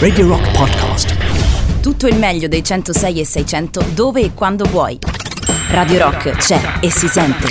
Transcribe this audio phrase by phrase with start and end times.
[0.00, 1.14] Radio Rock Podcast.
[1.80, 4.98] Tutto il meglio dei 106 e 600 dove e quando vuoi.
[5.68, 7.46] Radio Rock c'è e si sente.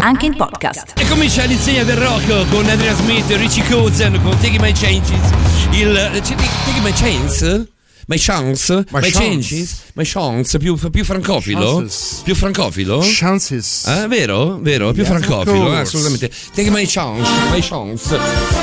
[0.00, 0.98] Anche in podcast.
[0.98, 5.30] E comincia l'insegna del rock con Andrea Smith, Richie Kozen con Taking My Changes.
[5.70, 7.77] Il eh, Taking My Chance?
[8.10, 8.72] My Chance?
[8.90, 9.18] My my Chance.
[9.18, 9.82] Changes?
[9.92, 10.56] My Chance?
[10.56, 11.76] Più, più francofilo?
[11.76, 12.22] Chances.
[12.24, 13.00] Più francofilo?
[13.02, 13.84] Chances.
[13.84, 14.58] Ah, vero?
[14.62, 14.92] Vero?
[14.92, 16.30] Più francofilo, eh, assolutamente.
[16.54, 18.18] Take my chance, my chance.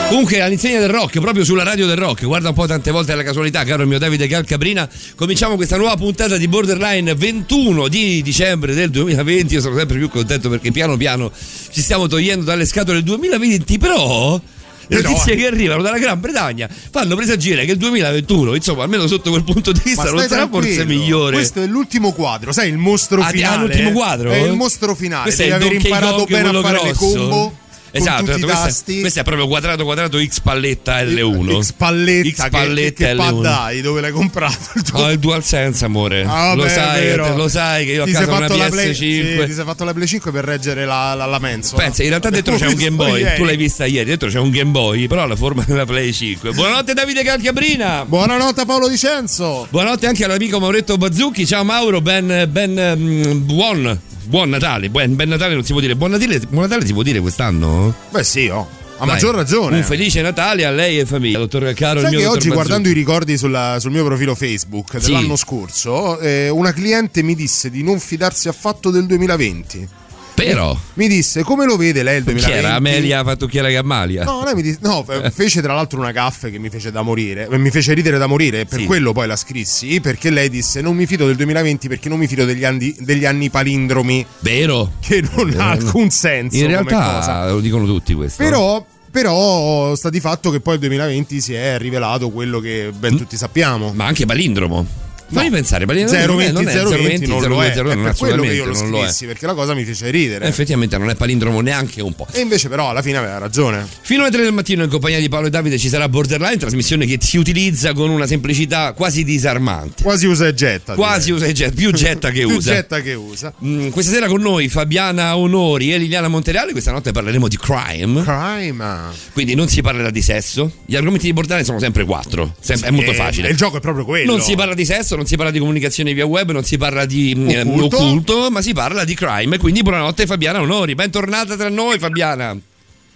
[0.09, 3.21] Comunque, all'insegna del rock, proprio sulla radio del rock, guarda un po' tante volte la
[3.21, 4.89] casualità, caro il mio Davide Calcabrina.
[5.15, 9.53] Cominciamo questa nuova puntata di Borderline 21 di dicembre del 2020.
[9.53, 11.31] Io sono sempre più contento perché piano piano
[11.69, 14.41] ci stiamo togliendo dalle scatole il 2020, però.
[14.87, 15.35] Le notizie eh.
[15.37, 19.71] che arrivano dalla Gran Bretagna fanno presagire che il 2021, insomma, almeno sotto quel punto
[19.71, 21.35] di vista, non sarà forse migliore.
[21.35, 23.55] Questo è l'ultimo quadro, sai, il mostro Ah, ti- finale.
[23.55, 24.31] ah, l'ultimo quadro?
[24.31, 25.23] È il mostro finale.
[25.23, 27.13] Questo Devi aver imparato bene a fare le grosso.
[27.17, 27.57] combo.
[27.97, 28.99] Esatto, tutti esatto, questa, tasti.
[28.99, 31.59] questa è proprio quadrato quadrato X palletta L1.
[31.61, 33.17] X palletta, X palletta che, che L1.
[33.17, 34.57] paddai, dove l'hai comprato?
[34.75, 36.23] Il tuo- No, il DualSense, amore.
[36.27, 38.59] Ah, lo, beh, sai, lo sai che io a Ti casa sei ho una fatto
[38.59, 38.93] la Play- PS5.
[38.93, 41.81] sì, ti sei fatto la Play 5 per reggere la, la, la mensola.
[41.83, 44.49] Pensa, in realtà dentro c'è un Game Boy, tu l'hai vista ieri, dentro c'è un
[44.49, 46.51] Game Boy, però ha la forma della Play 5.
[46.51, 48.03] Buonanotte Davide Calcabrina.
[48.05, 49.67] Buonanotte Paolo Dicenzo.
[49.69, 51.45] Buonanotte anche all'amico Mauretto Bazzucchi.
[51.45, 54.89] Ciao Mauro, ben, ben mm, buon, buon Natale.
[54.89, 55.95] Buon, ben Natale non si può dire.
[55.95, 57.93] Buon Natale, buon Natale si può dire quest'anno?
[58.11, 58.67] Beh sì, oh.
[58.97, 59.77] A Dai, maggior ragione.
[59.77, 61.37] Un felice Natale a lei e famiglia.
[61.39, 65.07] Dottor Caro, Sai mio che oggi guardando i ricordi sulla- sul mio profilo Facebook Sì.
[65.07, 69.87] dell'anno scorso, eh, una cliente mi disse di non fidarsi affatto del 2020.
[70.35, 72.65] Però, Mi disse come lo vede lei il chi 2020?
[72.65, 72.75] era?
[72.75, 74.23] Amelia Fattucchiera Gammalia.
[74.25, 77.01] No, lei mi disse, no, eh, fece tra l'altro una gaffe che mi fece da
[77.03, 78.85] morire, eh, mi fece ridere da morire, e per Sì.
[78.85, 82.27] quello poi la scrissi, perché lei disse non mi fido del 2020 perché non mi
[82.27, 84.91] fido degli anni, degli anni palindromi, Vero?
[84.99, 86.55] che non ha Eh, alcun senso.
[86.57, 87.49] In come realtà cosa.
[87.51, 88.43] lo dicono tutti questo.
[88.43, 93.15] Però, però sta di fatto che poi il 2020 si è rivelato quello che ben
[93.15, 93.93] tutti sappiamo.
[93.95, 94.85] Ma anche palindromo.
[95.27, 95.55] Fammi No.
[95.55, 98.53] pensare, palindromo 020 non è 020 non lo è, 020, è non per quello che
[98.53, 100.45] io lo scrissi perché la cosa mi fece ridere.
[100.45, 102.27] Eh, Effettivamente non è palindromo neanche un po'.
[102.31, 103.85] E invece però alla fine aveva ragione.
[104.01, 107.05] Fino alle 3 del mattino in compagnia di Paolo e Davide ci sarà Borderline, trasmissione
[107.05, 110.03] che si utilizza con una semplicità quasi disarmante.
[110.03, 110.93] Quasi usa e getta.
[110.93, 111.37] Quasi direi.
[111.37, 112.73] usa e getta, più getta che Più usa.
[112.73, 113.53] getta che usa.
[113.65, 116.71] Mm, questa sera con noi Fabiana Onori e Liliana Montereale.
[116.71, 118.23] Questa notte parleremo di crime.
[118.23, 118.95] Crime.
[119.33, 120.71] Quindi non si parlerà di sesso.
[120.85, 122.53] Gli argomenti di Borderline sono sempre quattro.
[122.59, 123.49] Sem- è molto Eh, facile.
[123.49, 124.31] Il gioco è proprio quello.
[124.31, 127.05] Non si parla di sesso, non si parla di comunicazione via web, non si parla
[127.05, 127.97] di mm, eh, Occulto.
[127.97, 129.57] occulto, ma si parla di crime.
[129.57, 130.95] Quindi buonanotte Fabiana Onori.
[130.95, 132.57] Bentornata tra noi Fabiana.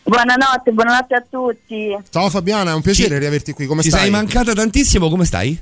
[0.04, 1.96] Buonanotte, buonanotte a tutti.
[2.10, 3.66] Ciao Fabiana, è un piacere Ci- riaverti qui.
[3.68, 4.02] Come Ci stai?
[4.02, 5.58] sei mancata tantissimo, come stai?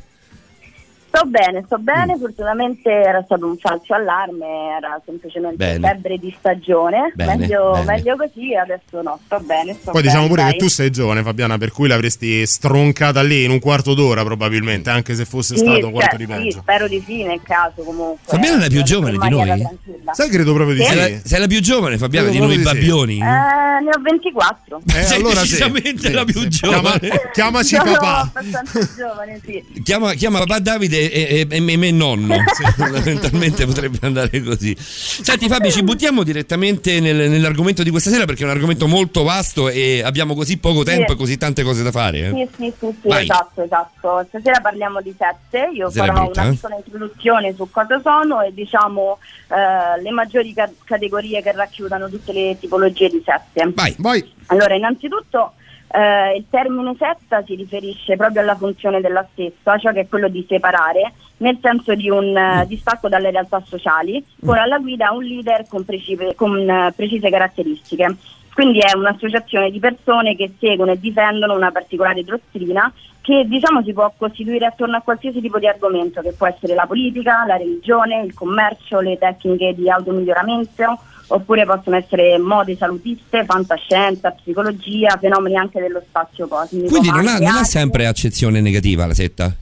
[1.17, 2.19] Sto bene, sto bene, Mm.
[2.19, 4.45] fortunatamente era stato un falso allarme,
[4.77, 5.87] era semplicemente Bene.
[5.87, 7.85] febbre di stagione, Bene, meglio, bene.
[7.85, 9.73] meglio così, adesso no, sto bene.
[9.73, 10.51] Sto Poi bene, diciamo pure dai.
[10.51, 14.89] che tu sei giovane Fabiana, per cui l'avresti stroncata lì in un quarto d'ora probabilmente,
[14.91, 16.59] anche se fosse Sì, stato cioè, quanto di sì, peggio.
[16.59, 18.17] spero di sì nel caso comunque.
[18.23, 19.45] Fabiana è la più giovane di noi?
[19.47, 20.13] tranquilla.
[20.13, 20.91] Sai, credo proprio di Sì.
[20.91, 20.97] sì.
[20.97, 22.87] Sei la, sei la più giovane Fabiana di Credo noi proprio di sì.
[22.87, 23.13] babbioni?
[23.17, 24.81] Eh, ne ho 24.
[24.95, 25.49] Eh, Sei allora sì.
[25.49, 26.49] decisamente Sì, la più sì.
[26.49, 26.99] giovane.
[26.99, 28.31] Chiama- chiamaci Sono papà.
[28.33, 29.81] abbastanza giovane, sì.
[29.83, 32.35] Chiama, chiama papà Davide e, e- e me, nonno.
[32.75, 34.75] Fondamentalmente potrebbe andare così.
[34.79, 39.23] Senti Fabio, ci buttiamo direttamente nel- nell'argomento di questa sera perché è un argomento molto
[39.23, 41.13] vasto e abbiamo così poco tempo Sì.
[41.13, 42.19] e così tante cose da fare.
[42.27, 42.29] eh.
[42.31, 44.25] Sì, sì, sì, sì, esatto, esatto.
[44.27, 46.53] Stasera parliamo di sette, io Stasera è farò brutta, una eh?
[46.53, 49.19] piccola introduzione su cosa sono e diciamo
[49.49, 53.71] eh, le maggiori ca- categorie che racchiudono tutte le tipologie di sette.
[53.73, 53.95] Vai.
[53.97, 54.33] Vai.
[54.47, 55.53] Allora, innanzitutto
[55.89, 60.27] eh, il termine setta si riferisce proprio alla funzione della stessa, cioè che è quello
[60.27, 65.23] di separare, nel senso di un eh, distacco dalle realtà sociali, con alla guida un
[65.23, 68.15] leader con, precipe- con, eh, precise caratteristiche.
[68.53, 73.93] Quindi è un'associazione di persone che seguono e difendono una particolare dottrina che diciamo si
[73.93, 78.23] può costituire attorno a qualsiasi tipo di argomento, che può essere la politica, la religione,
[78.23, 85.79] il commercio, le tecniche di automiglioramento, oppure possono essere mode salutiste, fantascienza, psicologia, fenomeni anche
[85.79, 86.87] dello spazio cosmico.
[86.87, 89.53] Quindi non ha, non ha sempre accezione negativa la setta.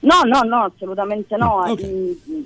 [0.00, 1.64] No, no, no, assolutamente no.
[1.66, 1.84] Ok.
[1.84, 2.44] Mm,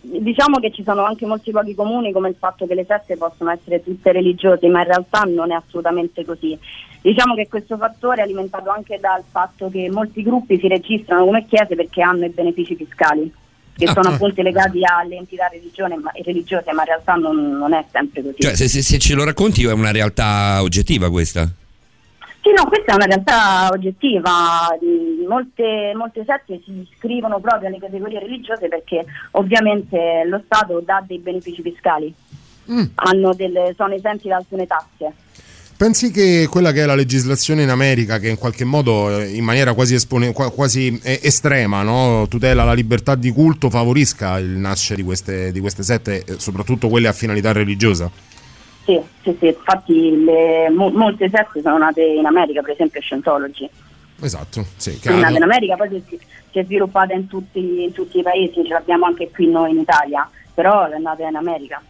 [0.00, 3.50] Diciamo che ci sono anche molti luoghi comuni come il fatto che le sette possono
[3.50, 6.58] essere tutte religiose, ma in realtà non è assolutamente così.
[7.02, 11.46] Diciamo che questo fattore è alimentato anche dal fatto che molti gruppi si registrano come
[11.46, 13.30] chiese perché hanno i benefici fiscali,
[13.78, 14.14] che Ah, sono ah.
[14.14, 18.36] appunto legati alle entità religione, ma, religiose, ma in realtà non, non è sempre così.
[18.40, 21.48] Cioè, se, se- se ce lo racconti è una realtà oggettiva questa.
[22.40, 24.68] Sì, no, questa è una realtà oggettiva.
[25.28, 31.18] Molte, molte sette si iscrivono proprio alle categorie religiose perché ovviamente lo Stato dà dei
[31.18, 32.12] benefici fiscali,
[32.70, 32.84] Mm.
[32.96, 35.10] Hanno delle- sono esenti da alcune tasse.
[35.78, 39.44] Pensi che quella che è la legislazione in America, che in qualche modo eh, in
[39.44, 42.26] maniera quasi, espone- quasi eh, estrema no?
[42.28, 47.06] tutela la libertà di culto, favorisca il nascere di queste, di queste sette, soprattutto quelle
[47.06, 48.10] a finalità religiosa?
[48.84, 49.46] Sì, sì, sì.
[49.46, 53.70] infatti le, mo- molte sette sono nate in America, per esempio Scientology.
[54.20, 54.98] Esatto, sì.
[55.00, 56.18] È nata in America, poi si,
[56.50, 59.78] si è sviluppata in tutti, in tutti i paesi, ce l'abbiamo anche qui noi in
[59.78, 61.80] Italia, però è nata in America.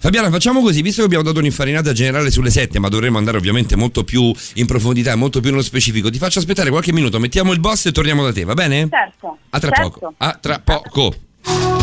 [0.00, 3.76] Fabiana, facciamo così, visto che abbiamo dato un'infarinata generale sulle sette, ma dovremmo andare ovviamente
[3.76, 7.52] molto più in profondità e molto più nello specifico, ti faccio aspettare qualche minuto, mettiamo
[7.52, 8.88] il boss e torniamo da te, va bene?
[8.90, 9.38] Certo.
[9.50, 9.90] A tra certo.
[9.90, 10.14] poco.
[10.18, 11.79] A tra poco.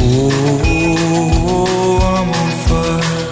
[0.00, 0.28] Oh,
[2.00, 3.26] I'm on fire.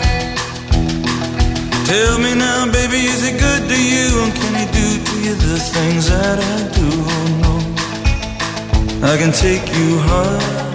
[1.87, 4.23] Tell me now, baby, is he good to you?
[4.23, 6.89] And can do to you the things that I do?
[7.15, 10.66] Oh, no, I can take you high.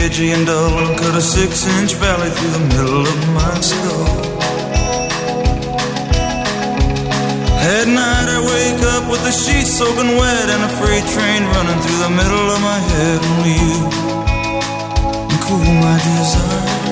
[0.00, 4.32] Edgy and dull, and cut a six inch valley through the middle of my skull.
[7.62, 11.80] At night I wake up with the sheets soaking wet and a freight train running
[11.82, 13.18] through the middle of my head.
[13.32, 13.78] Only you
[15.28, 16.91] can cool my desire.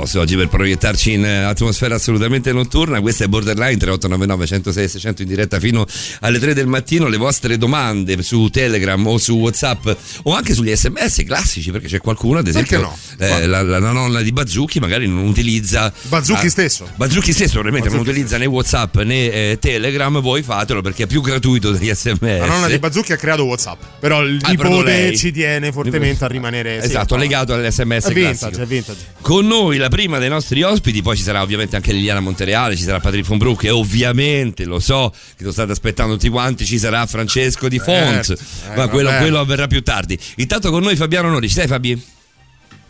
[0.00, 3.00] Boss oggi per proiettarci in eh, atmosfera assolutamente notturna.
[3.00, 5.84] Questa è Borderline 3899 106 600 in diretta fino
[6.20, 7.08] alle 3 del mattino.
[7.08, 9.88] Le vostre domande su Telegram o su WhatsApp
[10.24, 12.98] o anche sugli sms classici, perché c'è qualcuno, ad esempio, no?
[13.18, 15.92] eh, la, la nonna di Bazzucchi magari non utilizza.
[16.02, 16.88] Bazzucchi ah, stesso.
[16.96, 20.20] Bazzucchi stesso, ovviamente, non Bazzucchi utilizza né WhatsApp né eh, Telegram.
[20.20, 22.20] Voi fatelo perché è più gratuito degli sms.
[22.20, 26.28] La nonna di Bazzucchi ha creato WhatsApp, però il Ah, nipote ci tiene fortemente a
[26.28, 27.20] rimanere sì, Esatto, po'.
[27.20, 28.62] legato all'SMS È vintage, classico.
[28.62, 28.98] è vintage.
[29.20, 32.82] Con noi la prima dei nostri ospiti, poi ci sarà ovviamente anche Liliana Montereale, ci
[32.82, 36.78] sarà Patrick von Broek e ovviamente, lo so, che lo state aspettando tutti quanti, ci
[36.78, 38.42] sarà Francesco Di Font, Certo.
[38.72, 40.18] Eh, ma quello, quello avverrà più tardi.
[40.36, 42.18] Intanto con noi Fabiano Nori, ci sei Fabi?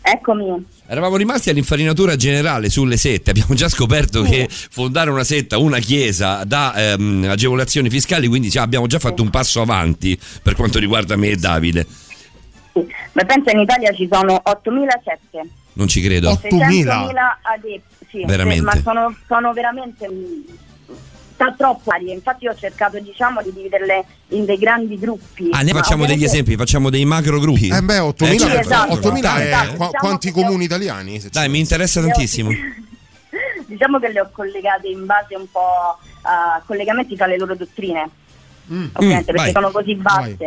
[0.03, 0.65] Eccomi.
[0.87, 6.43] Eravamo rimasti all'infarinatura generale sulle sette, abbiamo già scoperto che fondare una setta, una chiesa
[6.43, 11.29] dà ehm, agevolazioni fiscali, quindi abbiamo già fatto un passo avanti per quanto riguarda me
[11.29, 11.85] e Davide.
[12.73, 12.85] Sì.
[13.13, 15.47] Ma pensa in Italia ci sono 8.007.
[15.73, 16.31] Non ci credo.
[16.31, 16.47] 8.000?
[16.49, 17.81] 600.000 adepti.
[18.09, 18.63] Sì, Veramente?
[18.63, 20.05] Ma sono, sono veramente
[21.41, 22.13] sta troppo varie.
[22.13, 25.49] Infatti ho cercato diciamo di dividerle in dei grandi gruppi.
[25.51, 27.69] Ah, Ma facciamo degli esempi, facciamo dei macro gruppi.
[27.69, 28.59] Eh beh, 8.000, Eh, Sì, certo.
[28.59, 29.65] esatto, 8.000 è esatto.
[29.75, 31.19] qua- Diciamo quanti comuni italiani?
[31.19, 32.49] se ci Dai, mi interessa ho- tantissimo.
[33.65, 38.09] diciamo che le ho collegate in base un po' a collegamenti tra le loro dottrine.
[38.69, 39.51] Ovviamente, Mm, perché vai.
[39.51, 39.95] sono così.
[39.95, 40.37] Vai.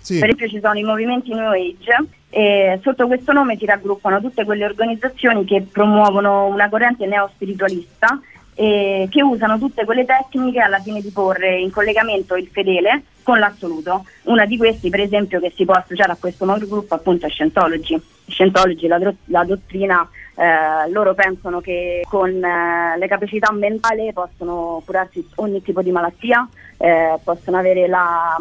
[0.00, 0.18] Sì.
[0.18, 4.44] Per esempio ci sono i movimenti New Age e sotto questo nome si raggruppano tutte
[4.44, 8.20] quelle organizzazioni che promuovono una corrente neospiritualista
[8.54, 13.38] e che usano tutte quelle tecniche alla fine di porre in collegamento il fedele con
[13.38, 14.04] l'assoluto.
[14.24, 18.00] Una di questi, per esempio, che si può associare a questo gruppo appunto è Scientology.
[18.26, 25.26] Scientology, la, la dottrina, eh, loro pensano che con eh, le capacità mentali possono curarsi
[25.36, 26.46] ogni tipo di malattia,
[26.76, 28.36] eh, possono avere la,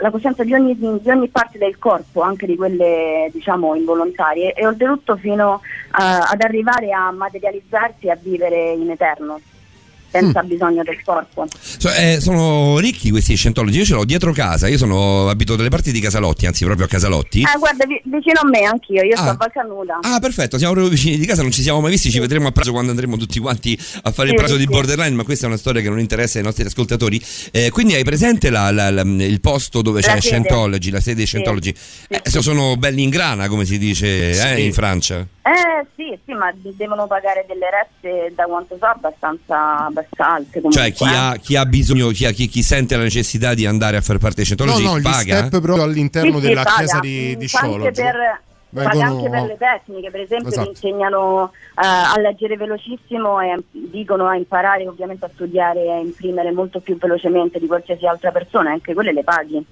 [0.00, 4.66] la coscienza di ogni, di ogni, parte del corpo, anche di quelle diciamo involontarie, e
[4.66, 9.40] oltretutto fino eh, ad arrivare a materializzarsi e a vivere in eterno
[10.12, 10.46] senza mm.
[10.46, 11.46] bisogno del corpo.
[11.58, 15.70] So, eh, sono ricchi questi scientologi, io ce l'ho dietro casa, io sono abito delle
[15.70, 17.42] parti di Casalotti, anzi proprio a Casalotti.
[17.42, 19.20] Ah, guarda, vi- vicino a me anch'io, io ah.
[19.20, 19.98] sto a Valcanuda.
[20.02, 22.52] Ah, perfetto, siamo proprio vicini di casa, non ci siamo mai visti, ci vedremo a
[22.52, 24.60] pranzo quando andremo tutti quanti a fare sì, il pranzo sì.
[24.60, 27.20] di Borderline, ma questa è una storia che non interessa ai nostri ascoltatori.
[27.50, 30.20] Eh, quindi hai presente la, la, la, il posto dove c'è.
[30.22, 31.74] Scientology, la sede di Scientology?
[32.08, 35.26] Eh, sono belli in grana, come si dice eh, in Francia.
[35.42, 40.60] Eh sì, sì, ma devono pagare delle rette da quanto so abbastanza, abbastanza alte.
[40.60, 40.72] Comunque.
[40.72, 43.96] Cioè chi ha, chi ha bisogno, chi, ha, chi, chi, sente la necessità di andare
[43.96, 45.46] a far parte dei Scientology no, no, paga?
[45.46, 47.48] step proprio all'interno sì, della sì, chiesa di, di
[48.74, 49.02] Vengono...
[49.02, 50.72] anche per le tecniche, per esempio esatto.
[50.72, 55.98] ti insegnano uh, a leggere velocissimo e dicono a imparare ovviamente a studiare e a
[55.98, 59.62] imprimere molto più velocemente di qualsiasi altra persona, anche quelle le paghi.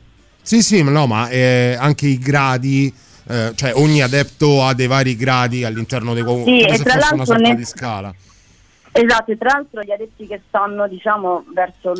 [0.42, 2.92] Sì, sì, no, ma eh, anche i gradi
[3.30, 7.24] eh, cioè ogni adepto ha dei vari gradi all'interno dei sì, come se fosse una
[7.24, 7.54] sorta ne...
[7.54, 8.14] di scala.
[8.92, 11.92] Esatto, e tra l'altro gli adepti che stanno diciamo verso,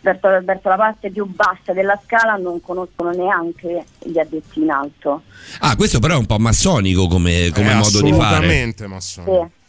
[0.00, 5.22] verso, verso, la parte più bassa della scala non conoscono neanche gli addetti in alto.
[5.60, 8.36] Ah, questo però è un po' massonico come, come modo di fare.
[8.36, 9.50] Assolutamente massonico.
[9.54, 9.60] Sì.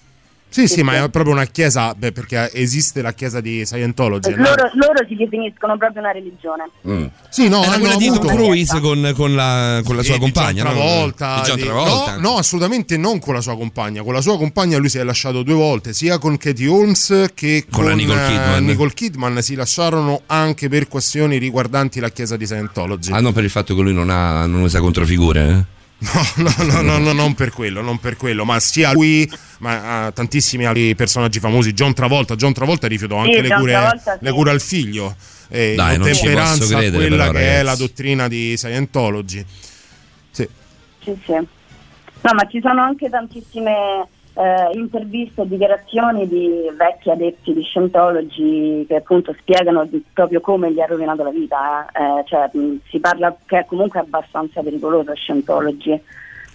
[0.53, 4.36] Sì, sì, ma è proprio una chiesa, beh, perché esiste la chiesa di Scientology.
[4.36, 6.69] Loro, loro si definiscono proprio una religione.
[6.88, 7.05] Mm.
[7.27, 10.62] Sì, no, Era quella di Tom Cruise con, con, la, con la sua compagna.
[10.62, 11.55] Travolta, no?
[11.55, 14.03] Di, no, no, assolutamente non con la sua compagna.
[14.03, 17.65] Con la sua compagna lui si è lasciato due volte, sia con Katie Holmes che
[17.67, 18.65] con, con Nicole, Kidman.
[18.65, 19.41] Nicole Kidman.
[19.41, 23.12] Si lasciarono anche per questioni riguardanti la chiesa di Scientology.
[23.12, 25.50] Ah, non per il fatto che lui non, ha, non usa controfigure?
[25.50, 25.81] Eh?
[26.03, 29.29] No, no, no, no, non per quello, non per quello, ma sia lui,
[29.60, 31.72] ma tantissimi altri personaggi famosi.
[31.74, 34.24] John Travolta, John Travolta rifiutò anche sì, le, cure, Travolta, sì.
[34.24, 35.15] le, cure, al figlio.
[35.50, 37.45] Eh, Dai, in temperanza a quella però, che ragazzi.
[37.45, 39.45] è la dottrina di Scientology.
[40.31, 40.50] Sì.
[41.03, 41.31] sì, sì.
[41.33, 48.85] No, ma ci sono anche tantissime eh, interviste e dichiarazioni di vecchi adepti di Scientology
[48.85, 52.01] che appunto spiegano proprio come gli ha rovinato la vita, eh.
[52.03, 56.01] Eh, cioè, mh, si parla che è comunque abbastanza pericoloso Scientology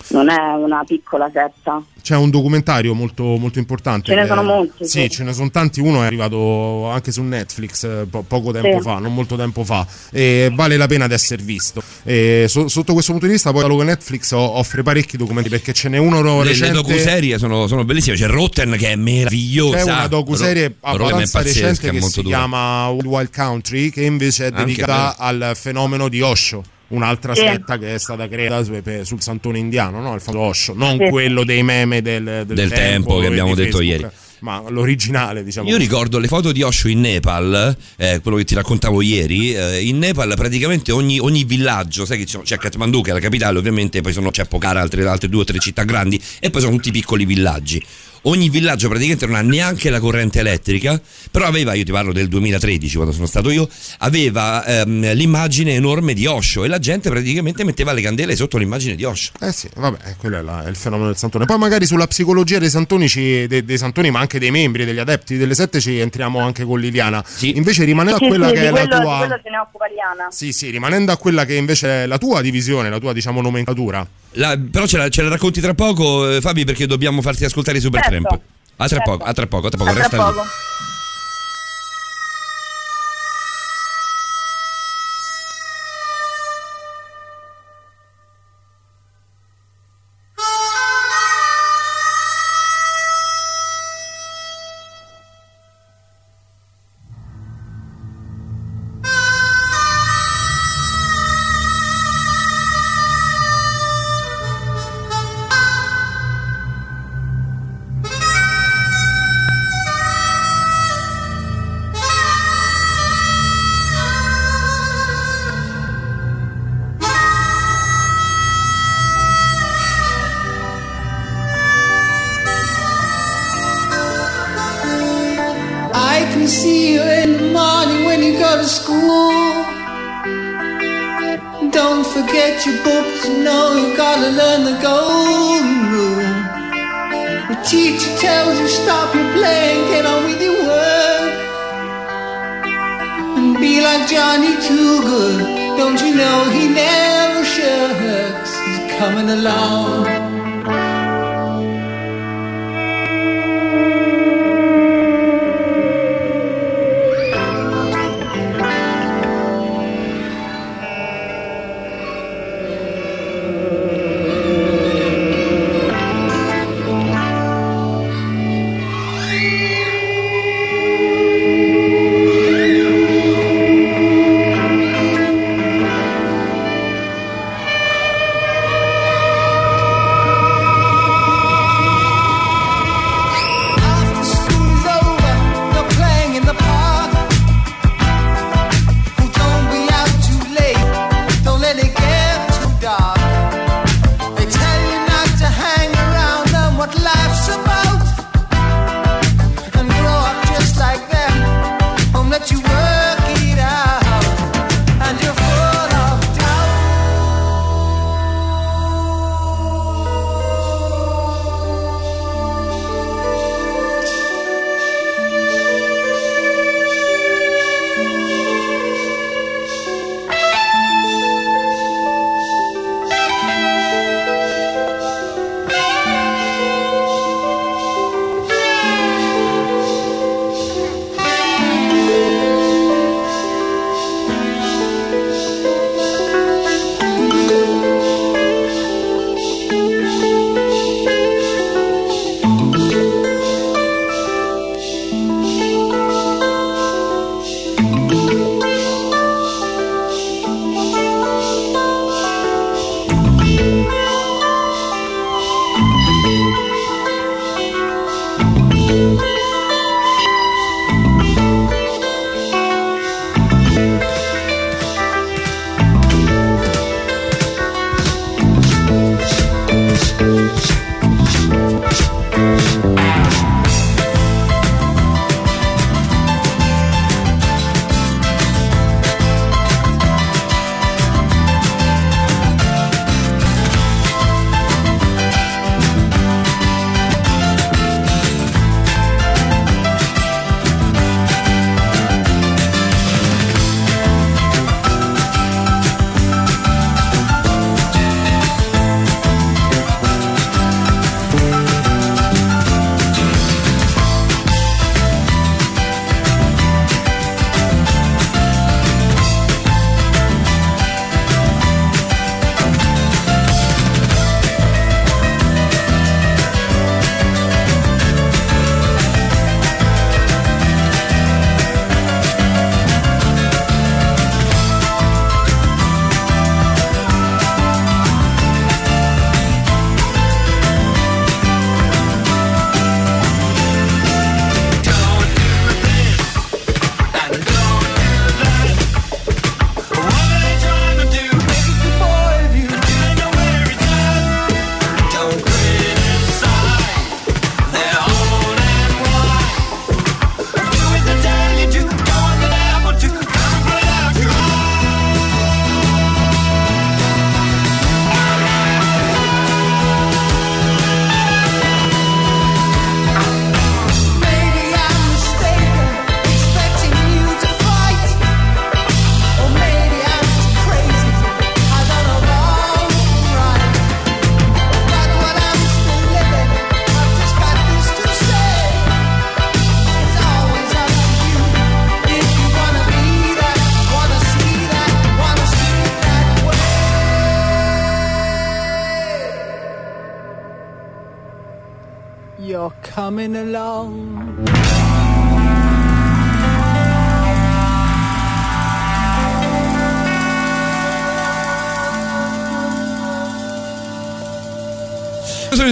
[0.09, 1.83] non è una piccola setta.
[2.01, 4.13] C'è un documentario molto, molto importante.
[4.13, 4.87] Ce ne sono molti.
[4.87, 5.81] Sì, sì, ce ne sono tanti.
[5.81, 8.83] Uno è arrivato anche su Netflix eh, po- poco tempo sì.
[8.83, 11.83] fa, non molto tempo fa, e vale la pena di essere visto.
[12.05, 15.89] E so- sotto questo punto di vista, poi che Netflix offre parecchi documenti perché ce
[15.89, 16.75] n'è uno le, recente.
[16.75, 18.17] Le docuserie sono, sono bellissime.
[18.17, 19.77] C'è Rotten che è meravigliosa.
[19.77, 22.37] C'è una docuserie Ro- abbastanza recente che si dura.
[22.37, 27.41] chiama Wild Country, che invece è dedicata al fenomeno di Osho un'altra sì.
[27.41, 30.15] setta che è stata creata sul santone indiano, no?
[30.15, 31.09] il famoso Osho, non sì.
[31.09, 34.07] quello dei meme del, del, del tempo, tempo, che abbiamo detto ieri
[34.41, 35.85] ma l'originale diciamo io così.
[35.85, 39.99] ricordo le foto di Osho in Nepal eh, quello che ti raccontavo ieri eh, in
[39.99, 44.13] Nepal praticamente ogni, ogni villaggio sai che c'è Kathmandu che è la capitale ovviamente poi
[44.13, 47.25] sono, c'è Pokhara altre, altre due o tre città grandi e poi sono tutti piccoli
[47.25, 47.85] villaggi
[48.23, 52.29] ogni villaggio praticamente non ha neanche la corrente elettrica, però aveva, io ti parlo del
[52.29, 57.65] 2013 quando sono stato io, aveva ehm, l'immagine enorme di Osho e la gente praticamente
[57.65, 59.33] metteva le candele sotto l'immagine di Osho.
[59.41, 61.45] Eh sì, vabbè, eh, quello è, la, è il fenomeno del santone.
[61.45, 64.99] Poi magari sulla psicologia dei santoni, ci, dei, dei santoni, ma anche dei membri, degli
[64.99, 67.25] adepti delle sette ci entriamo anche con Liliana.
[67.27, 67.57] Sì.
[67.57, 69.17] Invece rimanendo sì, a quella sì, che è quello, la tua...
[69.19, 70.31] quello se ne occupa Liana.
[70.31, 74.07] Sì, sì, rimanendo a quella che invece è la tua divisione, la tua diciamo nomenclatura.
[74.33, 77.79] La, però ce la, ce la, racconti tra poco, eh, Fabi, perché dobbiamo farti ascoltare
[77.79, 78.08] i Supertramp.
[78.09, 78.35] Certo.
[78.81, 79.11] A tra certo.
[79.11, 80.43] poco, a tra poco, a tra poco, a resta poco.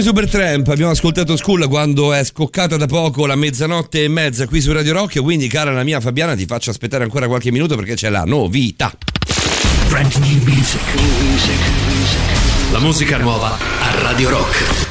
[0.07, 4.61] Super Tramp, abbiamo ascoltato School quando è scoccata da poco la mezzanotte e mezza qui
[4.61, 7.95] su Radio Rock, quindi cara la mia Fabiana ti faccio aspettare ancora qualche minuto perché
[7.95, 8.89] c'è la novità.
[9.89, 10.13] Brand.
[10.13, 10.81] New music.
[12.71, 14.86] La musica nuova a Radio Rock.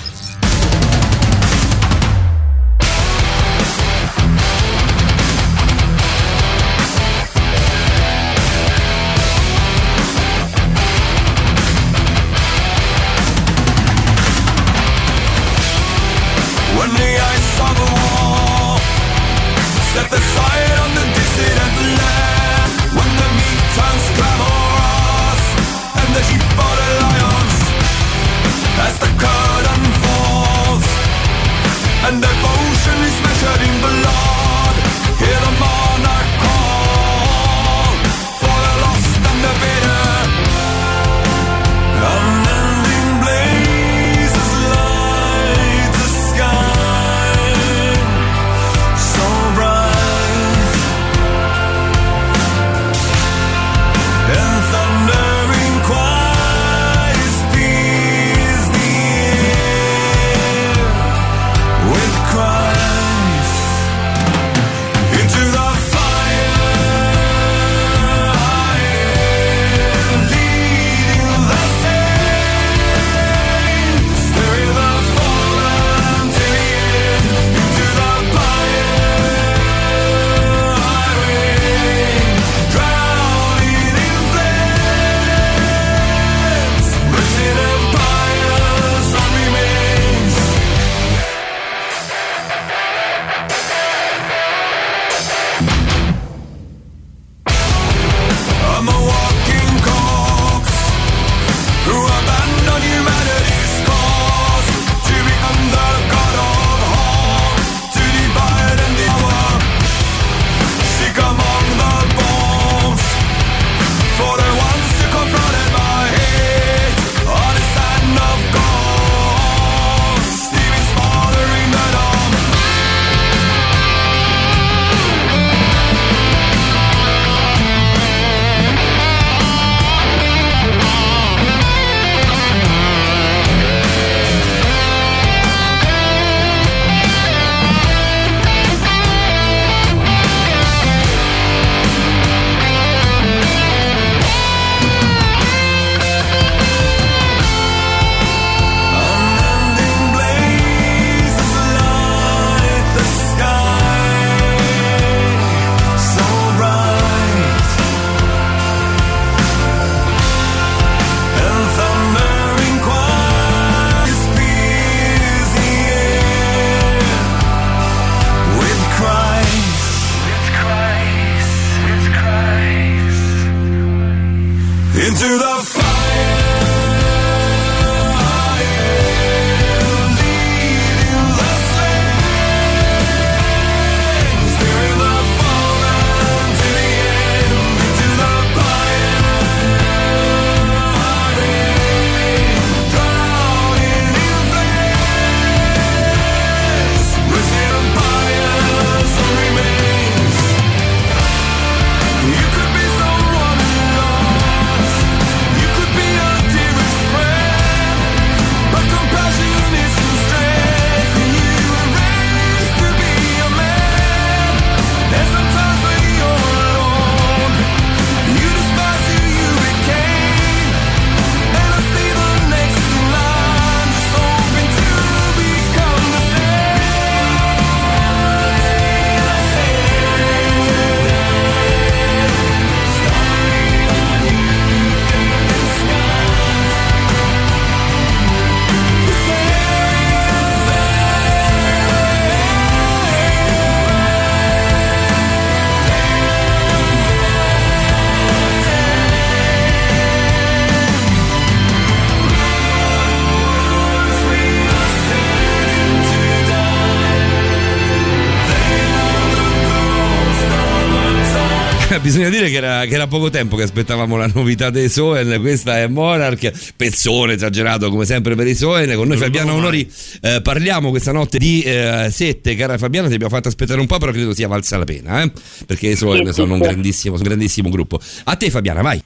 [262.47, 265.41] Dire che era, che era poco tempo che aspettavamo la novità dei Soen.
[265.41, 268.95] Questa è Monarch, pezzone esagerato come sempre per i Soen.
[268.95, 272.55] Con noi Fabiano Onori eh, parliamo questa notte di eh, Sette.
[272.55, 275.33] Cara Fabiana, ti abbiamo fatto aspettare un po', però credo sia valsa la pena, eh?
[275.67, 277.99] perché i Soen Sì, sì, sono un grandissimo, un grandissimo gruppo.
[278.25, 279.03] A te Fabiana, vai.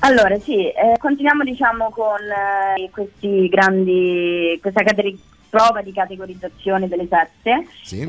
[0.00, 5.18] Allora, sì, eh, continuiamo diciamo con eh, questi grandi, questa cateri-
[5.52, 7.66] prova di categorizzazione delle sette.
[7.82, 8.06] Sì.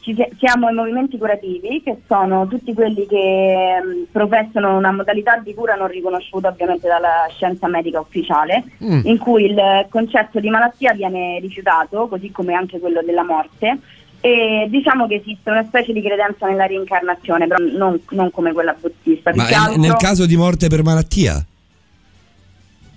[0.00, 5.36] Ci si- siamo i movimenti curativi, che sono tutti quelli che ehm, professano una modalità
[5.38, 9.00] di cura non riconosciuta ovviamente dalla scienza medica ufficiale, Mm.
[9.02, 13.76] in cui il concetto di malattia viene rifiutato, così come anche quello della morte.
[14.20, 18.76] E diciamo che esiste una specie di credenza nella reincarnazione, però non, non come quella
[18.80, 19.32] buddista.
[19.34, 21.44] Ma è- altro- nel caso di morte per malattia?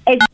[0.04, 0.30] Esatto,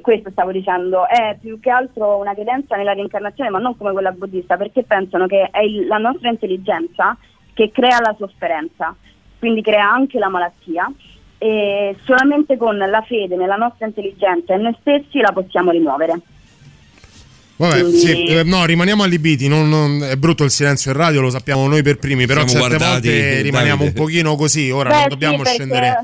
[0.00, 4.10] questo stavo dicendo, è più che altro una credenza nella reincarnazione, ma non come quella
[4.12, 7.16] buddista, perché pensano che è il- la nostra intelligenza
[7.54, 8.94] che crea la sofferenza,
[9.38, 10.90] quindi crea anche la malattia
[11.38, 16.20] e solamente con la fede nella nostra intelligenza e noi stessi la possiamo rimuovere.
[17.56, 19.46] Vabbè, Quindi- sì, eh, no, rimaniamo allibiti.
[19.46, 22.26] Non, non- è brutto il silenzio in radio, lo sappiamo noi per primi.
[22.26, 23.98] Però Siamo certe guardati, volte rimaniamo Davide.
[24.00, 24.70] un pochino così.
[24.70, 25.98] Ora Beh, non sì, dobbiamo perché- scendere.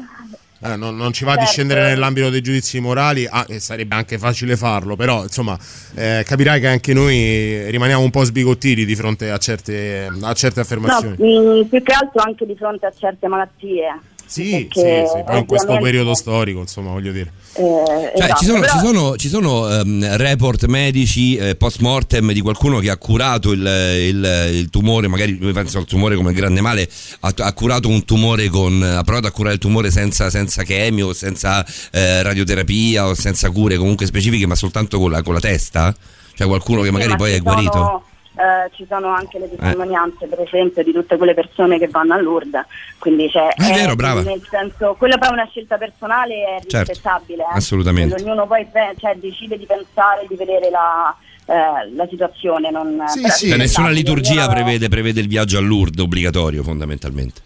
[0.64, 1.53] Eh, non, non ci va di Certo.
[1.53, 5.57] scendere nell'ambito dei giudizi morali, ah, e sarebbe anche facile farlo, però insomma
[5.94, 10.57] eh, capirai che anche noi rimaniamo un po' sbigottiti di fronte a certe, a certe
[10.61, 11.16] No, affermazioni.
[11.16, 14.01] mh, più che altro anche di fronte a certe malattie.
[14.29, 17.33] Sì, sì, sì, poi in questo periodo storico, insomma, voglio dire.
[17.55, 21.81] eh, Cioè, esatto, ci sono, però- ci sono- ci sono, ehm, report medici eh, post
[21.81, 26.31] mortem di qualcuno che ha curato il, il- il tumore, magari penso al tumore come
[26.31, 26.88] il grande male,
[27.21, 28.83] ha, ha curato un tumore con.
[28.83, 33.77] ha provato a curare il tumore senza, senza chemio, senza eh, radioterapia o senza cure
[33.79, 35.95] comunque specifiche, ma soltanto con la, con la testa?
[36.35, 38.03] Cioè qualcuno che Sì, magari ma poi è guarito?
[38.38, 42.20] Eh, ci sono anche le testimonianze, per esempio, di tutte quelle persone che vanno a
[42.20, 42.64] Lourdes.
[42.98, 44.22] Quindi cioè, È vero, brava.
[44.22, 47.42] Nel senso, quella poi è una scelta personale è Certo, rispettabile.
[47.42, 47.57] eh.
[47.57, 48.14] assolutamente.
[48.14, 51.14] Quindi Ognuno poi cioè, decide di pensare, di vedere la,
[51.46, 52.70] eh, la situazione.
[52.70, 53.48] Non, Sì, sì.
[53.48, 57.40] Cioè, nessuna liturgia prevede, prevede il viaggio a Lourdes obbligatorio, fondamentalmente.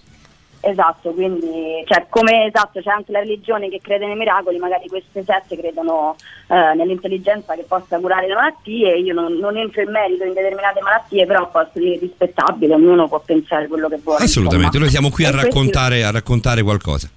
[0.65, 5.25] Esatto, quindi cioè, come esatto, c'è anche la religione che crede nei miracoli, magari queste
[5.25, 6.15] sette credono
[6.47, 10.81] eh, nell'intelligenza che possa curare le malattie, io non, non entro in merito in determinate
[10.81, 14.23] malattie, però posso dire rispettabile, ognuno può pensare quello che vuole.
[14.23, 14.85] Assolutamente, insomma.
[14.85, 17.11] noi siamo qui a E questi- raccontare, a raccontare qualcosa.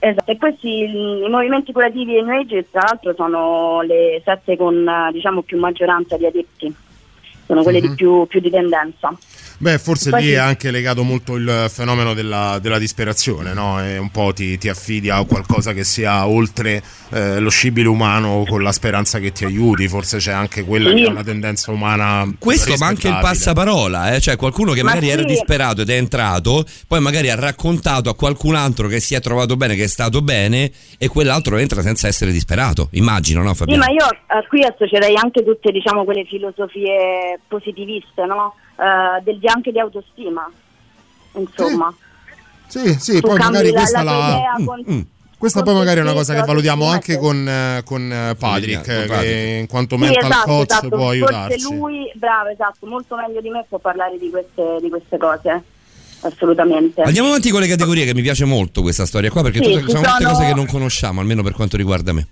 [0.00, 4.84] Esatto, e questi i movimenti curativi e New Age tra l'altro sono le sette con
[5.12, 6.74] diciamo più maggioranza di adepti,
[7.46, 9.16] sono quelle di più, più di tendenza.
[9.62, 10.32] Beh, forse Poi lì sì.
[10.32, 13.78] è anche legato molto il fenomeno della, della disperazione, no?
[13.84, 18.44] E un po' ti, ti affidi a qualcosa che sia oltre eh, lo scibile umano
[18.48, 19.86] con la speranza che ti aiuti.
[19.86, 20.94] Forse c'è anche quella Sì.
[20.96, 22.26] che è una tendenza umana.
[22.38, 24.20] Questo ma anche il passaparola, eh?
[24.20, 25.26] cioè qualcuno che Ma magari era sì.
[25.28, 29.56] disperato ed è entrato, poi magari ha raccontato a qualcun altro che si è trovato
[29.58, 32.88] bene, che è stato bene, e quell'altro entra senza essere disperato.
[32.92, 33.84] Immagino, no Sì, Fabiano?
[33.84, 38.54] ma io eh, qui associerei anche tutte diciamo, quelle filosofie positiviste, no?
[38.80, 40.50] Eh, del- anche di autostima,
[41.34, 41.94] insomma.
[42.66, 44.56] Sì, sì, Tu poi magari la- questa la la.
[44.58, 45.00] Mm, mm.
[45.36, 48.84] Questa poi magari è una cosa che stesso, valutiamo anche con, eh, con eh, Patrick,
[48.84, 49.60] Con che Patrick.
[49.60, 50.88] in quanto Sì, mental esatto, coach esatto.
[50.88, 51.62] può Forse aiutarci.
[51.62, 55.62] lui, bravo, esatto, molto meglio di me può parlare di queste, di queste cose,
[56.20, 57.00] assolutamente.
[57.02, 59.80] Andiamo avanti con le categorie, che mi piace molto questa storia qua, perché Sì, tutte-
[59.86, 62.26] ci sono sono- cose che non conosciamo, almeno per quanto riguarda me.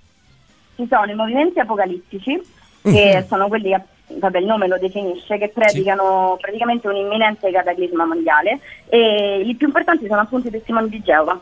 [0.76, 2.40] Ci sono i movimenti apocalittici,
[2.82, 3.74] che sono quelli,
[4.08, 9.66] vabbè il nome lo definisce, che predicano praticamente un imminente cataclisma mondiale e i più
[9.66, 11.38] importanti sono appunto i testimoni di Geova.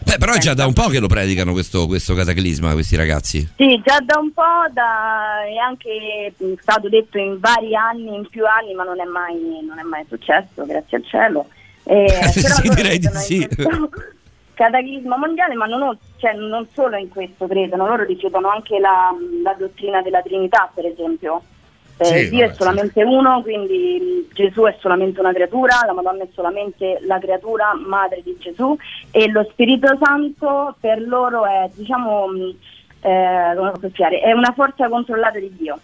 [0.00, 3.46] Beh, però è già da un po' che lo predicano questo, questo cataclisma, questi ragazzi.
[3.56, 4.42] Sì, già da un po'
[4.72, 9.36] da, è anche stato detto in vari anni, in più anni, ma non è mai,
[9.66, 11.46] non è mai successo, grazie al cielo.
[11.90, 13.48] Eh, Sì, direi di sì.
[14.52, 19.10] Cataclisma mondiale, ma non, ho- cioè, non solo in questo credono, loro rifiutano anche la,
[19.42, 21.40] la dottrina della Trinità, per esempio.
[22.00, 26.22] Eh, Sì, Dio vabbè, è solamente uno, quindi Gesù è solamente una creatura, la Madonna
[26.22, 28.76] è solamente la creatura madre di Gesù
[29.10, 32.26] e lo Spirito Santo per loro è, diciamo,
[33.00, 35.78] eh, come posso spiegare, è una forza controllata di Dio.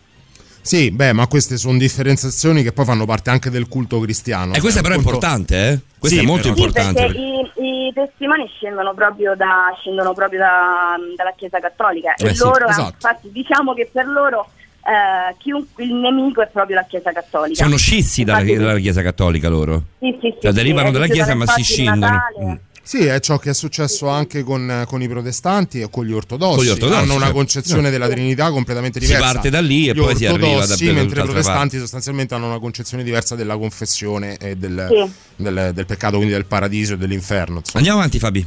[0.61, 4.55] Sì, beh, ma queste sono differenziazioni che poi fanno parte anche del culto cristiano.
[4.55, 5.79] E questa Cioè, però è importante, eh?
[5.99, 7.03] Questa Sì, è molto però- Sì, importante.
[7.07, 12.35] perché i, i testimoni scendono proprio, da, scendono proprio da- dalla Chiesa Cattolica Eh e
[12.35, 12.93] sì, loro, esatto.
[12.95, 14.49] infatti, diciamo che per loro
[14.87, 17.63] eh, chiunque, il nemico è proprio la Chiesa Cattolica.
[17.65, 19.83] Sono scissi dalla, Infatti- dalla Chiesa Cattolica loro.
[19.99, 22.19] Sì, sì, sì, Cioè, sì, derivano eh, dalla ci Chiesa, ma si scindono.
[22.43, 22.53] Mm.
[22.87, 26.57] Sì, è ciò che è successo anche con, con i protestanti e con gli ortodossi.
[26.57, 27.35] Con gli ortodossi, Hanno una certo.
[27.39, 29.33] concezione della Trinità completamente Si diversa.
[29.33, 31.79] parte da lì e Gli poi si arriva da- da mentre i protestanti parte.
[31.79, 35.13] sostanzialmente hanno una concezione diversa della confessione e del, Sì.
[35.43, 37.57] del- del peccato, quindi del paradiso e dell'inferno.
[37.61, 37.79] insomma.
[37.79, 38.47] Andiamo avanti, Fabi.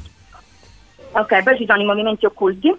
[1.14, 2.72] Ok, poi ci sono i movimenti occulti,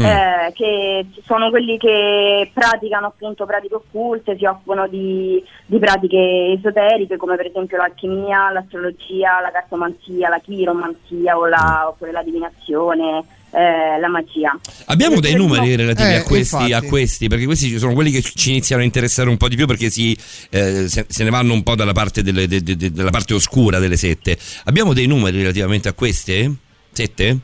[0.00, 0.04] Mm.
[0.04, 7.16] eh, che sono quelli che praticano appunto pratiche occulte, si occupano di, di pratiche esoteriche
[7.16, 13.98] come per esempio l'alchimia, l'astrologia, la cartomanzia, la chiromanzia o la, oppure la divinazione, eh,
[13.98, 14.54] la magia.
[14.86, 18.50] Abbiamo dei numeri relativi Eh, a, questi, a questi, perché questi sono quelli che ci
[18.50, 20.12] iniziano a interessare un po' di più perché si,
[20.50, 23.32] eh, se, se ne vanno un po' dalla parte, delle- de- de- de- dalla parte
[23.32, 24.36] oscura delle sette.
[24.64, 26.52] Abbiamo dei numeri relativamente a queste?
[26.92, 27.38] Sette?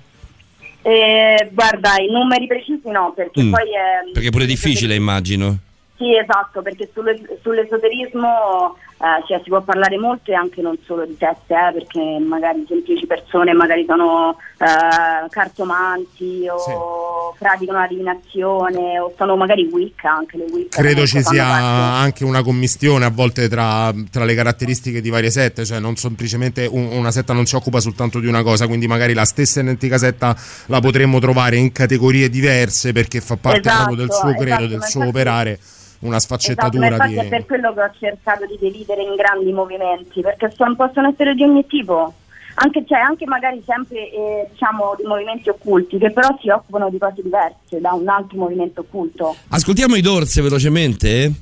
[0.83, 3.51] Eh, guarda, i numeri precisi no, perché Mm.
[3.53, 4.11] poi è...
[4.13, 5.57] Perché è pure difficile, immagino.
[5.97, 11.05] Sì, esatto, perché sulle- sull'esoterismo eh, cioè, si può parlare molto e anche non solo
[11.05, 18.99] di sette, eh, perché magari semplici persone magari sono eh, cartomanti o praticano la divinazione
[19.01, 20.81] o sono magari Wicca, anche le Wicca.
[20.81, 21.65] Credo ci sia parte.
[22.05, 26.67] anche una commistione a volte tra, tra le caratteristiche di varie sette, cioè non semplicemente
[26.71, 29.99] un- una setta non si occupa soltanto di una cosa, quindi magari la stessa identica
[29.99, 30.37] setta
[30.67, 34.67] la potremmo trovare in categorie diverse perché fa parte Esatto, proprio del suo credo, esatto,
[34.67, 35.59] del suo operare,
[36.03, 37.17] una Esatto, ma sfaccettatura infatti di...
[37.19, 41.35] è per quello che ho cercato di dividere in grandi movimenti, perché son- possono essere
[41.35, 42.13] di ogni tipo.
[42.55, 46.99] Anche, cioè, anche magari sempre eh, diciamo di movimenti occulti che però si occupano di
[46.99, 49.35] cose diverse da un altro movimento occulto.
[49.49, 51.33] Ascoltiamo i Dorse velocemente?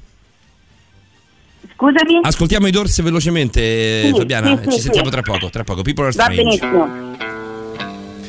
[1.75, 2.21] Scusami?
[2.23, 4.57] Ascoltiamo i Dorse velocemente, Sì, Fabiana.
[4.57, 4.81] sì, sì, Ci sì.
[4.83, 5.83] sentiamo tra poco, tra poco.
[5.83, 6.43] People are Va strange.
[6.43, 6.89] benissimo.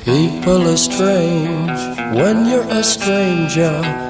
[0.03, 4.09] People are strange when you're a stranger.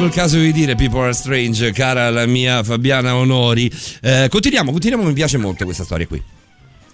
[0.00, 3.70] Proprio il caso di dire People are strange, cara la mia Fabiana Onori.
[4.00, 6.22] Eh, continuiamo, continuiamo, mi piace molto questa storia qui.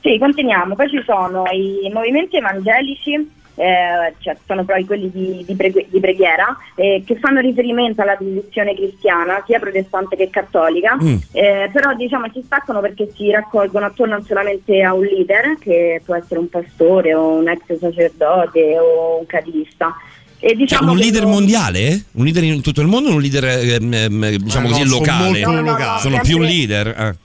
[0.01, 0.75] Sì, continuiamo.
[0.75, 3.13] Poi ci sono i movimenti evangelici,
[3.55, 8.17] eh, cioè sono poi quelli di, di preghe- di preghiera, eh, che fanno riferimento alla
[8.17, 11.17] tradizione cristiana, sia protestante che cattolica, Mm.
[11.31, 16.17] eh, però diciamo si staccano perché si raccolgono attorno solamente a un leader, che può
[16.17, 19.95] essere un pastore o un ex sacerdote o un catechista.
[20.39, 22.05] E Cioè, diciamo un leader lo- mondiale?
[22.13, 24.89] Un leader in tutto il mondo o un leader, ehm, ehm, diciamo Eh, così, no,
[24.89, 25.25] sono locale?
[25.31, 26.01] molto No, no, no, locali.
[26.01, 26.87] Sono sempre- più leader.
[26.89, 27.17] eh.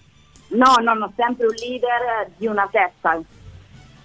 [0.56, 3.21] No, no, no, sempre un leader di una setta,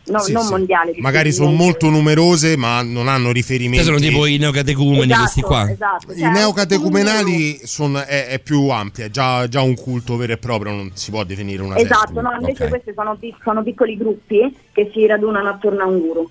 [0.07, 0.51] no- Sì, non sì.
[0.51, 0.93] mondiale.
[0.99, 3.85] Magari sono molto numerose, ma non hanno Cioè, riferimenti.
[3.85, 5.71] sono tipo i neocatecumeni, Esatto, questi qua.
[5.71, 6.13] esatto.
[6.13, 10.37] I Cioè, neocatecumenali sono- è, è più ampia, è già, già un culto vero e
[10.39, 12.21] proprio, non si può definire una Esatto, setta.
[12.21, 12.69] no, invece ok.
[12.71, 16.31] questi sono, sono piccoli gruppi che si radunano attorno a un guru,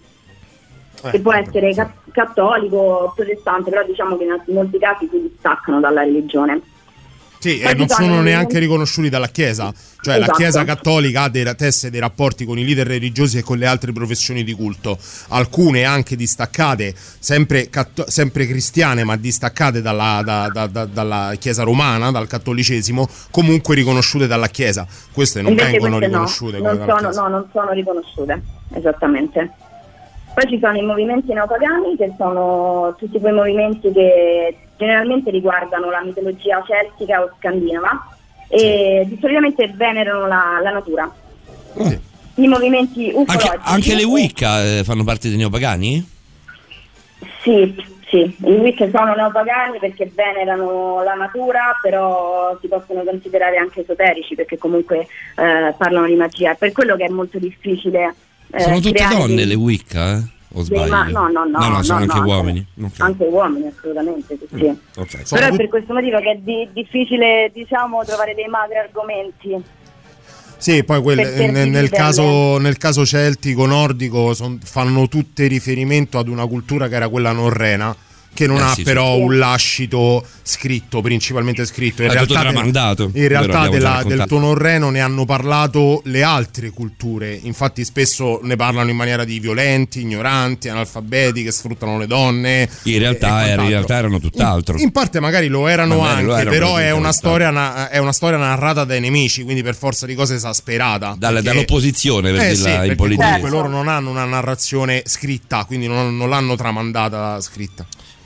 [1.03, 1.81] Eh, che può essere sì.
[2.15, 6.61] Ca- cattolico protestante, però diciamo che in molti casi si distaccano dalla religione.
[7.37, 9.71] Sì, e non sono neanche riconosciuti dalla Chiesa.
[10.01, 10.37] Cioè la Esatto.
[10.37, 13.91] Chiesa cattolica ha dei, tesse dei rapporti con i leader religiosi e con le altre
[13.91, 14.97] professioni di culto,
[15.29, 21.61] alcune anche distaccate, sempre, catto- sempre cristiane ma distaccate dalla, da- da- da- dalla Chiesa
[21.63, 24.87] romana, dal cattolicesimo, comunque riconosciute dalla Chiesa.
[25.11, 26.57] Queste non Invece vengono queste no, riconosciute.
[26.57, 28.41] come non sono, no, non sono riconosciute,
[28.73, 29.51] esattamente.
[30.35, 36.03] Poi ci sono i movimenti neopagani, che sono tutti quei movimenti che generalmente riguardano la
[36.03, 38.05] mitologia celtica o scandinava
[38.49, 41.09] e di solitamente venerano la, la natura.
[41.77, 41.99] Sì.
[42.35, 43.61] I movimenti Anche, ufologici.
[43.63, 46.05] anche le Wicca eh, fanno parte dei neopagani?
[47.41, 47.73] Sì,
[48.09, 54.35] sì, i Wicca sono neopagani perché venerano la natura, però si possono considerare anche esoterici
[54.35, 56.51] perché comunque eh, parlano di magia.
[56.51, 58.13] È per quello che è molto difficile.
[58.55, 60.17] Eh, Sono tutte donne dei- le Wicca?
[60.17, 60.21] Eh?
[60.57, 60.87] O sbaglio?
[60.89, 62.65] ma- no, no, no, no, sono no, anche no, uomini.
[62.81, 62.91] Ok.
[62.99, 64.65] Anche uomini, assolutamente, sì, sì.
[64.99, 65.09] Ok.
[65.27, 69.61] Sono Però è per questo motivo che è di- difficile, diciamo, trovare dei magri argomenti.
[70.57, 76.29] Sì, poi per nel, nel caso, nel caso celtico, nordico, son- fanno tutte riferimento ad
[76.29, 77.93] una cultura che era quella norrena.
[78.35, 79.21] Che non Eh, ha sì, però sì.
[79.21, 82.01] un lascito scritto, principalmente scritto.
[82.03, 86.69] In È realtà, tramandato, in realtà della- del tono norreno ne hanno parlato le altre
[86.71, 87.39] culture.
[87.43, 92.69] Infatti, spesso ne parlano in maniera di violenti, ignoranti, analfabeti che sfruttano le donne.
[92.83, 94.75] In realtà, era- in realtà erano tutt'altro.
[94.75, 97.49] In, in parte magari lo erano Magari anche, lo erano, però per è una, storia,
[97.51, 101.15] na- è una storia narrata dai nemici, quindi per forza di cose esasperata.
[101.17, 103.25] Dalle- perché- dall'opposizione, per eh dirla sì, in politica.
[103.27, 107.85] comunque loro non hanno una narrazione scritta, quindi non, non l'hanno tramandata scritta.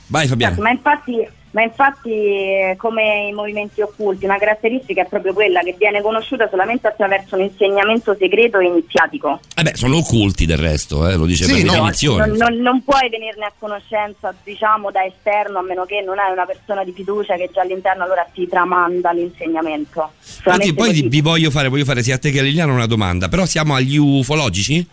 [0.10, 0.55] Vai Fabiano.
[0.55, 5.62] Certo, ma infatti, ma infatti eh, come i movimenti occulti, una caratteristica è proprio quella
[5.62, 9.39] che viene conosciuta solamente attraverso un insegnamento segreto e iniziatico.
[9.55, 12.26] Eh beh, sono occulti del resto, eh, lo dice Sì, per no, definizione.
[12.26, 16.32] Non, non- non puoi venirne a conoscenza, diciamo, da esterno, a meno che non hai
[16.32, 20.12] una persona di fiducia che già all'interno allora ti tramanda l'insegnamento.
[20.26, 21.01] Infatti, poi così.
[21.03, 23.45] vi, vi voglio fare, voglio fare sia a te che a Liliana una domanda, però
[23.45, 24.88] siamo agli ufologici?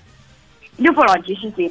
[0.78, 1.70] Gli ufologici, sì.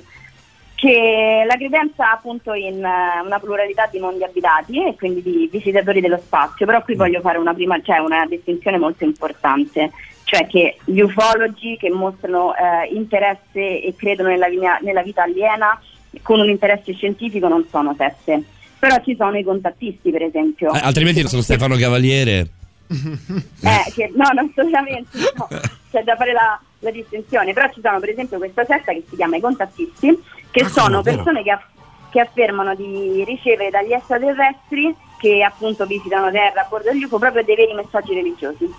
[0.76, 6.02] Che la credenza appunto in eh, una pluralità di mondi abitati e quindi di visitatori
[6.02, 9.92] dello spazio, però qui voglio fare una prima, cioè una distinzione molto importante,
[10.26, 14.48] cioè che gli ufologi che mostrano eh, interesse e credono nella,
[14.82, 15.80] nella vita aliena
[16.22, 18.44] con un interesse scientifico non sono sette.
[18.78, 20.74] Però ci sono i contattisti, per esempio.
[20.74, 22.48] Eh, altrimenti sono Stefano Cavaliere.
[22.88, 25.48] Eh, che- no, no, assolutamente no.
[25.90, 27.54] C'è da fare la, la distinzione.
[27.54, 30.22] Però ci sono per esempio questa setta che si chiama i contattisti,
[30.56, 31.68] che Ah, sono persone che, aff-
[32.10, 37.44] che affermano di ricevere dagli extraterrestri che appunto visitano Terra a bordo degli UFO proprio
[37.44, 38.74] dei veri messaggi religiosi.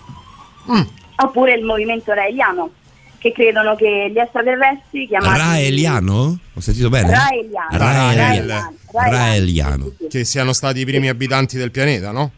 [0.71, 0.81] Mm.
[1.17, 2.71] Oppure il movimento raeliano,
[3.19, 6.39] che credono che gli extraterrestri chiamati Raeliano?
[6.55, 7.11] Ho sentito bene?
[7.13, 7.77] Raeliano.
[7.77, 8.73] Rael- Raeliano.
[8.91, 9.91] Raeliano.
[10.09, 12.31] Che siano stati i primi abitanti del pianeta, no?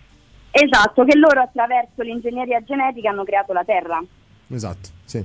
[0.52, 4.04] Esatto, che loro attraverso l'ingegneria genetica hanno creato la Terra.
[4.52, 5.24] Esatto, sì.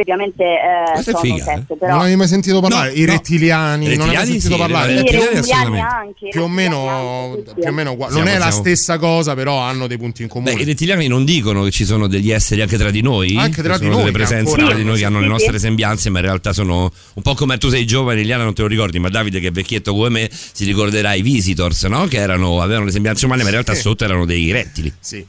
[0.00, 1.76] Ovviamente eh, Questa sono figa, sette, eh.
[1.76, 2.90] però Non avevi mai sentito parlare?
[2.90, 3.12] No, I no.
[3.12, 4.92] rettiliani, non avevi sentito sì, parlare?
[4.92, 7.60] i Sì, rettiliani anche, Più o rettiliani meno, anche, sì, sì.
[7.60, 8.12] più o meno uguali.
[8.12, 10.54] Siamo- non è la siamo- stessa cosa, però hanno dei punti in comune.
[10.54, 13.36] Beh, i rettiliani non dicono che ci sono degli esseri anche tra di noi.
[13.36, 15.58] Anche tra di noi, delle che presenze ancora- tra di noi che hanno le nostre
[15.58, 18.68] sembianze, ma in realtà sono un po' come tu sei giovane, Liliana non te lo
[18.68, 22.06] ricordi, ma Davide che è vecchietto come me si ricorderà i visitors, no?
[22.06, 23.80] Che erano, avevano le sembianze umane, ma in realtà Sì.
[23.80, 24.92] sotto erano dei rettili.
[25.00, 25.24] Sì.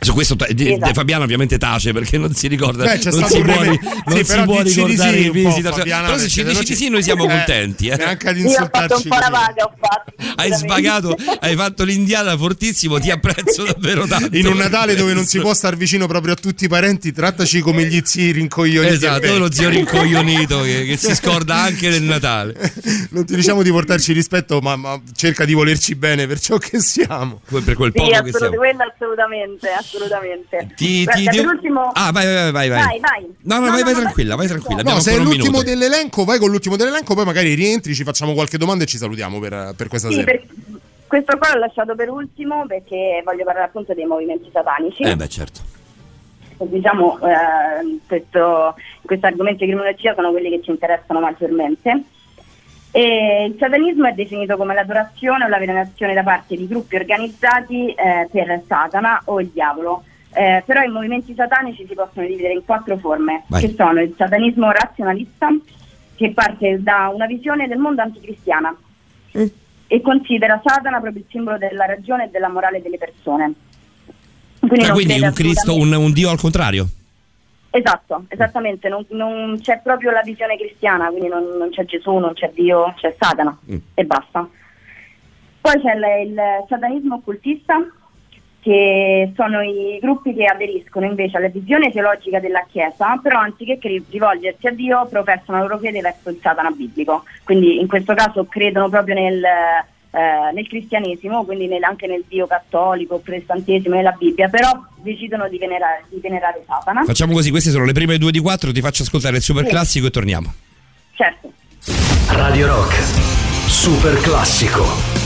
[0.00, 0.54] Su questo Esatto.
[0.54, 2.84] De Fabiano ovviamente tace perché non si ricorda.
[2.84, 5.62] Beh, non si può, ri- non Sì, si può ricordare sì.
[5.62, 7.88] Fabiana, Però se ci dici di sì noi siamo Eh, contenti.
[7.88, 7.96] eh.
[7.96, 9.02] Neanche ad Io ho fatto insultarci.
[9.08, 10.12] un po' la vaga, ho fatto.
[10.36, 14.36] Hai sbagato, hai fatto l'indiana fortissimo, ti apprezzo davvero tanto.
[14.36, 17.60] In un Natale dove non si può star vicino proprio a tutti i parenti, trattaci
[17.60, 18.94] come gli zii rincoglioniti.
[18.94, 22.54] Esatto, e lo zio rincoglionito che, che si scorda anche del Natale.
[23.10, 26.80] Non ti diciamo di portarci rispetto, ma, ma cerca di volerci bene per ciò che
[26.80, 27.40] siamo.
[27.48, 28.56] Per quel Sì, poco che assolut- siamo.
[28.56, 30.68] quello assolutamente, assolutamente.
[30.76, 31.90] Ti, Guarda, ti- per ultimo...
[31.94, 32.82] Ah, vai, vai, vai, vai.
[32.84, 33.34] Vai, vai.
[33.42, 34.82] No, no, No, vai, no, vai no, tranquilla, vai tranquilla.
[34.82, 35.62] No, se è l'ultimo minuto.
[35.64, 39.38] dell'elenco, vai con l'ultimo dell'elenco, poi magari rientri, ci facciamo qualche domanda e ci salutiamo
[39.38, 40.24] per, per questa Sì, sera.
[40.30, 40.46] per-
[41.06, 45.02] questo qua l'ho lasciato per ultimo perché voglio parlare appunto dei movimenti satanici.
[45.02, 45.60] Eh beh, certo.
[46.58, 52.02] diciamo, eh, questo, questi argomenti di criminologia sono quelli che ci interessano maggiormente.
[52.92, 57.90] E il satanismo è definito come l'adorazione o la venerazione da parte di gruppi organizzati
[57.90, 60.04] eh, per Satana o il diavolo.
[60.32, 63.62] Eh, però i movimenti satanici si possono dividere in quattro forme, Vai.
[63.62, 65.48] che sono il satanismo razionalista,
[66.14, 68.74] che parte da una visione del mondo anticristiana
[69.86, 73.52] e considera Satana proprio il simbolo della ragione e della morale delle persone.
[74.60, 76.86] Quindi, Ah, quindi un Cristo, un, un Dio al contrario.
[77.72, 82.32] Esatto, esattamente, non, non c'è proprio la visione cristiana, quindi non, non c'è Gesù, non
[82.34, 83.76] c'è Dio, c'è Satana Mm.
[83.94, 84.48] e basta.
[85.60, 87.76] Poi c'è il, il satanismo occultista
[88.60, 93.78] che sono i gruppi che aderiscono invece alla visione teologica della Chiesa, però anziché
[94.10, 97.24] rivolgersi a Dio professano la loro fede verso il Satana biblico.
[97.44, 99.42] Quindi in questo caso credono proprio nel,
[100.12, 104.70] eh, nel cristianesimo, quindi nel- anche nel Dio cattolico, protestantesimo, nella Bibbia, però
[105.02, 107.04] decidono di venerare, di venerare Satana.
[107.04, 109.70] Facciamo così, queste sono le prime due di quattro, ti faccio ascoltare il super Sì.
[109.70, 110.52] classico e torniamo.
[111.14, 111.52] Certo.
[112.28, 112.94] Radio Rock,
[113.68, 115.19] super classico.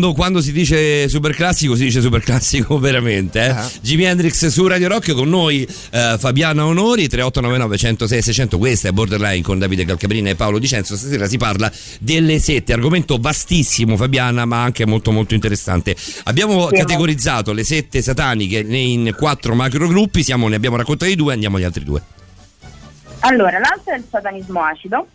[0.00, 3.46] Quando, quando si dice super classico, si dice super classico veramente.
[3.46, 3.54] Eh?
[3.82, 8.58] Jimi Hendrix su Radio Rock con noi, eh, Fabiana Onori, 3899 106 600.
[8.58, 10.96] Questa è Borderline con Davide Calcabrina e Paolo Dicenzo.
[10.96, 11.70] Stasera si parla
[12.00, 15.94] delle sette, argomento vastissimo, Fabiana, ma anche molto molto interessante.
[16.24, 21.34] Abbiamo Sì, categorizzato le sette sataniche in quattro macro gruppi, siamo, ne abbiamo raccontati due,
[21.34, 22.02] andiamo agli altri due.
[23.20, 25.06] Allora, l'altro è il satanismo acido,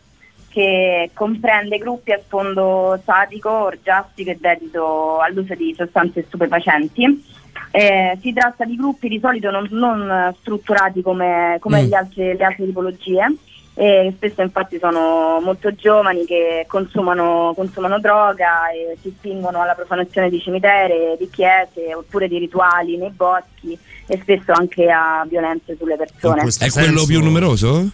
[0.56, 7.26] che comprende gruppi a sfondo sadico, orgiastico e dedito all'uso di sostanze stupefacenti.
[7.72, 11.86] Eh, si tratta di gruppi di solito non, non strutturati come, come Mm.
[11.88, 13.36] gli altri- le altre tipologie,
[13.74, 20.30] e spesso infatti sono molto giovani che consumano, consumano droga e si spingono alla profanazione
[20.30, 23.78] di cimiteri, di chiese oppure di rituali nei boschi
[24.08, 26.44] e spesso anche a violenze sulle persone.
[26.44, 27.90] questo È quello più numeroso?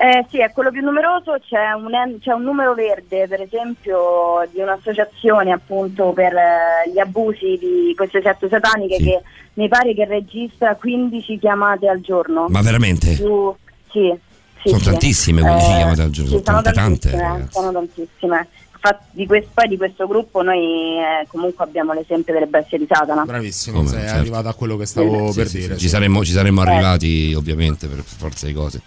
[0.00, 1.90] Eh, sì, è quello più numeroso, c'è un,
[2.20, 8.20] c'è un numero verde per esempio di un'associazione appunto per eh, gli abusi di queste
[8.22, 9.02] sette sataniche Sì.
[9.02, 9.22] che
[9.54, 12.46] mi pare che registra 15 chiamate al giorno.
[12.48, 13.14] Ma veramente?
[13.14, 13.52] Più-
[13.90, 14.14] sì,
[14.62, 14.84] sì, Sono sì.
[14.84, 17.52] tantissime 15 chiamate al giorno, sì, sono tante, tante, tantissime, ragazzi.
[17.52, 18.48] sono tantissime.
[18.80, 22.86] Infatti di questo, poi di questo gruppo noi eh, comunque abbiamo l'esempio delle bestie di
[22.88, 23.24] Satana.
[23.24, 24.18] Bravissimo, Come, sei certo.
[24.20, 25.72] arrivato a quello che stavo Sì, per sì, dire.
[25.72, 25.84] sì, sì.
[25.86, 26.68] Ci saremmo, ci saremmo Eh.
[26.70, 28.80] arrivati ovviamente per forza di cose.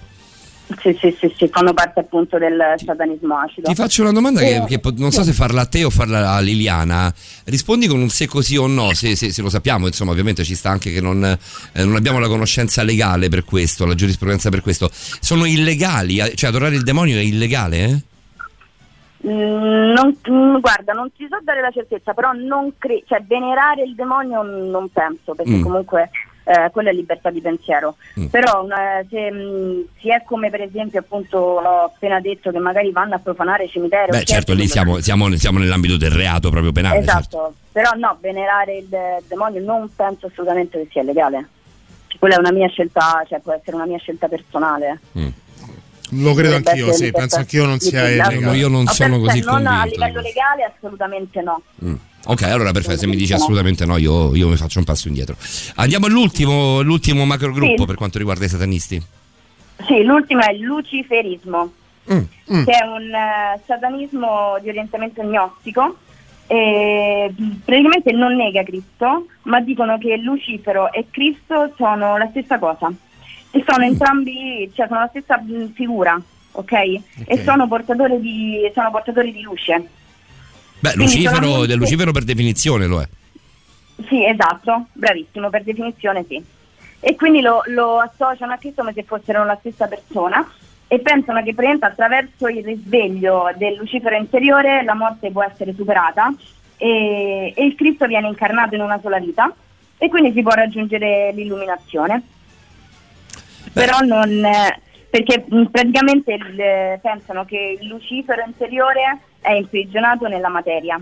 [0.79, 3.67] Sì, sì, sì, sì, fanno parte appunto del satanismo acido.
[3.67, 5.89] Ti faccio una domanda che, Eh, che po- non so se farla a te o
[5.89, 7.13] farla a Liliana.
[7.45, 10.55] Rispondi con un se così o no, se, se- se lo sappiamo, insomma, ovviamente ci
[10.55, 14.61] sta anche che non, eh, non abbiamo la conoscenza legale per questo, la giurisprudenza per
[14.61, 14.89] questo.
[14.91, 18.01] Sono illegali, eh, cioè adorare il demonio è illegale, eh?
[19.27, 23.83] Mm, non- mm, guarda, non ti so dare la certezza, però non cre- cioè, venerare
[23.83, 25.61] il demonio non penso, perché Mm.
[25.61, 26.09] comunque
[26.43, 27.95] eh, quella è libertà di pensiero.
[28.19, 28.25] Mm.
[28.27, 32.91] Però una- se mm, si è come per esempio appunto l'ho appena detto che magari
[32.91, 34.09] vanno a profanare cimiteri.
[34.11, 36.99] o Beh, certo, lì siamo, siamo- siamo nell'ambito del reato proprio penale.
[36.99, 37.53] Esatto, certo.
[37.71, 41.47] però no, venerare il de- demonio non penso assolutamente che sia legale.
[42.19, 44.99] Quella è una mia scelta, cioè può essere una mia scelta personale.
[45.17, 45.27] Mm.
[46.13, 48.05] Lo credo anch'io, sì, penso anch'io non sia.
[48.09, 49.95] Io non sono così cioè, non a convinto.
[50.05, 51.61] livello legale assolutamente no.
[51.85, 51.93] Mm.
[52.25, 55.35] Ok, allora perfetto, se mi dici assolutamente no, io, io mi faccio un passo indietro.
[55.75, 57.85] Andiamo all'ultimo, l'ultimo macro gruppo Sì.
[57.85, 59.01] per quanto riguarda i satanisti.
[59.87, 61.71] Sì, l'ultimo è il luciferismo,
[62.11, 62.63] Mm.
[62.65, 65.97] che è un eh, satanismo di orientamento gnostico.
[66.47, 72.59] E, mh, praticamente non nega Cristo, ma dicono che Lucifero e Cristo sono la stessa
[72.59, 72.91] cosa.
[73.51, 76.19] E sono entrambi, cioè sono la stessa mh, figura,
[76.53, 76.71] ok?
[77.25, 79.87] E sono portatori di, sono portatori di luce.
[80.81, 83.07] Beh, Lucifero, del Lucifero per definizione lo è.
[84.07, 86.43] Sì, esatto, bravissimo, per definizione sì.
[86.99, 90.45] E quindi lo, lo associano a Cristo come se fossero la stessa persona
[90.87, 96.33] e pensano che praticamente attraverso il risveglio del Lucifero interiore la morte può essere superata
[96.77, 99.53] e, e il Cristo viene incarnato in una sola vita
[99.97, 102.21] e quindi si può raggiungere l'illuminazione.
[103.71, 104.43] Però non...
[104.43, 104.79] eh,
[105.11, 111.01] perché praticamente il- eh, pensano che il Lucifero interiore è imprigionato nella materia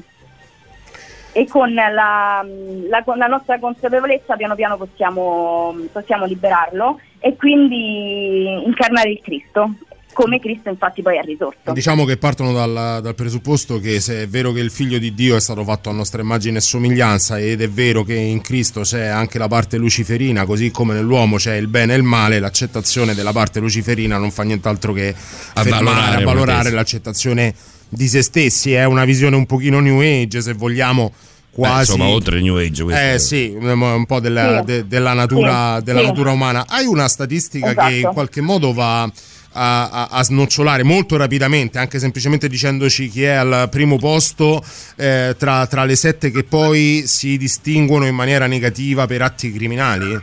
[1.32, 2.46] e con la, la-
[3.16, 9.74] la nostra consapevolezza piano piano possiamo, possiamo liberarlo e quindi incarnare il Cristo,
[10.12, 11.72] come Cristo infatti poi è risorto.
[11.72, 15.36] Diciamo che partono dal, dal presupposto che se è vero che il figlio di Dio
[15.36, 19.06] è stato fatto a nostra immagine e somiglianza ed è vero che in Cristo c'è
[19.06, 23.32] anche la parte luciferina, così come nell'uomo c'è il bene e il male, l'accettazione della
[23.32, 27.54] parte luciferina non fa nient'altro che fermare, valorare a valorare una l'accettazione
[27.90, 28.74] di se stessi.
[28.74, 31.12] È una visione un pochino new age, se vogliamo.
[31.12, 32.84] Beh, Quasi, insomma, oltre il New Age.
[32.84, 34.66] questo eh sì, un po' della, Sì.
[34.66, 36.06] de- della natura, Sì, della sì.
[36.06, 36.64] natura umana.
[36.68, 37.88] Hai una statistica Esatto.
[37.90, 39.10] che in qualche modo va a,
[39.90, 44.64] a- a snocciolare molto rapidamente, anche semplicemente dicendoci chi è al primo posto
[44.96, 50.14] eh, tra, tra le sette che poi si distinguono in maniera negativa per atti criminali?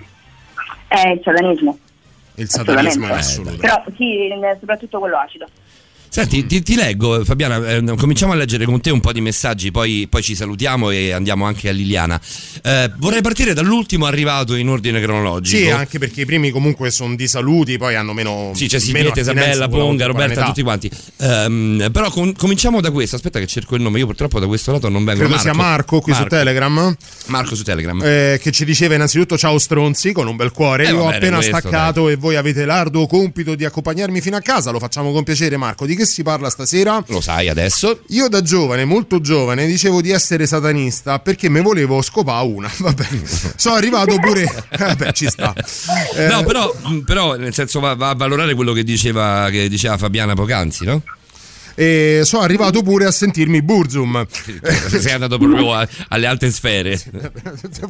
[0.88, 1.78] È il satanismo.
[2.36, 3.18] Il satanismo Assolutamente.
[3.18, 3.56] assoluto.
[3.60, 5.46] Però sì, eh, soprattutto quello acido.
[6.16, 9.70] Senti, ti, ti leggo, Fabiana, eh, cominciamo a leggere con te un po' di messaggi,
[9.70, 12.18] poi, poi ci salutiamo e andiamo anche a Liliana.
[12.62, 15.58] Eh, vorrei partire dall'ultimo arrivato in ordine cronologico.
[15.62, 18.52] Sì, anche perché i primi comunque sono di saluti, poi hanno meno.
[18.54, 20.90] Sì, c'è Silvietta, attinenza Isabella, Ponga, Roberta, tutti quanti.
[21.18, 23.16] Ehm, però com- cominciamo da questo.
[23.16, 23.98] Aspetta, che cerco il nome.
[23.98, 25.20] Io purtroppo da questo lato non vengo.
[25.20, 26.96] Credo sia Marco qui su Telegram.
[27.26, 28.00] Marco su Telegram.
[28.02, 30.86] eh, che ci diceva innanzitutto ciao stronzi con un bel cuore.
[30.86, 34.40] Eh, Io ho appena questo, staccato e voi avete l'arduo compito di accompagnarmi fino a
[34.40, 34.70] casa.
[34.70, 35.84] Lo facciamo con piacere, Marco.
[35.84, 37.02] Di che si parla stasera?
[37.09, 38.00] Lo sai adesso.
[38.09, 42.70] Io da giovane, molto giovane, dicevo di essere satanista perché me volevo scopare una.
[42.78, 43.07] Vabbè,
[43.57, 44.44] sono arrivato pure.
[44.78, 45.52] Vabbè, ci sta.
[46.16, 49.96] Eh, No, però, però nel senso va, va a valorare quello che diceva, che diceva
[49.98, 51.02] Fabiana Poc'anzi, no?
[51.78, 54.26] E sono arrivato pure a sentirmi Burzum.
[54.98, 56.98] Sei andato proprio a- alle alte sfere.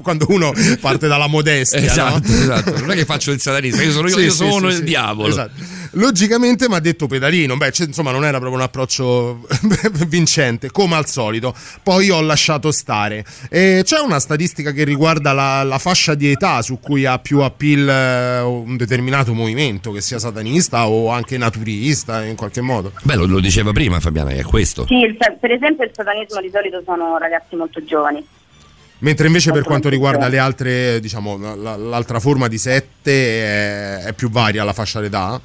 [0.02, 1.86] Quando uno parte dalla modestia, no?
[1.86, 2.80] Esatto, esatto.
[2.80, 5.28] Non è che faccio il satanista, io sono, Sì, io sì, sono sì, il diavolo.
[5.28, 5.52] Esatto.
[5.96, 9.46] Logicamente mi ha detto pedalino, beh, cioè, insomma, non era proprio un approccio
[10.08, 11.54] vincente, come al solito.
[11.82, 13.24] Poi ho lasciato stare.
[13.48, 17.40] E c'è una statistica che riguarda la, la fascia di età su cui ha più
[17.40, 22.92] appeal eh, un determinato movimento, che sia satanista o anche naturista in qualche modo.
[23.02, 24.84] Beh, lo, lo diceva prima Fabiana, che è questo.
[24.86, 28.24] Sì, il per esempio il satanismo di solito sono ragazzi molto giovani.
[28.98, 34.12] Mentre invece per quanto riguarda le altre, diciamo, la- l'altra forma di sette è, è
[34.12, 35.40] più varia la fascia d'età.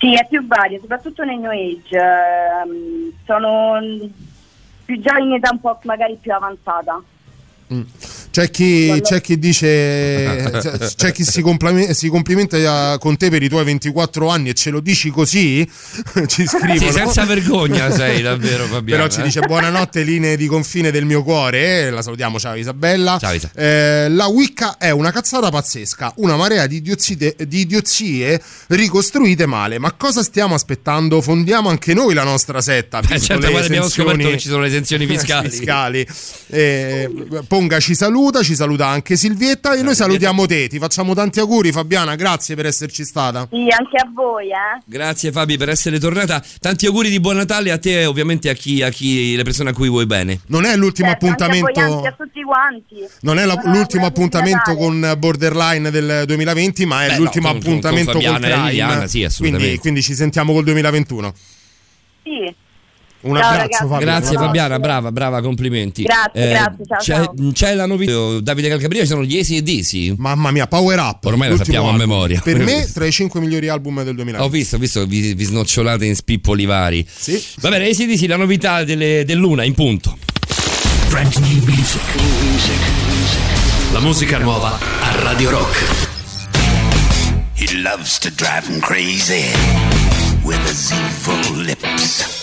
[0.00, 1.94] Sì, è più vario, soprattutto nel New Age.
[1.94, 3.78] ehm, sono
[4.86, 7.02] più già in età un po' magari più avanzata.
[8.30, 10.62] C'è chi, Quando- c'è chi dice,
[10.96, 14.70] c'è chi si, complame- si complimenta con te per i tuoi 24 anni e ce
[14.70, 15.66] lo dici così?
[16.26, 16.78] ci scrivono.
[16.78, 19.02] Sì, senza vergogna sei davvero Fabiana.
[19.02, 19.24] Però ci eh.
[19.24, 23.18] dice buonanotte linee di confine del mio cuore, eh, la salutiamo, ciao Isabella.
[23.18, 23.50] Ciao, Isa.
[23.52, 29.78] Eh, la Wicca è una cazzata pazzesca, una marea di, idiozie- di idiozie ricostruite male.
[29.80, 31.20] Ma cosa stiamo aspettando?
[31.20, 32.98] Fondiamo anche noi la nostra setta.
[32.98, 35.48] Eh, visto certo, abbiamo esenzioni- scoperto che ci sono le esenzioni fiscali.
[35.50, 36.06] fiscali.
[36.46, 37.10] Eh,
[37.48, 37.94] Ponga ci
[38.30, 40.68] saluta, ci saluta anche Silvietta e noi salutiamo te.
[40.68, 43.46] Ti facciamo tanti auguri Fabiana, grazie per esserci stata.
[43.50, 44.80] Sì, anche a voi, eh.
[44.84, 46.42] Grazie Fabi per essere tornata.
[46.60, 49.70] Tanti auguri di buon Natale a te e ovviamente a chi, a chi le persone
[49.70, 50.40] a cui vuoi bene.
[50.46, 52.94] Non è l'ultimo Certo, anche a voi, appuntamento anche a tutti quanti.
[53.22, 57.48] Non è la- Buona- l'ultimo appuntamento con Borderline del 2020, ma è Beh, no, l'ultimo
[57.50, 58.68] con- con- appuntamento con con, Fabiana e Crime.
[58.68, 59.64] Liliana, sì, assolutamente.
[59.64, 61.34] quindi, quindi ci sentiamo col 2021.
[62.22, 62.54] Sì.
[63.22, 63.86] Un Ciao, abbraccio, ragazzi.
[63.86, 64.06] Fabio.
[64.06, 64.44] Grazie Ciao.
[64.46, 66.02] Fabiana, brava, brava, complimenti.
[66.02, 67.52] Eh, Grazie, grazie, ciao, c'è, ciao.
[67.52, 68.40] c'è la novità.
[68.40, 70.14] Davide Calcabrina, ci sono gli Esi e Disi.
[70.16, 71.24] Mamma mia, Power Up.
[71.26, 72.08] Ormai la sappiamo a album.
[72.08, 72.40] memoria.
[72.42, 74.48] Per me, tra i 5 migliori album del Ho 2020.
[74.56, 77.06] visto, ho visto, vi, vi snocciolate in spippoli vari.
[77.08, 77.42] Sì.
[77.60, 80.16] Va bene, Esi e Disi, la novità delle- dell'una in punto.
[81.10, 82.00] Brand new music.
[83.92, 85.84] La musica nuova a Radio Rock.
[87.54, 89.44] He loves to drive him crazy
[90.42, 92.39] with his evil lips.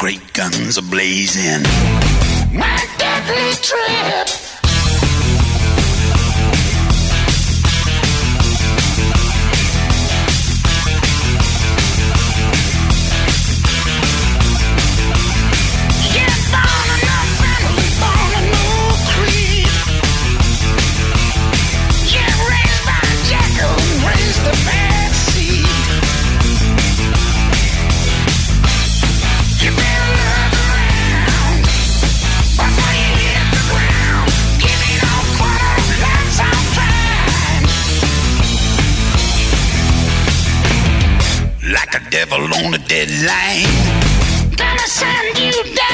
[0.00, 1.62] Great guns are blazing.
[2.54, 4.49] My deadly trip.
[42.26, 43.64] Devil on a deadline.
[44.54, 45.89] Gonna send you down.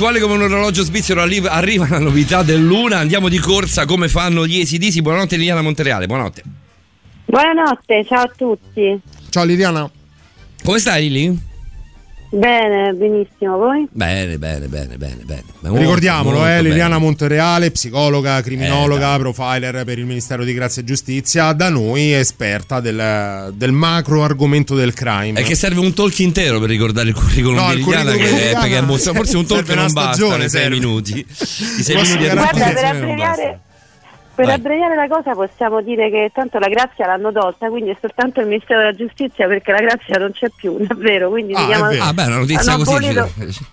[0.00, 2.96] Puntuale come un orologio svizzero arri- arriva la novità del Luna.
[2.96, 5.02] Andiamo di corsa come fanno gli esidisi.
[5.02, 6.42] Buonanotte Liliana Montereale, buonanotte.
[7.26, 8.98] Buonanotte, ciao a tutti.
[9.28, 9.90] Ciao Liliana.
[10.64, 11.38] Come stai Lili?
[12.32, 13.88] Bene, benissimo, voi?
[13.90, 15.42] Bene, bene, bene, bene, bene.
[15.62, 16.68] Molto, Ricordiamolo, molto eh, bene.
[16.68, 22.12] Liliana Montereale, psicologa, criminologa, Eh, profiler per il Ministero di Grazia e Giustizia, da noi
[22.12, 25.40] esperta del, del macro argomento del crime.
[25.40, 28.36] È che serve un talk intero per ricordare il curriculum No, di il Liliana, curriculum
[28.38, 30.76] che è- perché è forse un talk non basta stagione, nei sei serve.
[30.76, 31.18] minuti.
[31.18, 31.26] I
[31.82, 33.60] sei Posso minuti di garantire- Guarda, per abbreviare.
[34.40, 34.54] Per Vai.
[34.54, 38.46] abbreviare la cosa possiamo dire che tanto la grazia l'hanno tolta, quindi è soltanto il
[38.46, 41.28] Ministero della Giustizia perché la grazia non c'è più, davvero.
[41.28, 42.04] Quindi Ah, si chiama- è vero.
[42.04, 43.02] Ah, beh, una notizia così.
[43.52, 43.64] ci-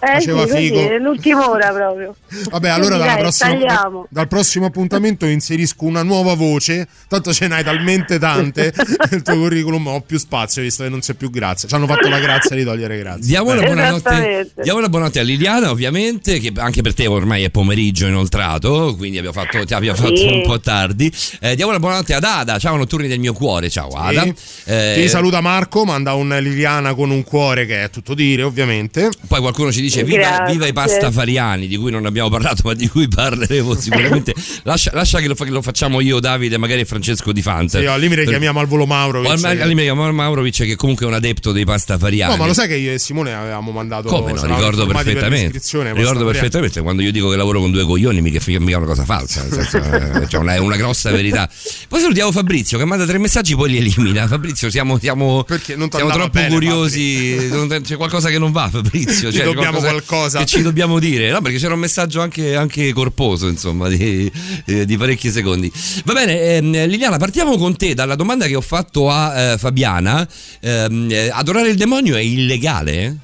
[0.00, 0.80] Eh sì, Faceva così, figo.
[0.88, 2.14] nell'ultima ora proprio.
[2.50, 6.86] Vabbè, allora dalla dai, prossima- dal prossimo appuntamento inserisco una nuova voce.
[7.08, 8.72] Tanto ce n'hai talmente tante.
[9.10, 11.68] il tuo curriculum ho più spazio visto che non c'è più grazia.
[11.68, 13.24] Ci hanno fatto la grazia di togliere grazia.
[13.26, 13.66] Diamo una, Beh.
[13.66, 14.62] buonanotte, Esattamente.
[14.62, 19.18] diamo una buonanotte a Liliana, ovviamente, che anche per te ormai è pomeriggio inoltrato, quindi
[19.18, 20.26] abbiamo fatto, ti abbiamo fatto Sì.
[20.26, 21.12] un po' tardi.
[21.40, 24.22] Eh, diamo una buonanotte ad Ada, ciao notturni del mio cuore, ciao Ada.
[24.22, 24.34] Sì.
[24.66, 29.08] Eh, Ti saluta Marco, manda un Liliana con un cuore che è tutto dire, ovviamente.
[29.26, 30.52] Poi qualcuno ci dice viva, Grazie.
[30.52, 34.34] viva i pastafariani, di cui non abbiamo parlato, ma di cui parleremo sicuramente.
[34.64, 37.80] lascia, lascia che, lo, fa- che lo facciamo io, Davide, magari Francesco Di Fante.
[37.80, 39.30] Sì, al limite Per- chiamiamo al volo Maurovic.
[39.30, 42.32] Al, al limite chiamiamo Maurovic, che comunque è un adepto dei pastafariani.
[42.32, 45.44] No, ma lo sai che io e Simone avevamo mandato Come no, ricordo per perfettamente.
[45.44, 49.04] l'iscrizione, Ricordo perfettamente quando io dico che lavoro con due coglioni, mica mica una cosa
[49.04, 49.42] falsa.
[49.42, 51.48] Nel senso, eh, cioè una, è una grossa verità.
[51.88, 54.26] Poi salutiamo Fabrizio che manda tre messaggi, poi li elimina.
[54.26, 57.48] Fabrizio, siamo, siamo, siamo troppo bene, curiosi.
[57.48, 59.30] Non- C'è qualcosa che non va, Fabrizio.
[59.32, 59.44] Ci C'è
[59.80, 60.38] dobbiamo qualcosa.
[60.38, 61.30] Che ci dobbiamo dire.
[61.30, 64.30] No, perché c'era un messaggio anche, anche corposo, insomma, di,
[64.66, 65.70] eh, di parecchi secondi.
[66.04, 70.26] Va bene, ehm, Liliana, partiamo con te dalla domanda che ho fatto a eh, Fabiana.
[70.60, 73.16] Ehm, eh, adorare il demonio è illegale?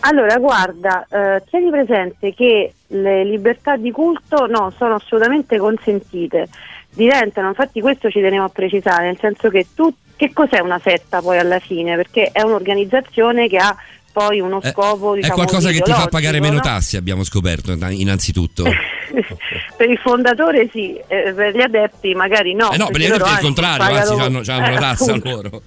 [0.00, 6.48] Allora, guarda, eh, tieni presente che le libertà di culto no, sono assolutamente consentite.
[6.90, 11.20] Diventano, infatti questo ci tenevo a precisare, nel senso che tu che cos'è una setta
[11.20, 11.94] poi alla fine?
[11.94, 13.74] Perché è un'organizzazione che ha
[14.18, 16.60] poi uno Eh, scopo è diciamo qualcosa che ti fa pagare meno no?
[16.60, 18.64] tasse, abbiamo scoperto innanzitutto.
[19.76, 22.72] per il fondatore sì, eh, per gli adepti magari no.
[22.72, 25.12] Eh no, per gli adepti è loro il contrario, anzi hanno, c'hanno la eh, tassa
[25.12, 25.30] appunto.
[25.30, 25.62] loro.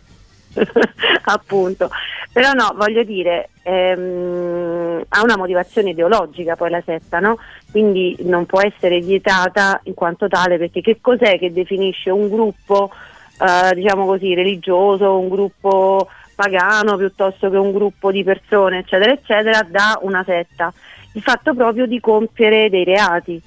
[1.24, 1.89] appunto
[2.34, 7.38] però no voglio dire ehm, ha una motivazione ideologica poi la setta no?
[7.72, 12.91] quindi non può essere vietata in quanto tale perché che cos'è che definisce un gruppo
[13.39, 19.65] eh, diciamo così religioso un gruppo pagano piuttosto che un gruppo di persone eccetera eccetera
[19.67, 20.73] da una setta
[21.13, 23.41] il fatto proprio di compiere dei reati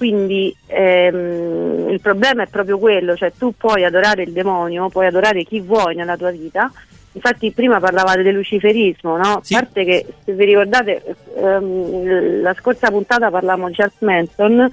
[0.00, 5.44] quindi ehm, il problema è proprio quello, cioè tu puoi adorare il demonio, puoi adorare
[5.44, 6.72] chi vuoi nella tua vita.
[7.12, 9.40] Infatti prima parlavate del luciferismo, no?
[9.42, 9.54] Sì.
[9.54, 11.02] A parte che se vi ricordate
[11.36, 14.70] ehm, la scorsa puntata parlavamo di Charles Manson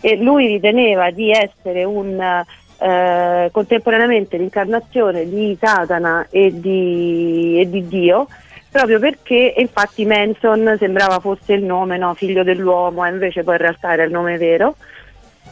[0.00, 2.42] e lui riteneva di essere un
[2.80, 8.26] eh, contemporaneamente l'incarnazione di Satana e di, e di Dio
[8.70, 13.60] proprio perché infatti Manson sembrava fosse il nome no, figlio dell'uomo e invece poi in
[13.60, 14.76] realtà era il nome vero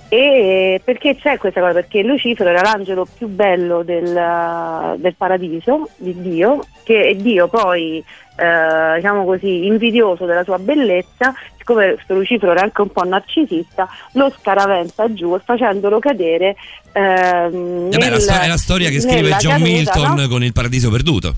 [0.09, 1.74] e perché c'è questa cosa?
[1.74, 8.02] Perché Lucifero era l'angelo più bello del, del paradiso di Dio, che Dio poi,
[8.36, 13.86] eh, diciamo così, invidioso della sua bellezza, siccome questo Lucifero era anche un po' narcisista,
[14.12, 16.56] lo scaraventa giù facendolo cadere.
[16.92, 20.28] Eh beh, la nel- sto- è la storia che scrive John caduta, Milton no?
[20.28, 21.34] con il paradiso perduto.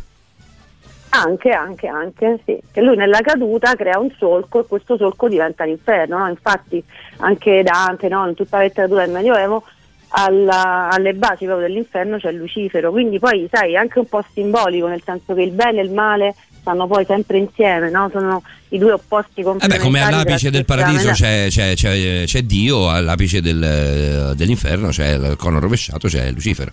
[1.12, 2.56] Anche, anche, anche, sì.
[2.70, 6.28] Che lui nella caduta crea un solco e questo solco diventa l'inferno, no?
[6.28, 6.82] Infatti
[7.18, 8.28] anche Dante, no?
[8.28, 9.64] In tutta la letteratura del Medioevo,
[10.12, 14.86] alla- alle basi proprio dell'inferno c'è Lucifero, quindi poi sai, è anche un po' simbolico,
[14.86, 18.08] nel senso che il bene e il male stanno poi sempre insieme, no?
[18.12, 19.78] Sono i due opposti Eh complementari.
[19.78, 25.36] beh, come all'apice del paradiso c'è, c'è- c'è- c'è Dio, all'apice del- dell'inferno c'è il
[25.36, 26.70] cono rovesciato, c'è Lucifero.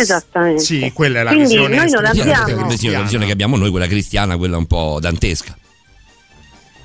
[0.00, 0.62] Esattamente.
[0.62, 2.30] Sì, quella è la Quindi visione noi non abbiamo-
[2.68, 5.56] visione- la visione che abbiamo noi, quella cristiana, quella un po' dantesca.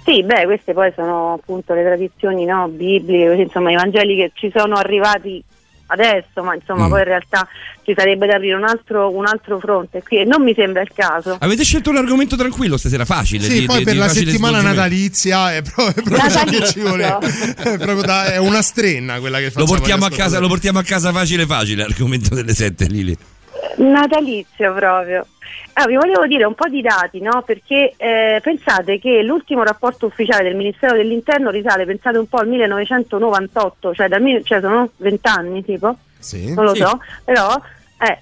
[0.05, 4.51] Sì, beh, queste poi sono appunto le tradizioni no, bibliche, insomma i Vangeli che ci
[4.55, 5.43] sono arrivati
[5.91, 6.89] adesso, ma insomma Mm.
[6.89, 7.47] poi in realtà
[7.83, 10.91] ci sarebbe da aprire un altro, un altro fronte qui e non mi sembra il
[10.93, 11.37] caso.
[11.39, 13.43] Avete scelto un argomento tranquillo stasera, facile.
[13.43, 16.79] Sì, di- poi di- per di la settimana natalizia è proprio, è proprio che ci
[16.79, 17.05] vuole.
[17.07, 19.67] È, proprio da- è una strenna quella che Lo facciamo.
[19.77, 23.17] portiamo, a casa, lo portiamo a casa facile facile, l'argomento delle sette, Lili.
[23.77, 25.25] Natalizio proprio.
[25.73, 27.41] Ah, vi volevo dire un po' di dati, no?
[27.45, 32.47] Perché eh, pensate che l'ultimo rapporto ufficiale del Ministero dell'Interno risale, pensate un po' al
[32.47, 35.95] 1998, cioè, mil- cioè sono 20 anni tipo.
[36.19, 36.53] Sì.
[36.53, 36.81] non lo Sì.
[36.81, 37.49] so, però
[38.01, 38.17] eh,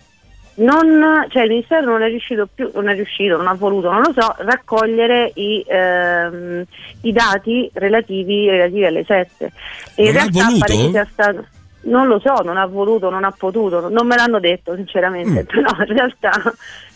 [0.58, 4.02] non, cioè il Ministero non è riuscito più, non è riuscito, non ha voluto, non
[4.04, 6.64] lo so, raccogliere i, ehm,
[7.02, 9.52] i dati relativi, relativi alle sette.
[9.96, 10.60] E in Non ha realtà voluto?
[10.66, 11.46] pare che sia stato.
[11.88, 15.46] Non lo so, non ha voluto, non ha potuto, non me l'hanno detto sinceramente, Mm.
[15.46, 16.32] però in realtà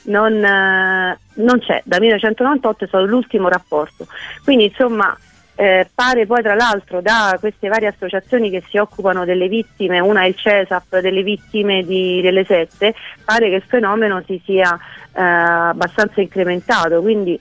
[0.03, 4.07] non, eh, non c'è, da 1998 è stato l'ultimo rapporto.
[4.43, 5.15] Quindi insomma
[5.55, 10.23] eh, pare poi tra l'altro da queste varie associazioni che si occupano delle vittime, una
[10.23, 14.77] è il CESAP delle vittime di- delle sette, pare che il fenomeno si sia
[15.13, 17.01] eh, abbastanza incrementato.
[17.01, 17.39] Quindi,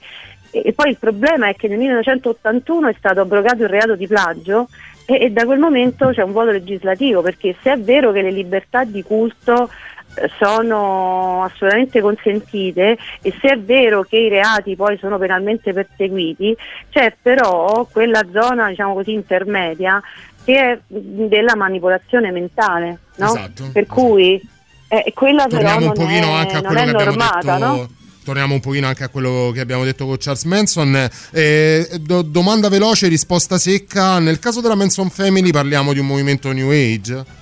[0.51, 4.07] e, e poi il problema è che nel 1981 è stato abrogato il reato di
[4.07, 4.69] plagio
[5.11, 8.31] e, e da quel momento c'è un vuoto legislativo perché se è vero che le
[8.31, 9.69] libertà di culto
[10.15, 16.57] eh, sono assolutamente consentite e se è vero che i reati poi sono penalmente perseguiti,
[16.91, 20.01] c'è però quella zona, diciamo così, intermedia
[20.45, 23.27] che è della manipolazione mentale, no?
[23.27, 24.01] Esatto, per esatto.
[24.01, 24.41] cui
[24.89, 27.67] eh, quella però Torniamo un non pochino è, anche a quello che abbiamo normata, detto.
[27.67, 27.89] no?
[28.23, 31.09] Torniamo un pochino anche a quello che abbiamo detto con Charles Manson.
[31.33, 34.19] Eh, do- domanda veloce, risposta secca.
[34.19, 37.39] Nel caso della Manson Family parliamo di un movimento New Age?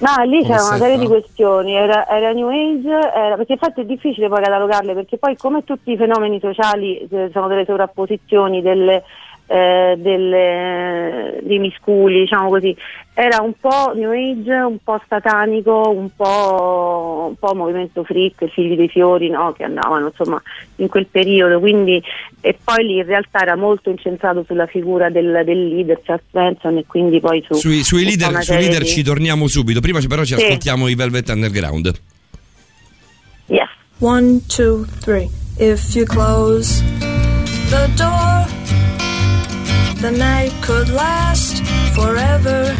[0.00, 3.84] Ma lì c'era una serie di questioni, era, era New Age, era- perché infatti è
[3.84, 9.02] difficile poi catalogarle, perché poi come tutti i fenomeni sociali eh, sono delle sovrapposizioni, delle,
[9.50, 12.76] eh, delle, dei misculi, diciamo così,
[13.14, 18.76] era un po' New Age, un po' satanico, un po', un po' movimento freak, figli
[18.76, 19.52] dei fiori, no?
[19.52, 20.40] che andavano insomma
[20.76, 22.00] in quel periodo, quindi
[22.40, 26.76] e poi lì in realtà era molto incentrato sulla figura del, del leader Charles Manson
[26.76, 29.80] e quindi poi su Sui, sui leader, sui leader di- ci torniamo subito.
[29.80, 30.44] Prima ci- però ci Sì.
[30.44, 31.92] ascoltiamo i Velvet Underground.
[33.46, 33.68] Yes.
[34.00, 35.28] One, two, three.
[35.58, 36.80] If you close
[37.70, 38.46] the door,
[40.00, 41.62] the night could last
[41.94, 42.74] forever.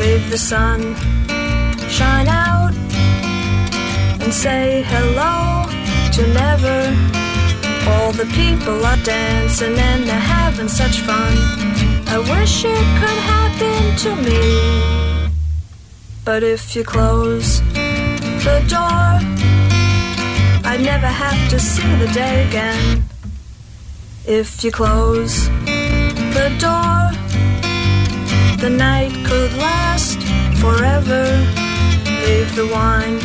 [0.00, 0.96] Leave the sun
[1.88, 2.74] shine out
[4.20, 5.64] and say hello
[6.10, 6.80] to never.
[7.90, 11.34] All the people are dancing and they're having such fun.
[12.08, 15.30] I wish it could happen to me.
[16.24, 17.60] But if you close
[18.46, 19.06] the door,
[20.68, 23.04] I'd never have to see the day again.
[24.26, 25.48] If you close
[26.34, 26.98] the door,
[28.58, 30.18] the night could last
[30.58, 31.24] forever.
[32.26, 33.18] Leave the wine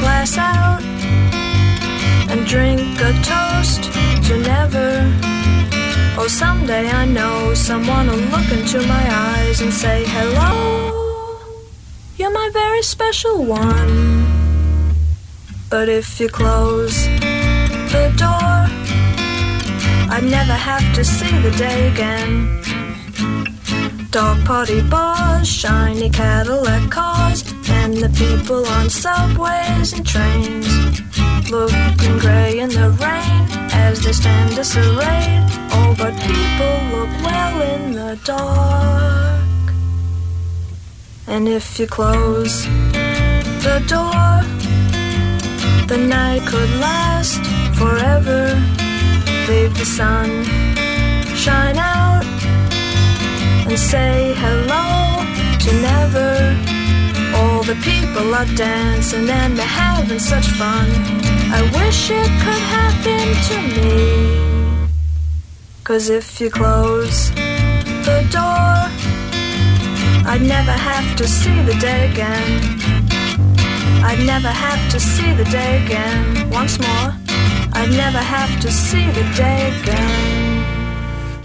[0.00, 0.82] glass out
[2.30, 3.82] and drink a toast
[4.26, 4.90] to never.
[6.18, 11.38] Oh, someday I know someone will look into my eyes and say, Hello,
[12.16, 14.24] you're my very special one.
[15.68, 16.96] But if you close
[17.92, 18.55] the door,
[20.16, 22.62] I'd never have to see the day again.
[24.10, 30.70] Dog party bars, shiny Cadillac cars, and the people on subways and trains.
[31.50, 33.42] Looking grey in the rain
[33.74, 35.44] as they stand disarrayed.
[35.76, 39.74] Oh, but people look well in the dark.
[41.26, 42.64] And if you close
[43.66, 44.32] the door,
[45.86, 47.44] the night could last
[47.76, 48.85] forever.
[49.48, 50.44] Leave the sun
[51.36, 52.24] shine out
[53.68, 54.86] and say hello
[55.62, 56.32] to never.
[57.36, 60.88] All the people are dancing and they're having such fun.
[61.58, 64.88] I wish it could happen to me.
[65.84, 67.30] Cause if you close
[68.08, 68.74] the door,
[70.30, 72.50] I'd never have to see the day again.
[74.08, 76.50] I'd never have to see the day again.
[76.50, 77.25] Once more,
[77.78, 80.35] I'd never have to see the day again.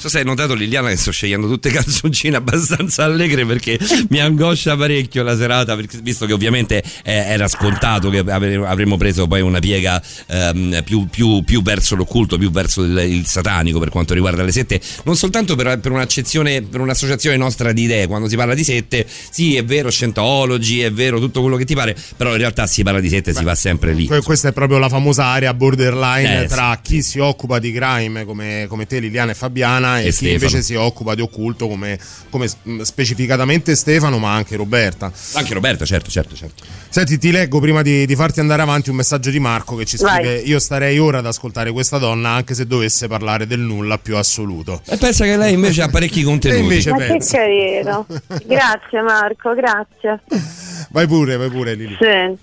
[0.02, 3.78] So se hai notato Liliana che sto scegliendo tutte canzoncine abbastanza allegre perché
[4.10, 9.28] mi angoscia parecchio la serata, visto che ovviamente eh, era scontato che avre- avremmo preso
[9.28, 13.90] poi una piega ehm, più, più- più verso l'occulto, più verso il, il satanico per
[13.90, 18.28] quanto riguarda le sette, non soltanto per, per un'accezione, per un'associazione nostra di idee, quando
[18.28, 21.96] si parla di sette, sì è vero Scientology, è vero tutto quello che ti pare,
[22.18, 24.08] però in realtà si parla di sette, si va sempre lì.
[24.08, 28.26] Que- Questa è proprio la famosa area borderline Eh, tra chi si occupa di crime
[28.26, 30.34] come, come te, Liliana e Fabiana, e, E chi Stefano.
[30.34, 31.98] invece si occupa di occulto come,
[32.30, 35.12] come, mh, specificatamente Stefano, ma anche Roberta.
[35.34, 36.64] Anche Roberta, certo, certo, certo.
[36.90, 39.98] Senti, ti leggo prima di, di farti andare avanti un messaggio di Marco che ci
[39.98, 40.16] Vai.
[40.24, 44.16] scrive: Io starei ora ad ascoltare questa donna anche se dovesse parlare del nulla più
[44.18, 44.82] assoluto.
[44.86, 46.60] E pensa che lei invece ha parecchi contenuti.
[46.60, 47.38] E invece Ma che pensa.
[47.38, 48.06] carino.
[48.46, 50.20] Grazie Marco, grazie.
[50.90, 51.96] Vai pure, vai pure, Lili.
[52.00, 52.42] Senti,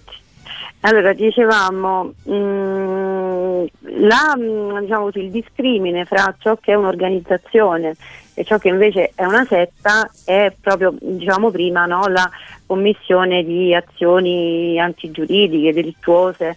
[0.81, 7.95] allora dicevamo mm, la, mm, diciamo il discrimine fra ciò che è un'organizzazione
[8.35, 12.31] e ciò che invece è una setta è proprio, diciamo prima, no, la
[12.67, 16.57] commissione di azioni antigiuridiche, delittuose.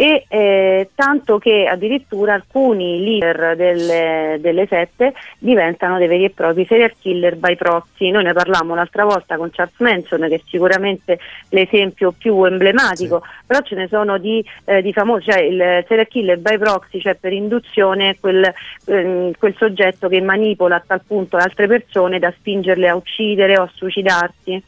[0.00, 6.64] E eh, tanto che addirittura alcuni leader delle, delle sette diventano dei veri e propri
[6.64, 8.10] serial killer by proxy.
[8.10, 11.18] Noi ne parlavamo l'altra volta con Charles Manson, che è sicuramente
[11.50, 16.38] l'esempio più emblematico, però ce ne sono di, eh, di famosi, cioè il serial killer
[16.38, 18.50] by proxy, cioè per induzione quel,
[18.86, 23.64] ehm, quel soggetto che manipola a tal punto altre persone da spingerle a uccidere o
[23.64, 24.62] a suicidarsi.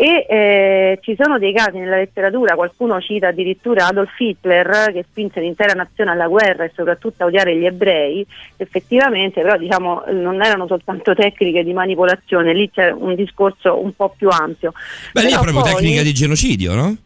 [0.00, 5.40] E eh, ci sono dei casi nella letteratura, qualcuno cita addirittura Adolf Hitler che spinse
[5.40, 8.24] l'intera nazione alla guerra e soprattutto a odiare gli ebrei,
[8.58, 14.14] effettivamente però diciamo non erano soltanto tecniche di manipolazione, lì c'è un discorso un po'
[14.16, 14.72] più ampio.
[15.12, 16.96] Beh, lì è proprio poi- tecnica di genocidio, no?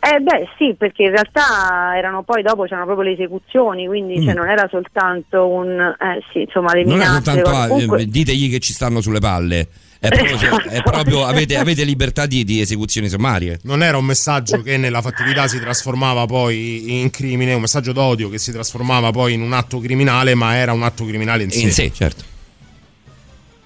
[0.00, 4.24] eh beh sì, perché in realtà erano poi dopo c'erano proprio le esecuzioni, quindi Mm.
[4.24, 7.12] cioè, non era soltanto un eh sì, insomma le Non minacce.
[7.22, 9.68] soltanto ah, comunque- eh, ditegli che ci stanno sulle palle.
[10.00, 13.58] È proprio, è proprio- avete, avete libertà di, di esecuzioni sommarie.
[13.62, 18.28] Non era un messaggio che nella fattività si trasformava poi in crimine, un messaggio d'odio
[18.28, 21.60] che si trasformava poi in un atto criminale, ma era un atto criminale in sé.
[21.60, 22.36] In sé, certo.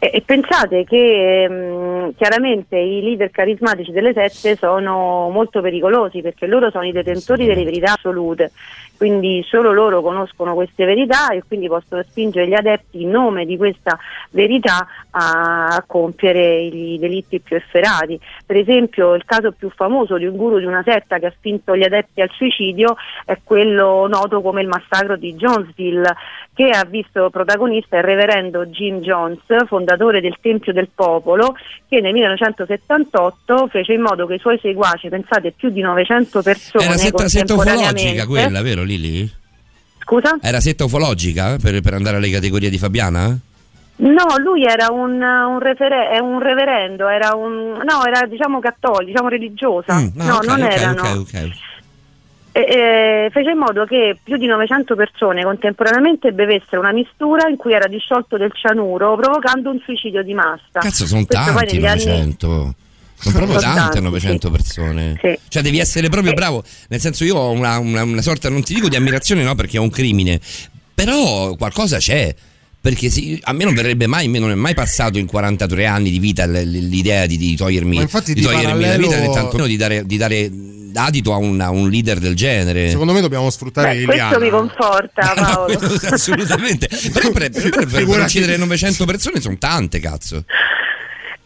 [0.02, 6.48] E, e pensate che ehm, chiaramente i leader carismatici delle sette sono molto pericolosi perché
[6.48, 8.50] loro sono i detentori delle verità assolute,
[8.96, 13.56] quindi solo loro conoscono queste verità e quindi possono spingere gli adepti in nome di
[13.56, 13.98] questa
[14.30, 18.18] verità a, compiere i delitti più efferati.
[18.46, 21.76] Per esempio il caso più famoso di un guru di una setta che ha spinto
[21.76, 26.14] gli adepti al suicidio è quello noto come il massacro di Jonesville
[26.54, 31.56] che ha visto protagonista il reverendo Jim Jones, fondatore del Tempio del Popolo,
[31.88, 36.84] che nel 1978 fece in modo che i suoi seguaci, pensate più di 900 persone
[36.84, 39.30] Era setta, setta ufologica quella, vero Lili?
[40.00, 40.38] Scusa?
[40.42, 43.38] Era setta ufologica per, per andare alle categorie di Fabiana?
[43.94, 49.04] No, lui era un, un, refere- è un reverendo, era un no, era diciamo cattolico,
[49.04, 49.94] diciamo religiosa.
[49.94, 51.02] Mm, no, ok, non ok, erano.
[51.02, 51.50] ok, ok.
[52.54, 57.56] E- e fece in modo che più di 900 persone contemporaneamente bevessero una mistura in
[57.56, 60.80] cui era disciolto del cianuro, provocando un suicidio di massa.
[60.80, 62.74] Cazzo, sono Questo tanti negli anni- 900.
[63.22, 64.52] Sono proprio Sono tante tanti, 900 sì.
[64.52, 65.18] persone.
[65.22, 65.38] Sì.
[65.48, 66.34] Cioè, devi essere proprio Eh.
[66.34, 66.62] bravo.
[66.88, 69.76] Nel senso, io ho una, una- una sorta, non ti dico di ammirazione, no, perché
[69.76, 70.40] è un crimine.
[70.94, 72.34] Però qualcosa c'è.
[72.82, 76.10] Perché sì, a me non verrebbe mai, me non è mai passato in 43 anni
[76.10, 79.30] di vita l'idea di, di togliermi, Ma infatti di di togliermi la parallelo- vita, né
[79.32, 80.50] tantomeno di dare, di dare
[80.94, 82.90] adito a un, a un leader del genere.
[82.90, 85.78] Secondo me dobbiamo sfruttare Beh, questo mi conforta, No, Paolo.
[85.78, 86.88] questo assolutamente.
[87.12, 90.44] Però per, per, per, per uccidere 900 persone sono tante, cazzo.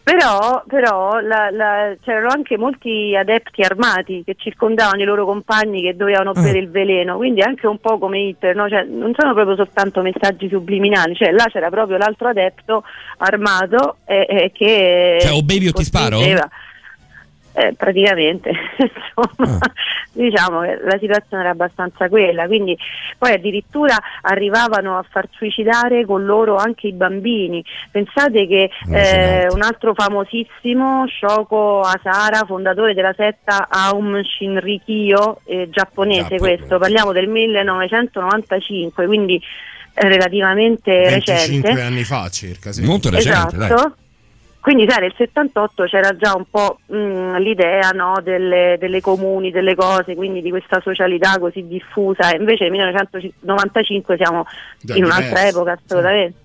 [0.07, 5.97] Però, però la- la- c'erano anche molti adepti armati che circondavano i loro compagni che
[5.97, 6.41] dovevano Ah.
[6.41, 8.69] bere il veleno, quindi anche un po' come Hitler, no?
[8.69, 12.85] Cioè, non sono proprio soltanto messaggi subliminali, cioè là c'era proprio l'altro adepto
[13.17, 15.17] armato eh, eh, che...
[15.19, 16.19] Cioè, o bevi o ti sparo?
[17.59, 19.71] Eh, praticamente, insomma, Ah.
[20.11, 22.77] diciamo che la situazione era abbastanza quella, quindi
[23.17, 27.63] poi addirittura arrivavano a far suicidare con loro anche i bambini.
[27.89, 36.35] Pensate che eh, un altro famosissimo, Shoko Asara, fondatore della setta Aum Shinrikyo, eh, giapponese
[36.35, 39.41] Giappo- questo, parliamo del 1995, quindi
[39.95, 41.81] eh, relativamente 25 recente.
[41.81, 42.83] anni fa circa, sì.
[42.83, 43.69] Molto recente, dai.
[44.59, 49.75] Quindi sai, nel 78 c'era già un po' mh, l'idea no, delle, delle comuni, delle
[49.75, 54.45] cose, quindi di questa socialità così diffusa, invece nel 1995 siamo
[54.79, 55.47] Già in un'altra diverso.
[55.57, 56.37] epoca assolutamente.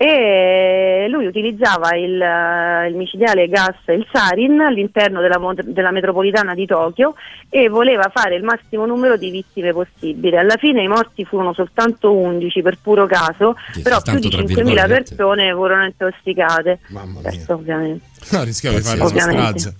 [0.00, 6.66] E lui utilizzava il, eh, il micidiale gas, il sarin, all'interno della, della metropolitana di
[6.66, 7.14] Tokyo
[7.50, 10.38] e voleva fare il massimo numero di vittime possibile.
[10.38, 14.40] Alla fine i morti furono soltanto 11 per puro caso, Sì, però più di tra
[14.40, 14.86] 5.000 virgolette.
[15.16, 16.78] persone furono intossicate.
[16.90, 17.22] Mamma mia.
[17.30, 18.04] Questo ovviamente.
[18.30, 19.74] No, rischiamo di fare una strage.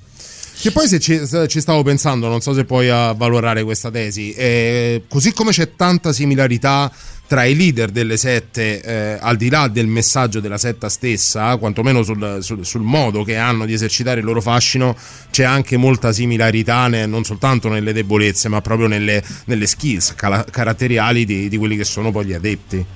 [0.60, 4.32] Che poi se ci, se ci stavo pensando, non so se puoi avvalorare questa tesi,
[4.32, 6.90] eh, così come c'è tanta similarità
[7.28, 12.02] tra i leader delle sette, eh, al di là del messaggio della setta stessa, quantomeno
[12.02, 14.96] sul, sul- sul modo che hanno di esercitare il loro fascino,
[15.30, 20.44] c'è anche molta similarità ne- non soltanto nelle debolezze, ma proprio nelle, nelle skills cala-
[20.50, 22.86] caratteriali di, di quelli che sono poi gli adepti.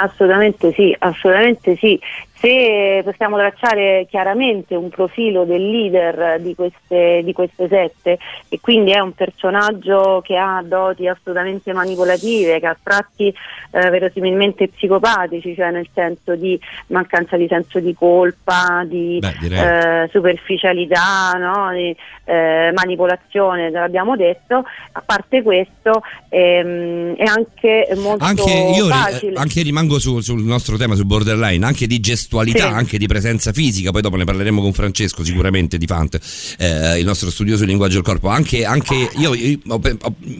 [0.00, 1.98] Assolutamente sì, assolutamente sì.
[2.40, 8.18] Se possiamo tracciare chiaramente un profilo del leader di queste, di queste sette
[8.48, 14.68] e quindi è un personaggio che ha doti assolutamente manipolative, che ha tratti eh, verosimilmente
[14.68, 16.58] psicopatici, cioè nel senso di
[16.88, 21.72] mancanza di senso di colpa, di Beh, eh, superficialità, no?
[21.72, 24.62] di eh, manipolazione, l'abbiamo detto,
[24.92, 29.34] a parte questo ehm, è anche molto Anche io facile.
[29.34, 31.98] anche rimango su- sul nostro tema, sul borderline, anche di
[32.28, 32.74] gestualità, Sì.
[32.74, 33.90] anche di presenza fisica.
[33.90, 36.18] Poi dopo ne parleremo con Francesco, sicuramente di Fant,
[36.58, 38.28] eh, il nostro studioso di linguaggio del corpo.
[38.28, 39.58] Anche, anche io, io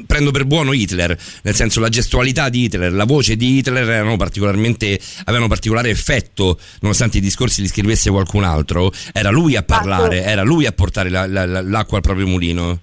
[0.07, 4.17] prendo per buono Hitler, nel senso la gestualità di Hitler, la voce di Hitler erano
[4.17, 8.93] particolarmente, avevano particolare effetto, nonostante i discorsi li scrivesse qualcun altro.
[9.13, 12.81] Era lui a parlare, era lui a portare la- la- la- l'acqua al proprio mulino.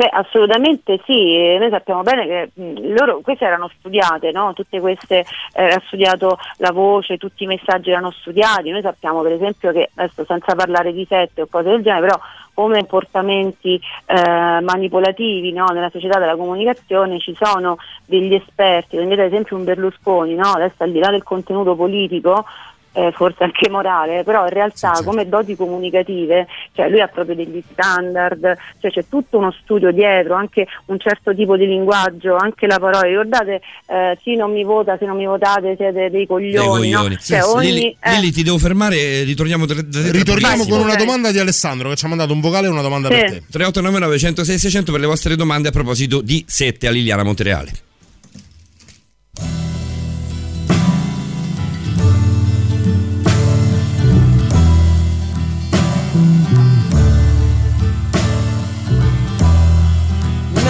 [0.00, 4.54] Beh, assolutamente sì, noi sappiamo bene che loro, queste erano studiate, no?
[4.54, 9.32] tutte queste, eh, era studiato la voce, tutti i messaggi erano studiati, noi sappiamo per
[9.32, 12.18] esempio che, adesso senza parlare di sette o cose del genere, però
[12.54, 15.66] come comportamenti eh, manipolativi no?
[15.66, 17.76] nella società della comunicazione ci sono
[18.06, 20.52] degli esperti, prendete ad esempio un Berlusconi, no?
[20.52, 22.46] adesso al di là del contenuto politico,
[22.92, 25.04] eh, forse anche morale, però in realtà Sì, sì.
[25.04, 30.34] come doti comunicative, cioè lui ha proprio degli standard, cioè c'è tutto uno studio dietro,
[30.34, 34.96] anche un certo tipo di linguaggio, anche la parola, ricordate eh, sì non mi vota,
[34.98, 36.98] se non mi votate siete dei coglioni, Dei no?
[36.98, 37.14] coglioni.
[37.16, 37.54] Cioè, Sì, sì.
[37.56, 41.30] ogni- Lili, eh, Lili, ti devo fermare, ritorniamo tra, tra- tra Ritorniamo con una domanda
[41.30, 43.14] di Alessandro che ci ha mandato un vocale e una domanda Sì.
[43.14, 43.42] per te.
[43.50, 47.70] 3899 106 600 per le vostre domande a proposito di sette a Liliana Montereale.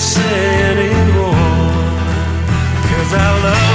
[0.00, 1.34] say anymore.
[2.88, 3.69] Cause I love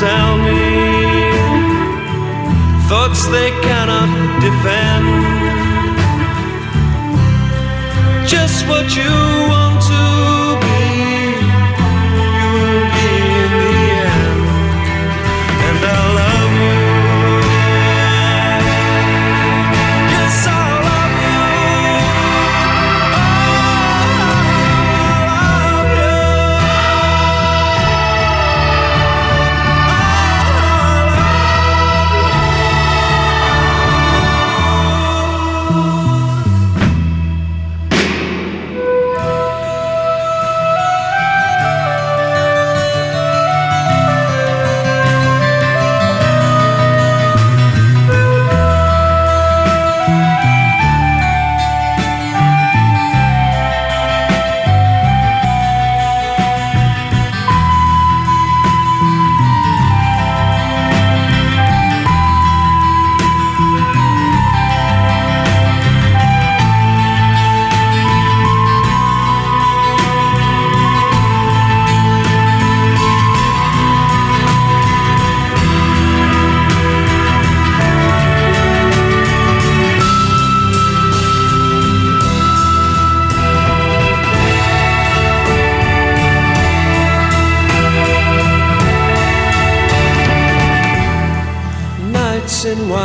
[0.00, 1.30] tell me
[2.88, 4.10] thoughts they cannot
[4.40, 5.06] defend.
[8.26, 9.12] Just what you
[9.50, 9.59] want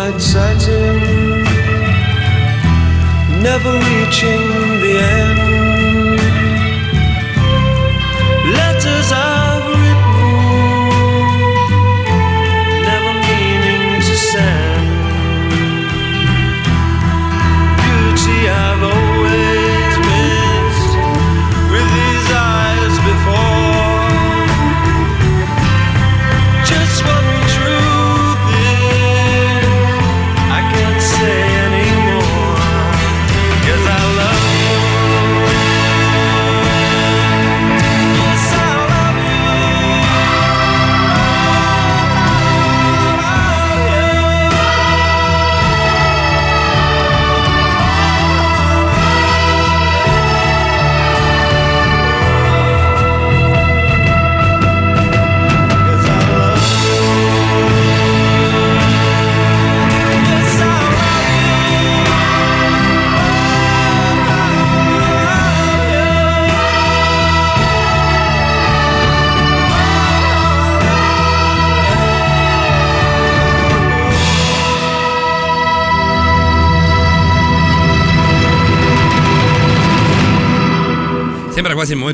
[0.06, 1.44] Nights in white satin,
[3.41, 4.44] never reaching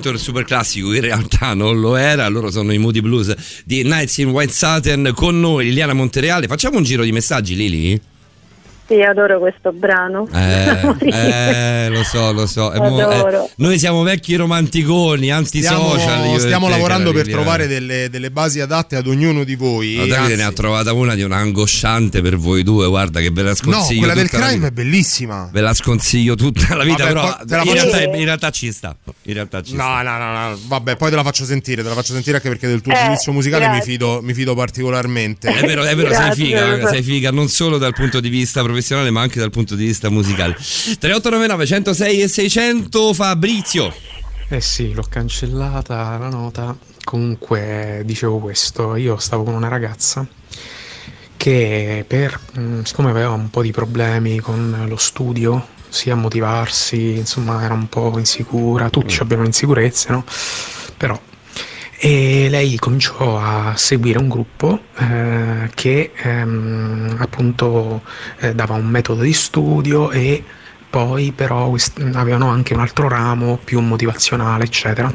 [0.09, 2.27] Del super classico, in realtà non lo era.
[2.27, 6.47] Loro sono i Moody Blues di Nights in White Satin con noi, Liliana Montereale.
[6.47, 8.01] Facciamo un giro di messaggi, Lili?
[8.91, 10.27] Sì, adoro questo brano.
[10.33, 10.97] Eh,
[11.85, 12.73] eh, lo so, lo so.
[12.75, 13.45] Mo- Adoro.
[13.45, 15.97] eh, noi siamo vecchi romanticoni, antisocial.
[15.97, 19.95] Stiamo, stiamo te, lavorando per trovare delle, delle basi adatte ad ognuno di voi.
[19.95, 23.43] Ma Davide ne ha trovata una di una angosciante per voi due, guarda che ve
[23.43, 23.99] la no, sconsiglio.
[23.99, 25.49] quella del crime è bellissima.
[25.53, 28.73] Ve la sconsiglio tutta la vita, Vabbè, però poi la in, realtà, in realtà ci
[28.73, 28.93] sta.
[29.21, 30.01] In realtà ci sta.
[30.01, 32.49] No, no, no, no, vabbè, poi te la faccio sentire, te la faccio sentire anche
[32.49, 35.47] perché del tuo Eh, giudizio musicale mi fido, mi fido particolarmente.
[35.47, 38.79] È vero, è vero, sei figa, sei figa non solo dal punto di vista professionale
[39.11, 40.53] ma anche dal punto di vista musicale.
[40.55, 43.93] 3899 106 e 600 Fabrizio.
[44.49, 46.75] Eh sì, l'ho cancellata la nota.
[47.03, 50.27] Comunque dicevo questo, io stavo con una ragazza
[51.37, 57.17] che per, mh, siccome aveva un po' di problemi con lo studio, sia a motivarsi,
[57.17, 60.23] insomma era un po' insicura, tutti abbiamo insicurezze, no?
[60.97, 61.19] Però
[62.03, 68.01] e lei cominciò a seguire un gruppo eh, che ehm, appunto
[68.39, 70.43] eh, dava un metodo di studio e
[70.89, 71.71] poi però
[72.13, 75.13] avevano anche un altro ramo più motivazionale eccetera.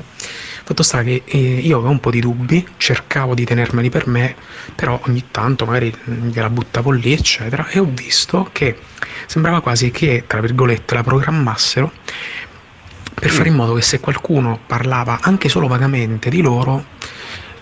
[0.62, 4.36] Fatto sta che eh, io avevo un po' di dubbi cercavo di tenermeli per me
[4.72, 8.78] però ogni tanto magari gliela buttavo lì eccetera e ho visto che
[9.26, 11.90] sembrava quasi che tra virgolette la programmassero
[13.18, 16.84] per fare in modo che se qualcuno parlava anche solo vagamente di loro,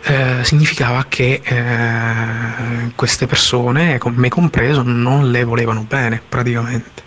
[0.03, 7.03] eh, significava che eh, queste persone, me compreso, non le volevano bene praticamente.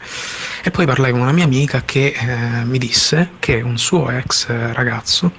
[0.63, 4.47] E poi parlai con una mia amica che eh, mi disse che un suo ex
[4.47, 5.31] ragazzo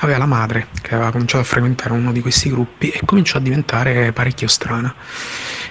[0.00, 3.40] aveva la madre che aveva cominciato a frequentare uno di questi gruppi e cominciò a
[3.40, 4.94] diventare parecchio strana.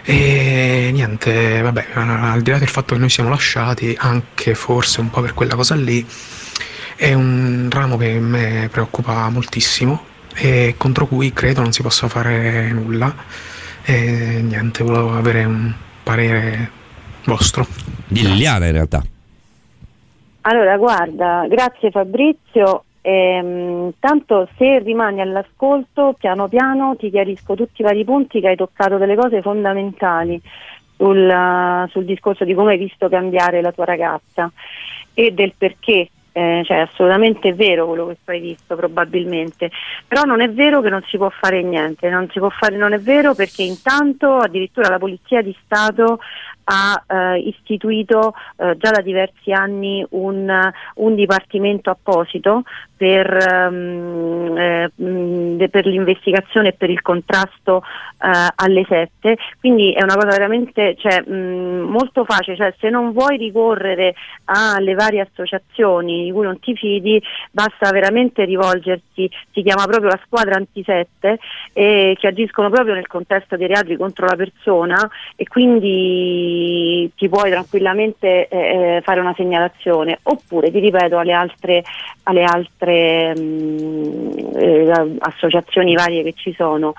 [0.04, 5.10] E niente, vabbè, al di là del fatto che noi siamo lasciati, anche forse un
[5.10, 6.06] po' per quella cosa lì,
[7.04, 10.04] è un ramo che me preoccupa moltissimo
[10.34, 13.14] e contro cui credo non si possa fare nulla.
[13.84, 16.70] E niente, volevo avere un parere
[17.26, 17.68] vostro.
[18.08, 19.04] Di Liliana in realtà.
[20.44, 22.86] Allora, guarda, grazie Fabrizio.
[23.02, 28.56] Ehm, tanto se rimani all'ascolto, piano piano ti chiarisco tutti i vari punti che hai
[28.56, 30.42] toccato delle cose fondamentali
[30.96, 34.50] sul, uh, sul discorso di come hai visto cambiare la tua ragazza
[35.14, 36.08] e del perché.
[36.36, 39.70] Eh, cioè, è assolutamente vero quello che tu hai visto, probabilmente,
[40.08, 43.36] però non è vero che non si può fare niente, non fare, non è vero
[43.36, 46.20] perché intanto addirittura la Polizia di Stato
[46.66, 52.64] ha eh, istituito eh, già da diversi anni un, un dipartimento apposito
[53.04, 60.02] per, ehm, eh, de- per l'investigazione e per il contrasto eh, alle sette, quindi è
[60.02, 64.16] una cosa veramente cioè, mh, molto facile, cioè, se non vuoi ricorrere
[64.46, 67.22] alle varie associazioni di cui non ti fidi,
[67.52, 71.40] basta veramente rivolgersi, si chiama proprio la squadra antisette,
[71.74, 77.52] eh, che agiscono proprio nel contesto dei reati contro la persona e quindi ti puoi
[77.52, 80.20] tranquillamente eh, fare una segnalazione.
[80.24, 81.84] Oppure ti ripeto alle altre,
[82.24, 82.93] alle altre
[83.36, 86.94] mh, eh, associazioni varie che ci sono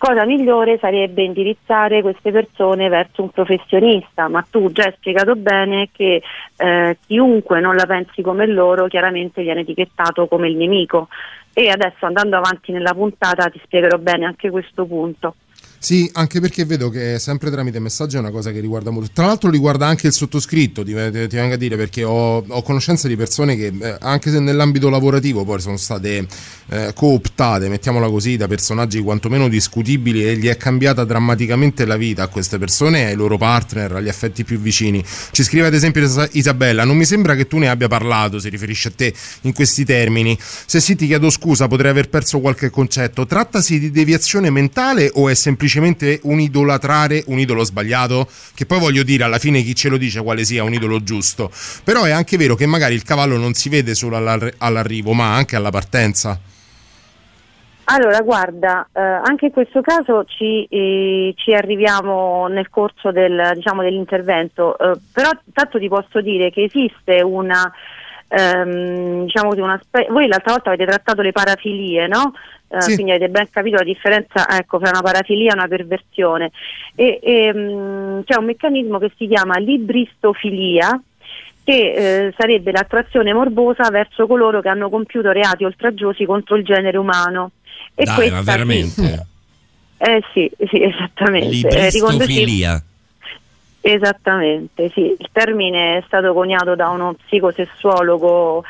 [0.00, 5.90] cosa migliore sarebbe indirizzare queste persone verso un professionista, ma tu già hai spiegato bene
[5.92, 6.22] che
[6.56, 11.08] eh, chiunque non la pensi come loro chiaramente viene etichettato come il nemico
[11.52, 15.34] e adesso andando avanti nella puntata ti spiegherò bene anche questo punto.
[15.82, 19.12] Sì, anche perché vedo che sempre tramite messaggi è una cosa che riguarda molto.
[19.14, 22.62] Tra l'altro riguarda anche il sottoscritto, ti, ti- ti vengo a dire, perché ho, ho
[22.62, 26.26] conoscenza di persone che eh, anche se nell'ambito lavorativo poi sono state
[26.68, 32.24] eh, cooptate, mettiamola così, da personaggi quantomeno discutibili e gli è cambiata drammaticamente la vita
[32.24, 35.02] a queste persone ai loro partner, agli affetti più vicini.
[35.30, 38.50] Ci scrive ad esempio Isa- Isabella, non mi sembra che tu ne abbia parlato, si
[38.50, 40.38] riferisce a te in questi termini.
[40.38, 43.24] Se sì ti chiedo scusa, potrei aver perso qualche concetto.
[43.24, 48.26] Trattasi di deviazione mentale o è semplicemente un idolatrare un idolo sbagliato?
[48.54, 51.50] Che poi voglio dire, alla fine chi ce lo dice quale sia un idolo giusto.
[51.84, 55.34] Però è anche vero che magari il cavallo non si vede solo all'arri- all'arrivo, ma
[55.34, 56.38] anche alla partenza.
[57.92, 63.82] Allora, guarda, eh, anche in questo caso ci, eh, ci arriviamo nel corso del, diciamo,
[63.82, 67.72] dell'intervento, eh, però tanto ti posso dire che esiste una,
[68.30, 72.32] ehm, diciamo così, una spe- voi l'altra volta avete trattato le parafilie, no?
[72.68, 72.94] Eh, Sì.
[72.94, 76.52] Quindi avete ben capito la differenza ecco, fra una parafilia e una perversione.
[76.94, 81.00] E, e, mh, c'è un meccanismo che si chiama libristofilia,
[81.64, 86.96] che eh, sarebbe l'attrazione morbosa verso coloro che hanno compiuto reati oltraggiosi contro il genere
[86.96, 87.50] umano.
[87.94, 88.46] E Dai, questa ma sì.
[88.46, 89.26] veramente?
[89.98, 91.46] Eh sì, sì, esattamente.
[91.68, 92.82] Eh, Libristofilia.
[93.80, 95.16] Esattamente, sì.
[95.18, 98.62] Il termine è stato coniato da uno psicosessuologo,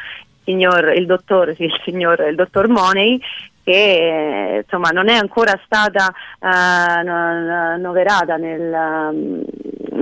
[0.45, 3.20] signor, il dottor, sì, il signor, il dottor Money,
[3.62, 9.43] che insomma non è ancora stata eh, no- annoverata nel, um,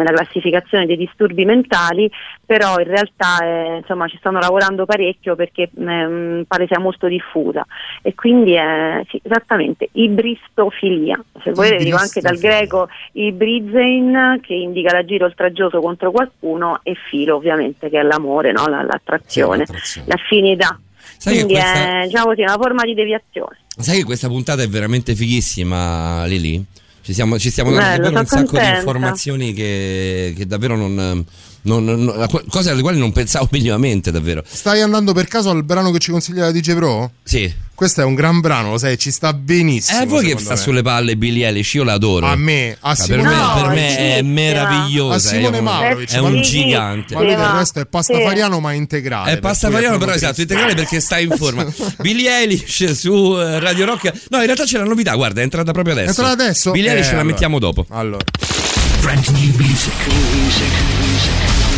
[0.02, 2.10] nella classificazione dei disturbi mentali,
[2.44, 7.66] però in realtà eh, insomma, ci stanno lavorando parecchio perché mm, pare sia molto diffusa
[8.02, 14.92] e quindi è sì, esattamente ibristofilia, se volete dico anche dal greco ibrizein che indica
[14.92, 18.66] l'agire oltraggioso contro qualcuno e filo ovviamente che è l'amore, no?
[18.66, 19.64] La- l'attrazione,
[20.06, 20.78] l'affinità.
[21.16, 23.58] Sai Quindi questa- è diciamo così, una forma di deviazione.
[23.76, 26.64] Sai che questa puntata è veramente fighissima, Lili?
[27.08, 28.78] Ci, siamo, ci stiamo dando Bello, davvero un sono sacco di contenta.
[28.80, 31.24] informazioni che, che davvero non,
[31.68, 34.42] Non- non- cose alle quali non pensavo minimamente, davvero.
[34.46, 37.12] Stai andando per caso al brano che ci consiglia la DJ Pro?
[37.22, 37.66] Sì.
[37.78, 40.02] Questo è un gran brano, lo sai, ci sta benissimo.
[40.02, 40.56] Eh, voi che sta me.
[40.56, 42.26] sulle palle Billie Eilish, io l'adoro.
[42.26, 45.14] A me, a Ah, per Simone me, No, per me sì, è sì, meravigliosa.
[45.14, 47.14] a Simone Maurovic, è un gigante.
[47.14, 49.28] Ma Sì, ma- resto è pastafariano ma integrale.
[49.30, 51.64] È per pastafariano, è però esatto, integrale perché sta in forma.
[52.02, 54.12] Billie Eilish su eh, Radio Rock.
[54.30, 56.06] No, in realtà c'è la novità, guarda, è entrata proprio adesso.
[56.20, 56.70] È entrata adesso?
[56.72, 57.26] Billie Eh, Eilish la allora.
[57.26, 57.86] mettiamo dopo.
[57.90, 58.24] Allora.
[59.02, 60.97] Brand new music.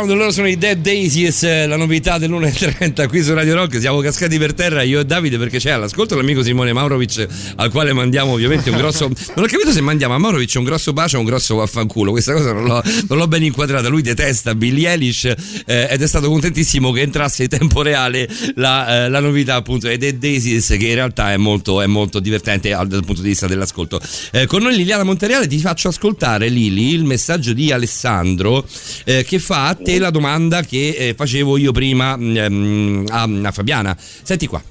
[0.00, 3.78] Holy Ground, loro sono i Dead Daisies, eh, la novità dell'1.30 qui su Radio Rock.
[3.80, 7.92] Siamo cascati per terra io e Davide perché c'è all'ascolto l'amico Simone Maurovic al quale
[7.92, 9.10] mandiamo ovviamente un grosso.
[9.40, 12.10] Non ho capito se mandiamo a Maurovic un grosso bacio o un grosso vaffanculo.
[12.10, 13.88] Questa cosa non l'ho, non l'ho ben inquadrata.
[13.88, 19.04] Lui detesta Billie Eilish eh, ed è stato contentissimo che entrasse in tempo reale la,
[19.04, 22.72] eh, la novità appunto dei Dead Daisies che in realtà è molto, è molto divertente
[22.72, 24.00] al- dal punto di vista dell'ascolto.
[24.32, 28.66] Eh, con noi Liliana Montereale ti faccio ascoltare Lili il messaggio di Alessandro
[29.04, 33.50] eh, che fa a te la domanda che eh, facevo io prima mm, a, a
[33.50, 33.96] Fabiana.
[33.98, 34.62] Senti qua.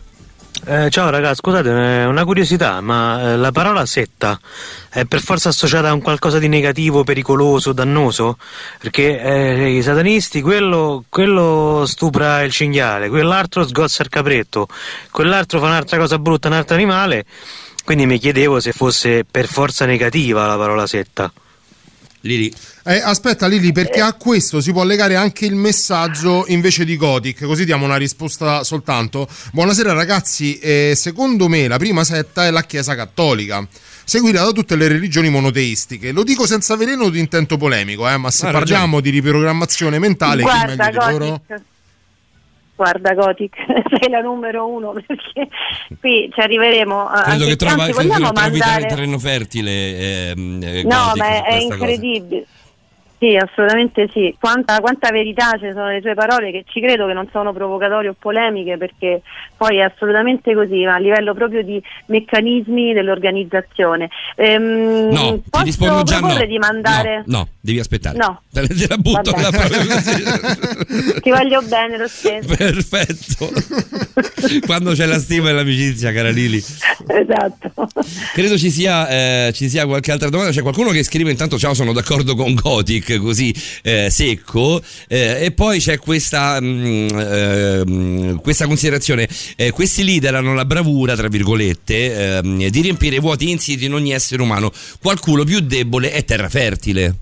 [0.66, 4.40] Eh, ciao ragazzi, scusate, eh, una curiosità, ma eh, la parola setta
[4.90, 8.38] è per forza associata a un qualcosa di negativo, pericoloso, dannoso?
[8.80, 14.68] Perché eh, i satanisti, quello, quello stupra il cinghiale, quell'altro sgozza il capretto,
[15.12, 17.26] quell'altro fa un'altra cosa brutta, un altro animale,
[17.86, 21.32] quindi mi chiedevo se fosse per forza negativa la parola setta.
[22.22, 22.54] Lili.
[22.84, 27.46] Eh, aspetta Lili, perché a questo si può legare anche il messaggio invece di Gothic,
[27.46, 29.28] così diamo una risposta soltanto.
[29.54, 33.66] Buonasera ragazzi, eh, secondo me la prima setta è la Chiesa Cattolica.
[34.04, 36.12] Seguita da tutte le religioni monoteistiche.
[36.12, 40.42] Lo dico senza veleno di intento polemico, eh, ma se Ha parliamo di riprogrammazione mentale,
[40.42, 41.42] chi Guarda, meglio di loro?
[42.80, 43.58] Guarda Gothic,
[44.00, 45.50] sei la numero uno perché
[46.00, 47.10] qui ci arriveremo.
[47.10, 48.86] a- Credo che trova, anzi, credo vogliamo mandare...
[48.88, 50.30] terreno fertile.
[50.32, 51.86] ehm, eh, No, Gothic ma è, è questa cosa.
[53.20, 54.34] Sì, assolutamente sì.
[54.40, 58.10] Quanta, quanta verità ci sono nelle sue parole che ci credo che non sono provocatorie
[58.10, 59.22] o polemiche perché
[59.58, 64.10] poi è assolutamente così, ma a livello proprio di meccanismi dell'organizzazione.
[64.38, 66.46] Ehm, No, ti rispondo già no.
[66.46, 67.24] di mandare...
[67.26, 68.18] No, devi aspettare.
[68.18, 68.42] No.
[68.54, 70.24] Te, te la butto così.
[71.22, 72.56] Ti voglio bene lo stesso.
[72.56, 73.52] Perfetto.
[74.66, 76.58] Quando c'è la stima e l'amicizia, cara Lili.
[76.58, 77.88] esatto.
[78.34, 79.08] Credo ci sia,
[79.48, 80.52] eh, ci sia qualche altra domanda.
[80.52, 82.56] C'è qualcuno che scrive intanto ciao, sono d'accordo con
[83.18, 83.54] Così
[83.84, 84.82] eh, secco.
[85.08, 89.28] Eh, e poi c'è questa, mm, ehm, questa considerazione.
[89.56, 93.94] Eh, questi leader hanno la bravura, tra virgolette, ehm, di riempire i vuoti insiti in
[93.94, 94.72] ogni essere umano.
[95.02, 97.16] Qualcuno più debole è terra fertile.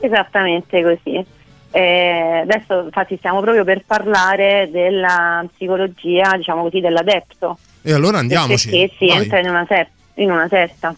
[0.00, 1.24] Esattamente così.
[1.70, 7.58] Eh, adesso infatti stiamo proprio per parlare della psicologia, diciamo così, dell'adepto.
[7.82, 8.70] E allora andiamoci.
[8.70, 9.22] Perché si Vai.
[9.22, 10.94] entra in una, se- in una setta.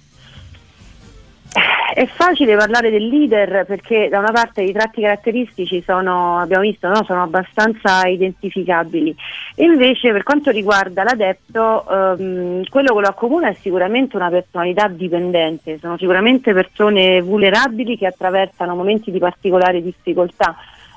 [1.95, 6.89] È facile parlare del leader perché da una parte i tratti caratteristici sono, abbiamo visto,
[6.89, 7.03] no?
[7.05, 9.17] sono abbastanza identificabili.
[9.57, 15.79] Invece per quanto riguarda l'adepto, ehm, quello che lo accomuna è sicuramente una personalità dipendente,
[15.79, 20.55] sono sicuramente persone vulnerabili che attraversano momenti di particolare difficoltà.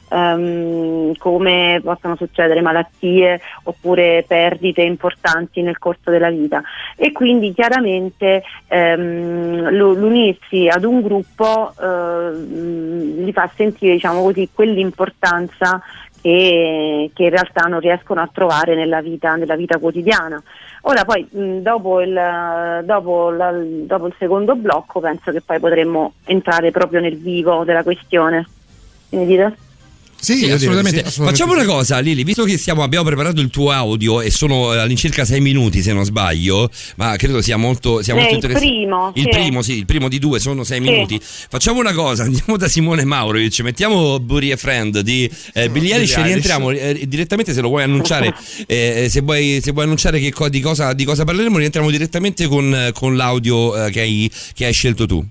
[0.09, 6.61] Ehm, come possono succedere malattie oppure perdite importanti nel corso della vita
[6.95, 15.81] e quindi chiaramente lo- l'unirsi ad un gruppo ehm, gli fa sentire diciamo così quell'importanza
[16.21, 20.41] che, che in realtà non riescono a trovare nella vita, nella vita quotidiana.
[20.81, 21.25] Ora poi
[21.61, 27.17] dopo, il, dopo, la- dopo il secondo blocco penso che poi potremmo entrare proprio nel
[27.17, 28.45] vivo della questione.
[29.09, 29.55] Dite?
[30.21, 30.99] Sì, Sì, assolutamente.
[30.99, 34.29] sì, assolutamente Facciamo una cosa, Lili, visto che stiamo, abbiamo preparato il tuo audio e
[34.29, 38.31] sono eh, all'incirca sei minuti se non sbaglio, ma credo sia molto, sia Eh, molto
[38.31, 38.69] il interessante.
[38.75, 39.29] primo, Il sì.
[39.29, 40.89] primo, sì, il primo di due sono sei Sì.
[40.89, 41.19] minuti.
[41.21, 46.17] Facciamo una cosa, andiamo da Simone Maurovic, mettiamo Buri e Friend di eh, Billie Eilish
[46.17, 48.33] e rientriamo eh, direttamente se lo vuoi annunciare,
[48.67, 52.47] eh, se, vuoi, se vuoi annunciare che co- di, cosa, di cosa parleremo, rientriamo direttamente
[52.47, 55.25] con, eh, con l'audio eh, che, hai, che hai scelto tu.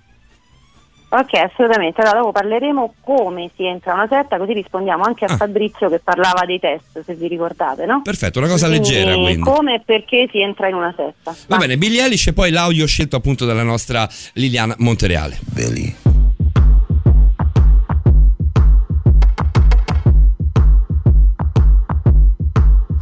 [1.10, 2.02] Ok, assolutamente.
[2.02, 5.36] Allora dopo parleremo come si entra una setta, così rispondiamo anche a Ah.
[5.36, 8.02] Fabrizio che parlava dei test, se vi ricordate, no?
[8.02, 9.40] Perfetto, una cosa Quindi, leggera quindi.
[9.40, 11.35] Come e perché si entra in una setta.
[11.47, 15.39] Va bene, Billie Eilish e poi l'audio scelto appunto dalla nostra Liliana Montereale.
[15.52, 15.94] Billy.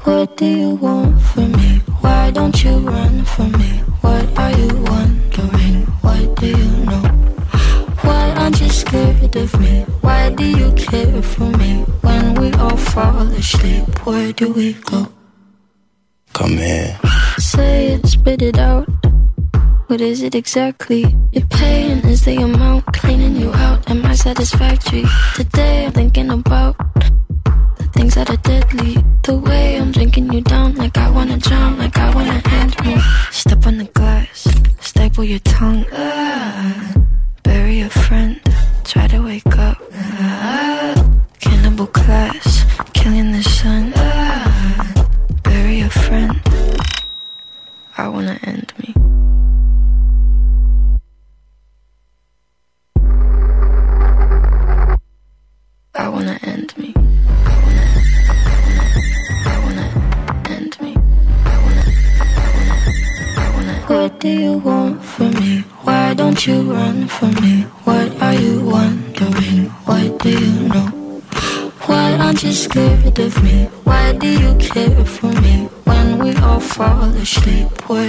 [0.05, 1.81] What do you want from me?
[2.01, 3.83] Why don't you run from me?
[4.03, 5.85] What are you wondering?
[6.03, 7.16] What do you know?
[8.07, 9.85] Why aren't you scared of me?
[10.01, 11.85] Why do you care for me?
[12.07, 15.09] When we all fall asleep, where do we go?
[16.33, 16.99] Come here.
[17.39, 18.89] Say it, spit it out.
[19.89, 21.05] What is it exactly?
[21.33, 23.89] Your pain is the amount cleaning you out.
[23.89, 25.05] Am I satisfactory?
[25.35, 25.56] Today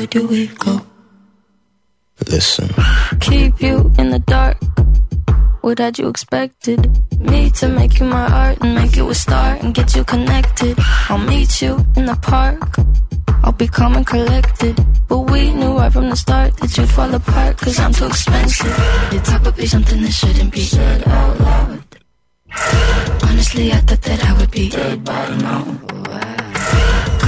[0.09, 0.81] do we go?
[2.27, 2.69] Listen.
[3.19, 4.57] Keep you in the dark.
[5.61, 6.79] What had you expected?
[7.19, 10.77] Me to make you my art and make you a star and get you connected.
[11.09, 12.77] I'll meet you in the park.
[13.43, 14.79] I'll be calm and collected.
[15.07, 18.77] But we knew right from the start that you'd fall apart cause I'm too expensive.
[19.11, 21.83] Your talk would be something that shouldn't be said out loud.
[23.23, 26.36] Honestly, I thought that I would be dead by now.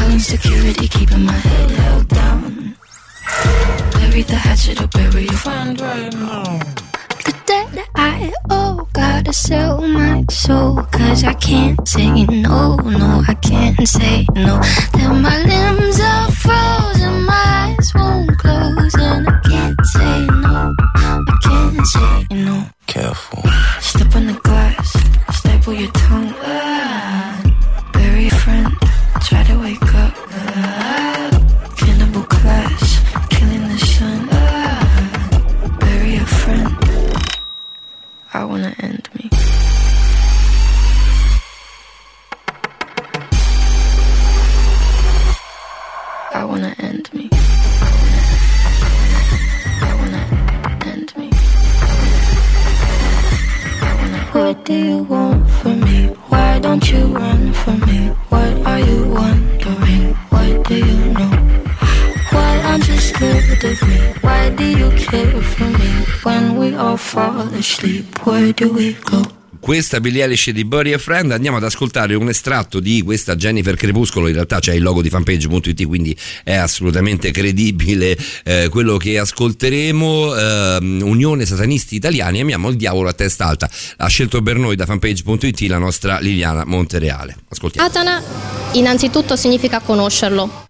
[0.09, 2.75] Calling security, keeping my head held down.
[3.93, 6.57] Bury the hatchet or bury your friend right now.
[7.25, 10.81] The debt I owe, gotta sell my soul.
[10.91, 14.59] Cause I can't say no, no, I can't say no.
[14.93, 21.37] Then my limbs are frozen, my eyes won't close, and I can't say no, I
[21.43, 22.65] can't say no.
[22.87, 23.43] Careful.
[23.79, 24.89] Step on the glass,
[25.37, 26.33] staple your tongue.
[26.41, 27.28] Ah,
[38.31, 39.27] I wanna end me.
[46.31, 47.27] I wanna end me.
[49.81, 50.23] I wanna
[50.85, 51.29] end me.
[54.31, 56.05] What do you want from me?
[56.29, 58.09] Why don't you run from me?
[58.29, 60.13] What are you wondering?
[60.29, 61.58] What do you know?
[62.69, 64.13] Scared of me?
[64.21, 66.05] Why do you care for me?
[66.21, 69.25] When we all fall asleep, where do we go?
[69.59, 73.75] Questa Billie Eilish di Bury a Friend andiamo ad ascoltare un estratto di questa Jennifer
[73.75, 78.15] Crepuscolo in realtà c'è il logo di fanpage.it quindi è assolutamente credibile
[78.45, 84.07] eh, quello che ascolteremo ehm, Unione Satanisti Italiani amiamo il diavolo a testa alta ha
[84.07, 88.21] scelto per noi da fanpage.it la nostra Liliana Montereale ascoltiamo Satana
[88.73, 90.67] innanzitutto significa conoscerlo.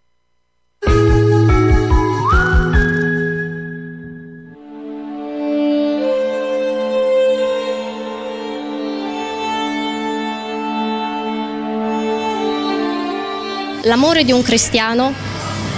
[13.90, 15.12] L'amore di un cristiano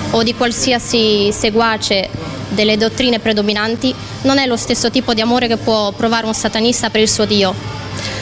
[0.10, 2.10] o di qualsiasi seguace
[2.50, 6.90] delle dottrine predominanti non è lo stesso tipo di amore che può provare un satanista
[6.90, 7.56] per il suo Dio.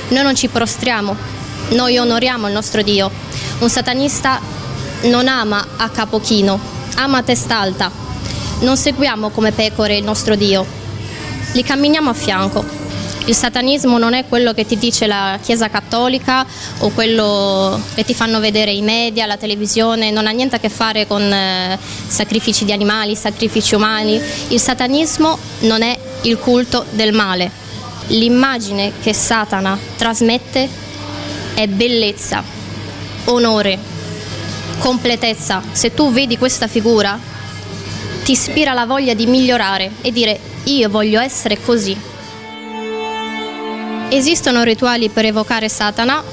[0.09, 1.15] Noi non ci prostriamo,
[1.69, 3.09] noi onoriamo il nostro Dio.
[3.57, 4.39] Un satanista
[5.05, 6.59] non ama a capo chino,
[6.97, 7.89] ama a testa alta.
[8.59, 10.67] Non seguiamo come pecore il nostro Dio,
[11.53, 12.78] li camminiamo a fianco.
[13.30, 16.43] Il satanismo non è quello che ti dice la Chiesa Cattolica
[16.80, 20.69] o quello che ti fanno vedere i media, la televisione, non ha niente a che
[20.69, 21.77] fare con eh,
[22.07, 24.19] sacrifici di animali, sacrifici umani.
[24.47, 27.51] Il satanismo non è il culto del male.
[28.07, 30.68] L'immagine che Satana trasmette
[31.53, 32.43] è bellezza,
[33.26, 33.77] onore,
[34.80, 35.61] completezza.
[35.72, 37.15] Se tu vedi questa figura,
[38.23, 42.18] ti ispira la voglia di migliorare e dire io voglio essere così.
[44.10, 46.23] Esistono rituali per evocare Satana,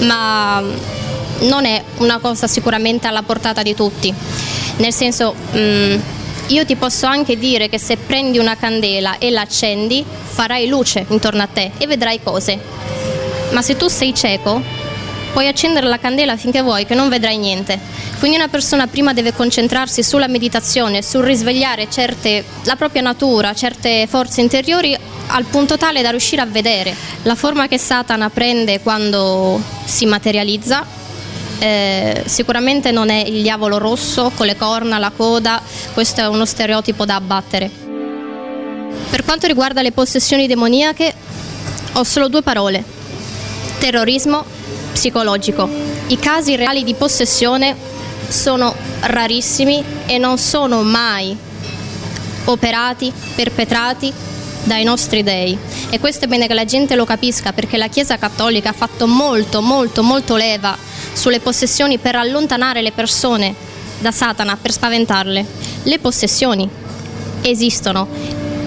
[0.00, 0.62] ma
[1.40, 4.12] non è una cosa sicuramente alla portata di tutti.
[4.76, 5.98] Nel senso, mm,
[6.48, 11.04] io ti posso anche dire che se prendi una candela e la accendi, farai luce
[11.08, 12.58] intorno a te e vedrai cose.
[13.50, 14.62] Ma se tu sei cieco,
[15.32, 17.78] puoi accendere la candela finché vuoi, che non vedrai niente.
[18.18, 24.06] Quindi una persona prima deve concentrarsi sulla meditazione, sul risvegliare certe, la propria natura, certe
[24.08, 24.96] forze interiori
[25.28, 30.84] al punto tale da riuscire a vedere la forma che Satana prende quando si materializza.
[31.58, 35.60] eh, sicuramente non è il diavolo rosso con le corna, la coda,
[35.92, 37.70] questo è uno stereotipo da abbattere.
[39.10, 41.12] Per quanto riguarda le possessioni demoniache,
[41.92, 42.84] ho solo due parole:
[43.78, 44.44] terrorismo
[44.92, 45.68] psicologico.
[46.08, 47.74] I casi reali di possessione
[48.28, 51.36] sono rarissimi e non sono mai
[52.44, 54.12] operati, perpetrati
[54.64, 55.56] dai nostri dei.
[55.90, 59.06] E questo è bene che la gente lo capisca perché la Chiesa Cattolica ha fatto
[59.06, 60.76] molto, molto, molto leva
[61.12, 63.54] sulle possessioni per allontanare le persone
[63.98, 65.46] da Satana, per spaventarle.
[65.82, 66.68] Le possessioni
[67.42, 68.06] esistono,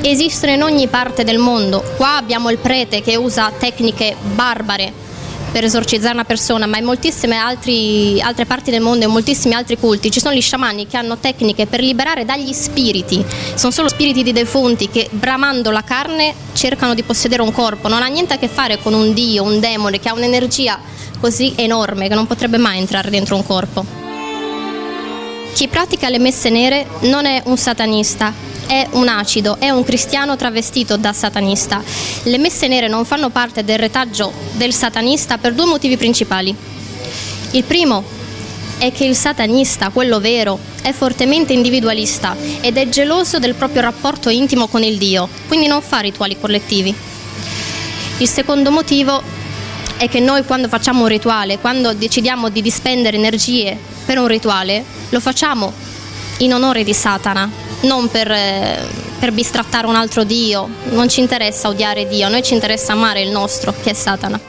[0.01, 1.83] esistono in ogni parte del mondo.
[1.95, 5.09] Qua abbiamo il prete che usa tecniche barbare
[5.51, 9.53] per esorcizzare una persona, ma in moltissime altri- altre parti del mondo e in moltissimi
[9.53, 13.23] altri culti ci sono gli sciamani che hanno tecniche per liberare dagli spiriti.
[13.55, 17.87] Sono solo spiriti di defunti che bramando la carne cercano di possedere un corpo.
[17.87, 20.79] Non ha niente a che fare con un dio, un demone che ha un'energia
[21.19, 23.85] così enorme che non potrebbe mai entrare dentro un corpo.
[25.53, 28.33] Chi pratica le messe nere non è un satanista,
[28.71, 31.83] è un acido, è un cristiano travestito da satanista.
[32.23, 36.55] Le messe nere non fanno parte del retaggio del satanista per due motivi principali.
[37.51, 38.01] Il primo
[38.77, 44.29] è che il satanista, quello vero, è fortemente individualista ed è geloso del proprio rapporto
[44.29, 46.95] intimo con il Dio, quindi non fa rituali collettivi.
[48.19, 49.21] Il secondo motivo
[49.97, 54.81] è che noi quando facciamo un rituale, quando decidiamo di dispendere energie per un rituale,
[55.09, 55.73] lo facciamo
[56.37, 58.87] in onore di Satana, non per, eh,
[59.19, 63.21] per bistrattare un altro Dio, non ci interessa odiare Dio, a noi ci interessa amare
[63.21, 64.39] il nostro, che è Satana.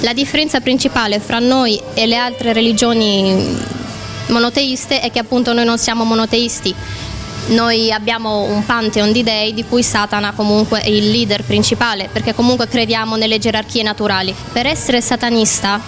[0.00, 3.58] La differenza principale fra noi e le altre religioni
[4.28, 6.74] monoteiste è che appunto noi non siamo monoteisti.
[7.48, 12.34] Noi abbiamo un pantheon di dei di cui Satana comunque è il leader principale, perché
[12.34, 14.34] comunque crediamo nelle gerarchie naturali.
[14.52, 15.80] Per essere satanista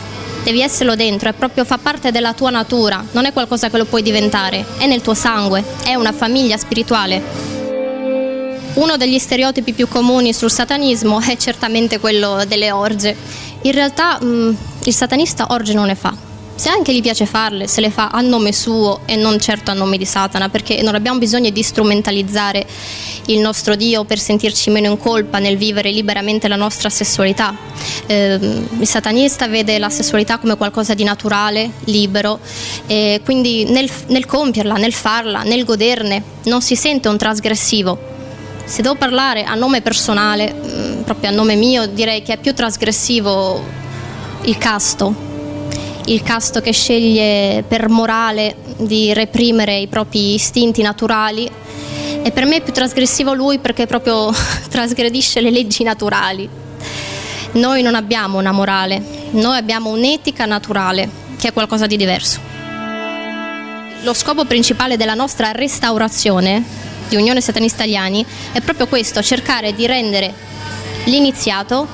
[0.43, 3.85] devi esserlo dentro, è proprio fa parte della tua natura, non è qualcosa che lo
[3.85, 7.51] puoi diventare, è nel tuo sangue, è una famiglia spirituale.
[8.74, 13.14] Uno degli stereotipi più comuni sul satanismo è certamente quello delle orge.
[13.62, 16.31] In realtà mh, il satanista orge non ne fa.
[16.54, 19.74] Se anche gli piace farle, se le fa a nome suo e non certo a
[19.74, 22.66] nome di Satana, perché non abbiamo bisogno di strumentalizzare
[23.26, 27.54] il nostro Dio per sentirci meno in colpa nel vivere liberamente la nostra sessualità.
[28.06, 32.38] Ehm, il satanista vede la sessualità come qualcosa di naturale, libero,
[32.86, 37.98] e quindi nel, nel compierla, nel farla, nel goderne, non si sente un trasgressivo,
[38.64, 42.54] se devo parlare a nome personale, mh, proprio a nome mio, direi che è più
[42.54, 43.62] trasgressivo
[44.42, 45.30] il casto,
[46.06, 51.48] il casto che sceglie per morale di reprimere i propri istinti naturali
[52.22, 54.32] e per me è più trasgressivo lui perché proprio
[54.68, 56.48] trasgredisce le leggi naturali.
[57.52, 59.02] Noi non abbiamo una morale,
[59.32, 61.08] noi abbiamo un'etica naturale
[61.38, 62.40] che è qualcosa di diverso.
[64.02, 66.64] Lo scopo principale della nostra restaurazione
[67.08, 70.32] di Unione Satanista Italiani è proprio questo, cercare di rendere
[71.04, 71.86] l'iniziato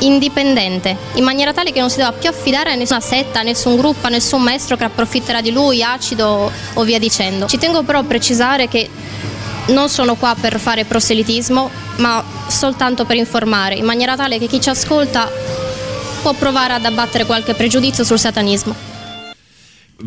[0.00, 3.76] indipendente, in maniera tale che non si debba più affidare a nessuna setta, a nessun
[3.76, 7.46] gruppo, a nessun maestro che approfitterà di lui, acido o via dicendo.
[7.46, 8.88] Ci tengo però a precisare che
[9.68, 14.60] non sono qua per fare proselitismo, ma soltanto per informare, in maniera tale che chi
[14.60, 15.30] ci ascolta
[16.22, 18.74] può provare ad abbattere qualche pregiudizio sul satanismo.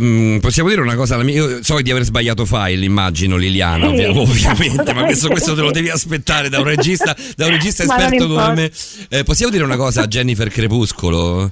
[0.01, 4.03] Mm, possiamo dire una cosa, io so di aver sbagliato file, immagino Liliana, Sì.
[4.05, 8.27] ovviamente, ma questo, questo te lo devi aspettare da un regista, da un regista esperto
[8.27, 8.71] come me.
[9.09, 11.51] Eh, possiamo dire una cosa a Jennifer Crepuscolo?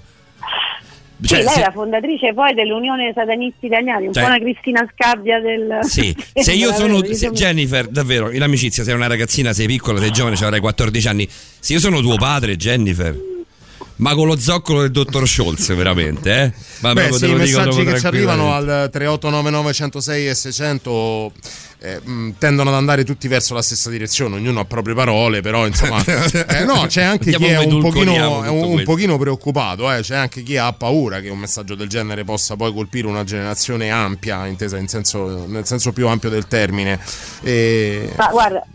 [1.24, 4.90] Sì, lei se- è la fondatrice poi dell'Unione Satanisti Italiani, un Cioè- po' una Cristina
[4.92, 5.78] Scabbia del...
[5.84, 9.68] Sì, se io sono Veramente, se- diciamo- Jennifer, davvero, in amicizia, sei una ragazzina, sei
[9.68, 11.30] piccola, sei giovane, cioè avrai 14 anni.
[11.30, 13.16] Se io sono tuo padre, Jennifer,
[14.02, 16.54] ma con lo zoccolo del dottor Scholz, veramente, eh?
[16.80, 21.32] Ma Beh, sì, te i messaggi che ci arrivano al 3899 106 e 600
[21.80, 25.68] eh, mh, tendono ad andare tutti verso la stessa direzione, ognuno ha proprie parole, però
[25.68, 30.42] insomma eh, no, c'è anche chi è un pochino, un, pochino preoccupato, eh, c'è anche
[30.42, 34.78] chi ha paura che un messaggio del genere possa poi colpire una generazione ampia, intesa
[34.78, 37.00] in senso, nel senso più ampio del termine.
[37.44, 38.12] E...
[38.18, 38.66] Ma guarda,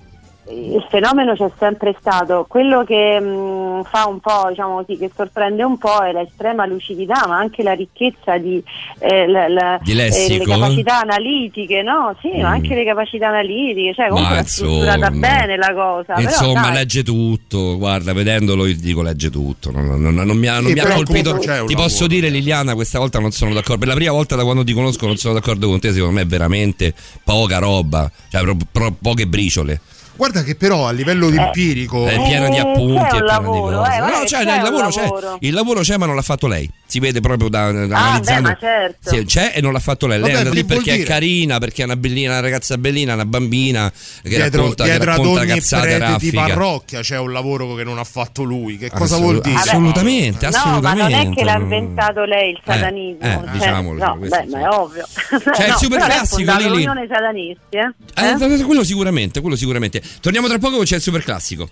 [0.49, 5.65] il fenomeno c'è sempre stato, quello che mh, fa un po', diciamo così, che sorprende
[5.65, 8.63] un po' è l'estrema lucidità, ma anche la ricchezza di,
[9.01, 9.95] eh, la- la- Di eh,
[10.39, 12.17] le capacità analitiche, no?
[12.21, 16.15] Sì, ma anche le capacità analitiche, cioè comunque Ma è strutturata bene la cosa.
[16.15, 16.73] però, Insomma, dai.
[16.75, 17.77] legge tutto.
[17.77, 19.71] Guarda, vedendolo, io ti dico legge tutto.
[19.73, 21.37] Non, non- non- non mi ha, mi ha però colpito.
[21.39, 21.75] Ti lavoro.
[21.75, 23.79] posso dire, Liliana, questa volta non sono d'accordo.
[23.79, 25.93] Per la prima volta da quando ti conosco, non sono d'accordo con te.
[25.93, 26.95] Secondo me è veramente
[27.25, 29.81] poca roba, cioè pro- pro- poche briciole.
[30.17, 32.07] Guarda che però a livello empirico...
[32.07, 33.97] È piena di Eh, appunti, è piena lavoro, di cose.
[33.97, 35.01] eh, no, che cioè, c'è il lavoro c'è.
[35.03, 35.37] lavoro.
[35.41, 36.71] Il lavoro c'è, ma non l'ha fatto lei.
[36.87, 38.49] Si vede proprio da, da Ah, beh, analizzando.
[38.49, 39.11] ma certo.
[39.11, 40.19] Sì, c'è e non l'ha fatto lei.
[40.21, 41.07] Lei Vabbè, è andata lì che perché è dire?
[41.09, 43.91] carina, perché è una bellina, una ragazza bellina, una bambina
[44.23, 47.85] che Dietro, racconta, che dietro ad racconta cazzate prete di parrocchia c'è un lavoro che
[47.85, 48.79] non ha fatto lui.
[48.79, 49.57] Che cosa Assolut- vuol dire?
[49.59, 51.17] Assolutamente, No, ma assolutamente.
[51.25, 53.27] non è che l'ha inventato lei il Eh, satanismo.
[53.27, 55.07] eh, cioè, diciamolo, no, beh, ma è ovvio.
[55.55, 56.69] Cioè, il super lei classico, Lili.
[56.69, 58.59] l'Unione Satanisti, eh?
[58.59, 60.01] Eh, quello sicuramente, quello sicuramente.
[60.21, 61.69] Torniamo tra poco, c'è il super classico.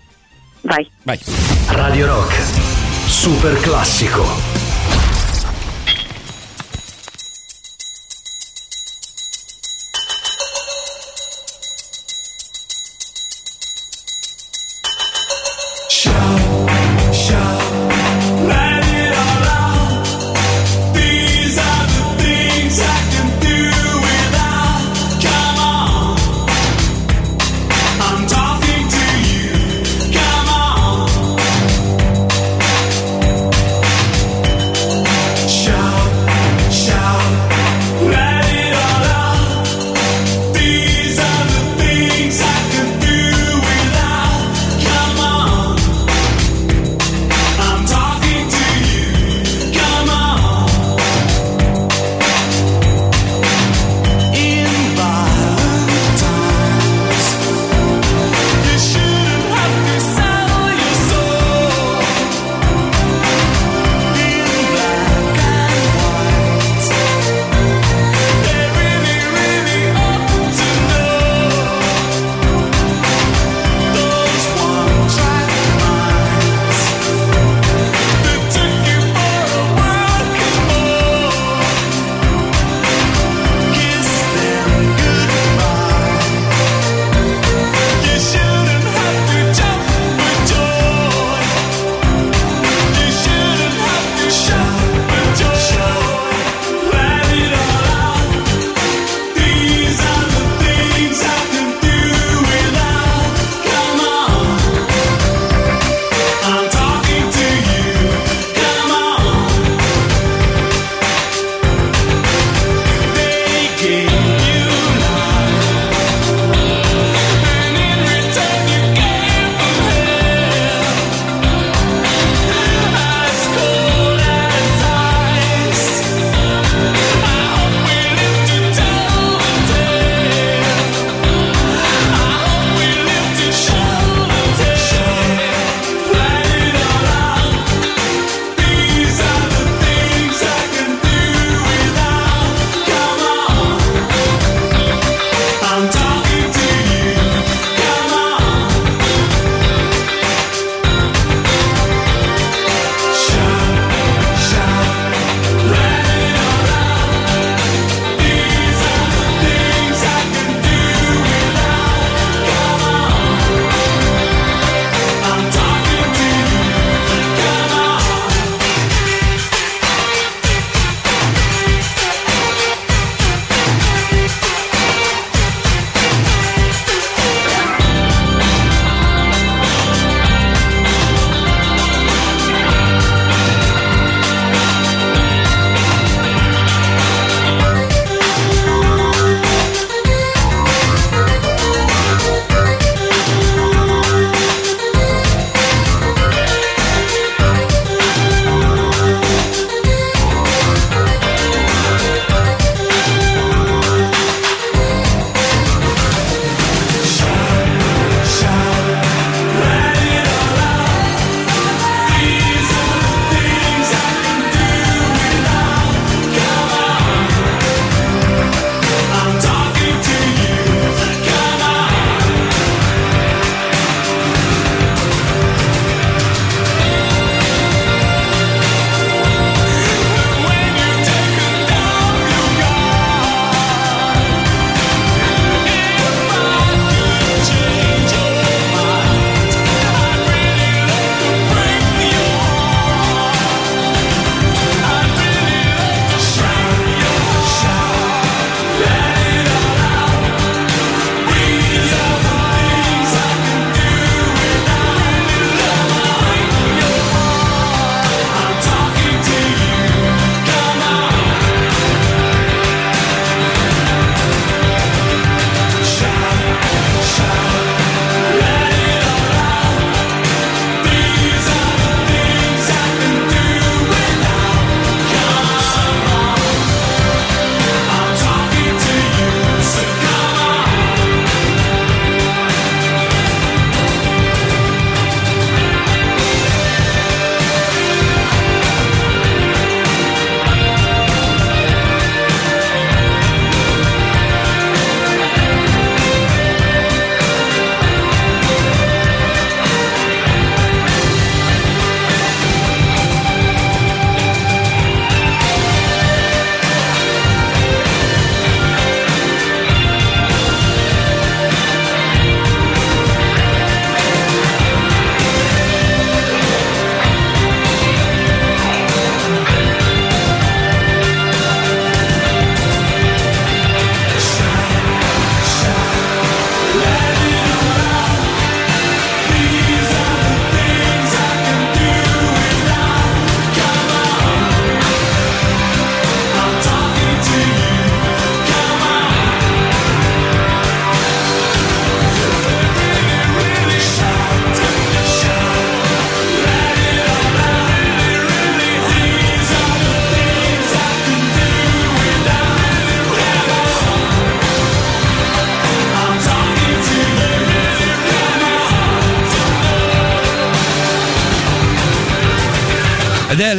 [0.61, 0.89] Vai.
[1.03, 1.19] Vai.
[1.67, 2.33] Radio Rock.
[3.07, 4.64] Super classico.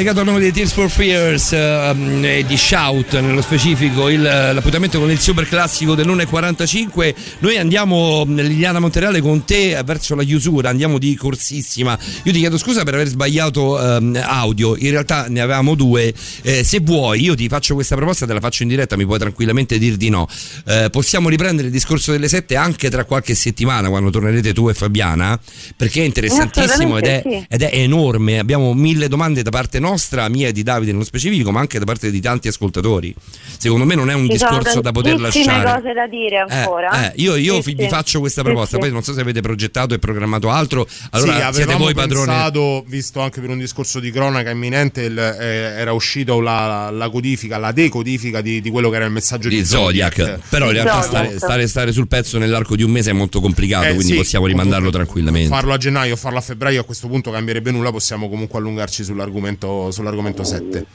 [0.07, 5.01] Legato al nome di Tears for Fears ehm, e di Shout, nello specifico il- l'appuntamento
[5.01, 7.12] con il super classico dell'1.45.
[7.41, 11.99] Noi andiamo, Liliana Montereale, con te verso la chiusura, andiamo di corsissima.
[12.23, 16.15] Io ti chiedo scusa per aver sbagliato ehm, audio, in realtà ne avevamo due.
[16.43, 19.19] Eh, se vuoi, io ti faccio questa proposta, te la faccio in diretta, mi puoi
[19.19, 20.28] tranquillamente dir di no.
[20.66, 24.74] Eh, possiamo riprendere il discorso delle sette anche tra qualche settimana, quando tornerete tu e
[24.74, 25.37] Fabiana,
[25.77, 27.45] perché è interessantissimo ed è, sì.
[27.49, 28.39] ed è enorme.
[28.39, 29.95] Abbiamo mille domande da parte nostra,
[30.28, 33.14] mia e di Davide nello specifico, ma anche da parte di tanti ascoltatori.
[33.59, 35.64] Secondo me non è un Ci discorso da poter lasciare.
[35.64, 37.12] cose da dire Eh, ancora.
[37.12, 37.89] eh, io io Sì, vi sì.
[37.89, 38.78] faccio questa proposta, sì.
[38.81, 42.27] poi non so se avete progettato e programmato altro, allora sì, siete voi padrone.
[42.27, 45.44] pensato, visto anche per un discorso di cronaca imminente, il- eh,
[45.78, 49.56] era uscito la, la codifica, la decodifica di, di quello che era il messaggio di,
[49.56, 53.12] di Zodiac, però in realtà stare, stare- stare sul pezzo nell'arco di un mese è
[53.14, 55.48] molto complicato, Eh, quindi sì, possiamo rimandarlo tranquillamente.
[55.48, 59.85] Farlo a gennaio farlo a febbraio a questo punto cambierebbe nulla, possiamo comunque allungarci sull'argomento,
[59.90, 60.86] sull'argomento 7.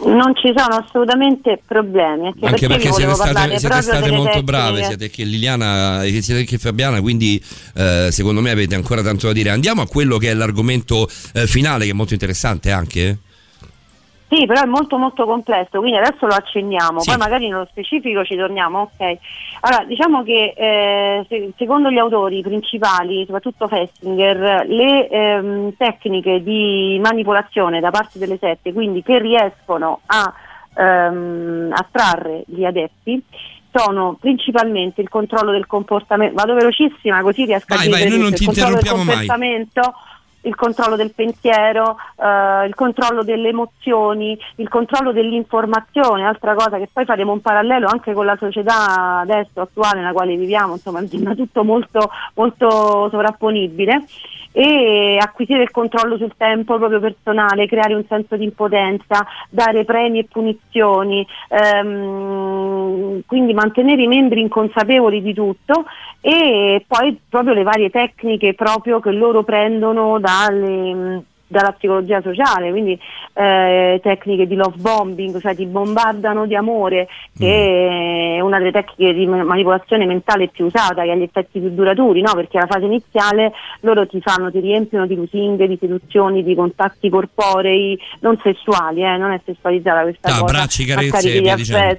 [0.00, 2.26] Non ci sono assolutamente problemi.
[2.26, 4.42] Anche, Anche perché io siete state, siete state molto tecniche.
[4.42, 7.42] brave, siete che Liliana e siete che Fabiana, quindi
[7.74, 9.50] eh, secondo me avete ancora tanto da dire.
[9.50, 13.18] Andiamo a quello che è l'argomento eh, finale, che è molto interessante anche.
[14.30, 17.08] Sì, però è molto molto complesso, quindi adesso lo accenniamo, Sì.
[17.08, 19.16] poi magari nello specifico ci torniamo, ok.
[19.60, 27.00] Allora, diciamo che eh, se- secondo gli autori principali, soprattutto Festinger, le ehm, tecniche di
[27.02, 30.30] manipolazione da parte delle sette, quindi che riescono a
[30.74, 33.22] ehm, attrarre gli adepti,
[33.72, 38.18] sono principalmente il controllo del comportamento, vado velocissima così riesco a Vai, dire vai, noi
[38.18, 38.36] non tutto.
[38.36, 39.26] ti il controllo del interrompiamo mai.
[40.42, 46.88] Il controllo del pensiero, eh, il controllo delle emozioni, il controllo dell'informazione, altra cosa che
[46.92, 51.34] poi faremo un parallelo anche con la società adesso attuale nella quale viviamo, insomma sembra
[51.34, 54.04] tutto molto, molto sovrapponibile
[54.58, 60.18] e acquisire il controllo sul tempo proprio personale, creare un senso di impotenza, dare premi
[60.18, 65.84] e punizioni, ehm, quindi mantenere i membri inconsapevoli di tutto
[66.20, 72.98] e poi proprio le varie tecniche proprio che loro prendono dalle- dalla psicologia sociale, quindi
[73.32, 79.14] eh, tecniche di love bombing, cioè ti bombardano di amore, che è una delle tecniche
[79.14, 82.34] di ma- manipolazione mentale più usata, che ha gli effetti più duraturi, no?
[82.34, 87.08] perché alla fase iniziale loro ti fanno, ti riempiono di lusinghe, di seduzioni, di contatti
[87.08, 91.98] corporei, non sessuali, eh, non è sessualizzata questa Ah, cosa, bracci, carezze carichi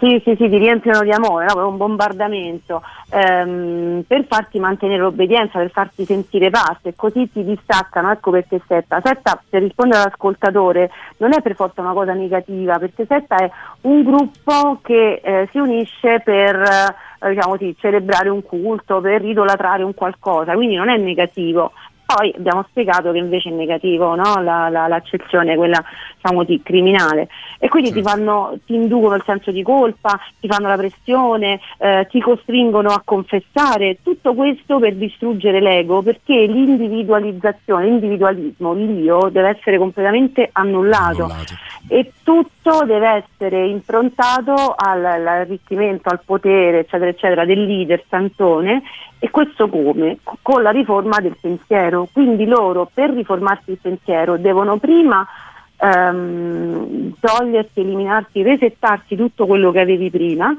[0.00, 1.60] Sì, sì, sì, ti riempiono di amore, no?
[1.60, 8.10] È un bombardamento ehm, per farti mantenere l'obbedienza, per farti sentire parte, così ti distaccano.
[8.10, 9.02] Ecco perché setta.
[9.04, 13.50] Setta, per rispondere all'ascoltatore, non è per forza una cosa negativa, perché setta è
[13.82, 16.56] un gruppo che eh, si unisce per
[17.20, 21.72] eh, diciamo sì, celebrare un culto, per idolatrare un qualcosa, quindi non è negativo.
[22.12, 24.42] Poi abbiamo spiegato che invece è negativo, no?
[24.42, 25.80] la, la- l'accezione, quella
[26.16, 27.28] diciamo di criminale.
[27.60, 32.08] E quindi ti, fanno, ti inducono il senso di colpa, ti fanno la pressione, eh,
[32.10, 39.78] ti costringono a confessare, tutto questo per distruggere l'ego, perché l'individualizzazione, l'individualismo, l'io deve essere
[39.78, 41.26] completamente annullato.
[41.88, 48.82] E tutto deve essere improntato al- all'arricchimento, al potere, eccetera, eccetera, del leader Santone
[49.18, 50.18] e questo come?
[50.22, 51.99] Co- Con la riforma del pensiero.
[52.12, 55.26] Quindi loro per riformarsi il pensiero devono prima
[55.76, 60.56] ehm, togliersi, eliminarsi, resettarsi tutto quello che avevi prima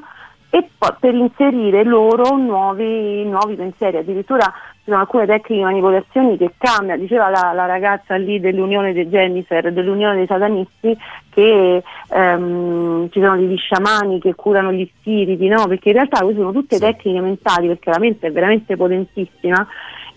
[0.54, 3.96] e poi per inserire loro nuovi, nuovi pensieri.
[3.96, 4.44] Addirittura
[4.84, 9.06] ci sono alcune tecniche di manipolazione che cambiano, diceva la, la ragazza lì dell'Unione di
[9.06, 10.94] Jennifer, dell'Unione dei Satanisti,
[11.30, 15.66] che ehm, ci sono degli sciamani che curano gli spiriti, no?
[15.68, 19.66] perché in realtà queste sono tutte tecniche mentali, perché la mente è veramente potentissima.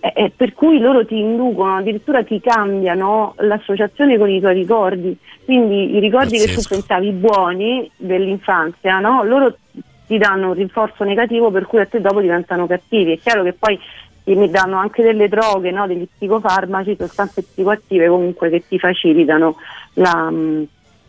[0.06, 5.18] Eh, eh, per cui loro ti inducono, addirittura ti cambiano l'associazione con i tuoi ricordi,
[5.44, 6.76] quindi i ricordi che tu Pazzesco.
[6.76, 9.24] pensavi buoni dell'infanzia, no?
[9.24, 9.58] loro
[10.06, 13.14] ti danno un rinforzo negativo per cui a te dopo diventano cattivi.
[13.14, 13.80] È chiaro che poi
[14.24, 15.88] ti mi danno anche delle droghe, no?
[15.88, 19.56] degli psicofarmaci, sostanze psicoattive comunque che ti facilitano
[19.94, 20.64] la, mm,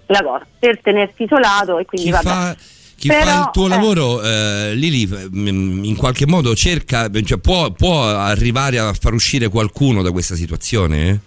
[0.06, 2.28] la cosa per tenerti isolato e quindi Chi vabbè.
[2.28, 2.56] fa,
[2.96, 7.38] chi Però, fa il tuo eh, lavoro, eh, Lili, mm, in qualche modo cerca, cioè
[7.38, 11.08] può, può arrivare a far uscire qualcuno da questa situazione?
[11.08, 11.18] eh?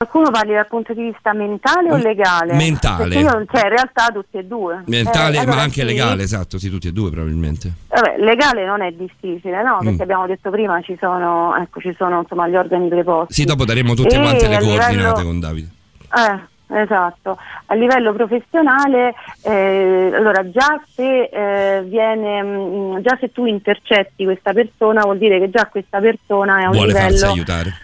[0.00, 2.54] Qualcuno parli dal punto di vista mentale o legale?
[2.54, 3.16] mentale.
[3.18, 4.82] Io, cioè, in realtà tutti e due.
[4.86, 5.84] Mentale, Eh, allora ma anche sì.
[5.84, 7.70] legale, esatto, sì, tutti e due probabilmente.
[7.88, 9.76] Vabbè, legale non è difficile, no?
[9.80, 10.00] Perché Mm.
[10.00, 13.34] abbiamo detto prima ci sono, ecco, ci sono insomma gli organi preposti.
[13.34, 15.68] Sì, dopo daremo tutte E quante le coordinate livello- con Davide.
[16.16, 16.40] Eh,
[16.72, 17.38] esatto.
[17.66, 24.52] A livello professionale, eh, allora già se eh, viene, mm, già se tu intercetti questa
[24.52, 27.74] persona vuol dire che già questa persona è a un Vuole farsi livello aiutare.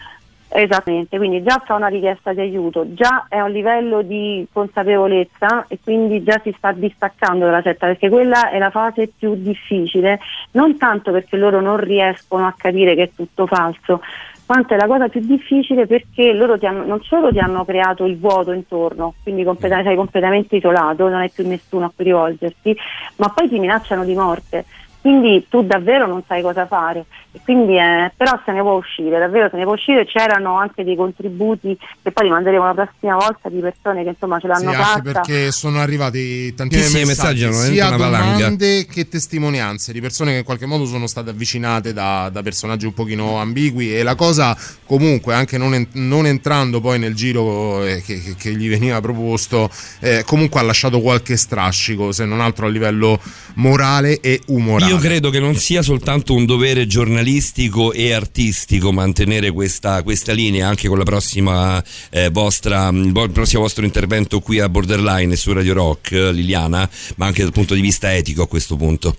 [0.48, 5.66] Esattamente, quindi già fa una richiesta di aiuto, già è a un livello di consapevolezza
[5.68, 10.20] e quindi già si sta distaccando dalla setta perché quella è la fase più difficile,
[10.52, 14.00] non tanto perché loro non riescono a capire che è tutto falso,
[14.46, 18.16] quanto è la cosa più difficile perché loro hanno- non solo ti hanno creato il
[18.16, 22.76] vuoto intorno, quindi completa- sei completamente isolato, non hai più nessuno a cui rivolgerti,
[23.16, 24.64] ma poi ti minacciano di morte.
[25.06, 29.20] Quindi tu davvero non sai cosa fare, e quindi, eh, però se ne può uscire,
[29.20, 30.04] davvero se ne può uscire.
[30.04, 34.40] C'erano anche dei contributi che poi li manderemo la prossima volta di persone che insomma
[34.40, 35.02] ce Sì, l'hanno anche fatta.
[35.20, 40.66] perché sono arrivati tantissimi messaggi, messaggi, sia domande che testimonianze di persone che in qualche
[40.66, 43.94] modo sono state avvicinate da, da personaggi un pochino ambigui.
[43.96, 44.56] E la cosa
[44.86, 49.00] comunque anche non, en- non entrando poi nel giro eh, che, che- che gli veniva
[49.00, 49.70] proposto
[50.00, 53.20] eh, comunque ha lasciato qualche strascico se non altro a livello
[53.54, 54.90] morale e umorale.
[54.90, 60.68] Io credo che non sia soltanto un dovere giornalistico e artistico mantenere questa, questa linea
[60.68, 65.32] anche con la prossima eh, vostra, il vo- il prossimo vostro intervento qui a Borderline
[65.32, 68.76] e su Radio Rock, eh, Liliana, ma anche dal punto di vista etico a questo
[68.76, 69.16] punto.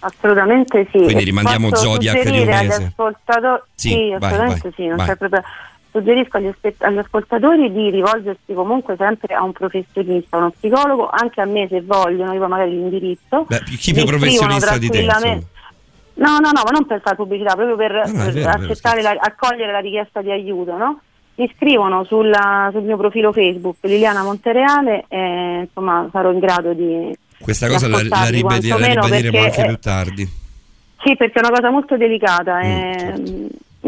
[0.00, 0.98] Assolutamente sì.
[0.98, 2.92] Quindi rimandiamo posso Zodiac di un mese.
[3.74, 5.06] Sì, Sì, vai, assolutamente vai, sì, non vai.
[5.08, 5.42] c'è proprio-
[5.90, 11.46] Suggerisco agli, agli ascoltatori di rivolgersi comunque sempre a un professionista, uno psicologo, anche a
[11.46, 13.44] me se vogliono, io magari l'indirizzo.
[13.48, 15.46] Beh, chi più professionista di te, tranquillamente-
[16.18, 18.50] No, no, no, ma non per fare pubblicità, proprio per, è per vero, è vero,
[18.50, 21.00] accettare la- accogliere la richiesta di aiuto, no?
[21.36, 27.16] Mi scrivono sulla- sul mio profilo Facebook Liliana Montereale e insomma sarò in grado di
[27.40, 30.28] Questa di cosa la, la ribadi- la perché anche più tardi.
[31.04, 33.04] sì, perché è una cosa molto delicata, è,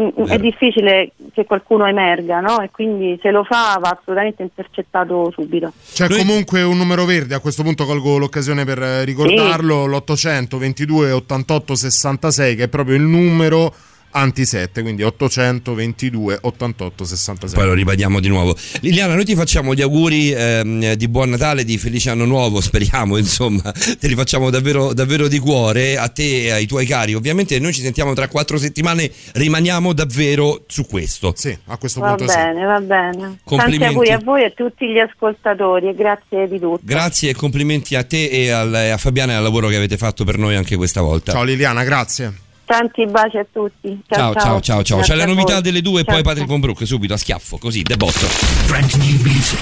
[0.01, 2.61] mm, è difficile che qualcuno emerga, no?
[2.61, 5.73] E quindi se lo fa va assolutamente intercettato subito.
[5.93, 11.11] C'è comunque un numero verde, a questo punto colgo l'occasione per eh, ricordarlo, l'800 22
[11.11, 13.73] 88 66 che è proprio il numero
[14.11, 17.57] anti 7, quindi 800 22 88 66.
[17.57, 18.55] Poi lo ribadiamo di nuovo.
[18.81, 23.17] Liliana, noi ti facciamo gli auguri ehm, di buon Natale, di felice anno nuovo, speriamo,
[23.17, 27.13] insomma, te li facciamo davvero, davvero di cuore a te e ai tuoi cari.
[27.13, 31.33] Ovviamente noi ci sentiamo tra quattro settimane, rimaniamo davvero su questo.
[31.35, 33.11] Sì, a questo Va bene, va bene.
[33.11, 33.83] Tanti Complimenti.
[33.85, 36.81] auguri a voi e a tutti gli ascoltatori e grazie di tutto.
[36.83, 40.23] Grazie e complimenti a te e al- a Fabiana e al lavoro che avete fatto
[40.23, 41.31] per noi anche questa volta.
[41.31, 42.49] Ciao Liliana, grazie.
[42.71, 44.01] Tanti baci a tutti.
[44.07, 44.99] Ciao, ciao, ciao, ciao.
[44.99, 45.61] C'è Grazie la novità voi.
[45.61, 48.25] delle due, Ciao, poi Patrick Von Brook subito a schiaffo, così, debotto.
[48.67, 49.59] Brand new music.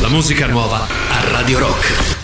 [0.00, 2.21] La musica nuova a Radio Rock.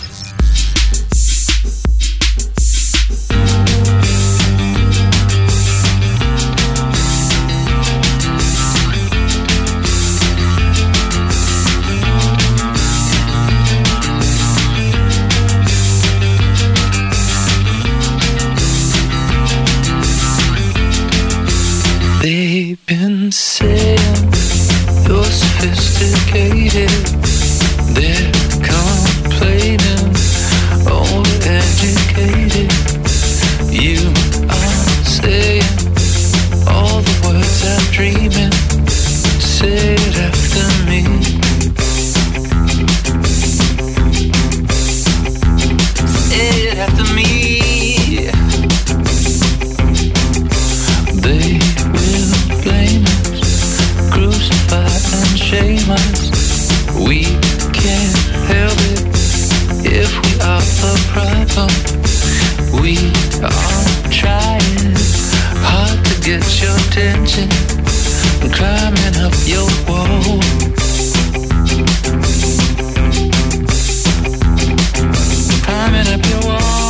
[22.31, 23.97] They've been saying
[25.07, 26.91] you're sophisticated.
[27.95, 28.31] They're
[28.61, 30.13] complaining,
[30.85, 32.69] overeducated.
[33.73, 34.13] You
[34.47, 35.73] are saying
[36.67, 38.53] all the words I'm dreaming.
[39.39, 39.98] Say
[61.13, 61.69] problem.
[62.81, 62.97] We
[63.41, 64.95] are trying
[65.65, 67.49] hard to get your attention,
[68.51, 70.39] climbing up your wall.
[75.65, 76.88] Climbing up your wall.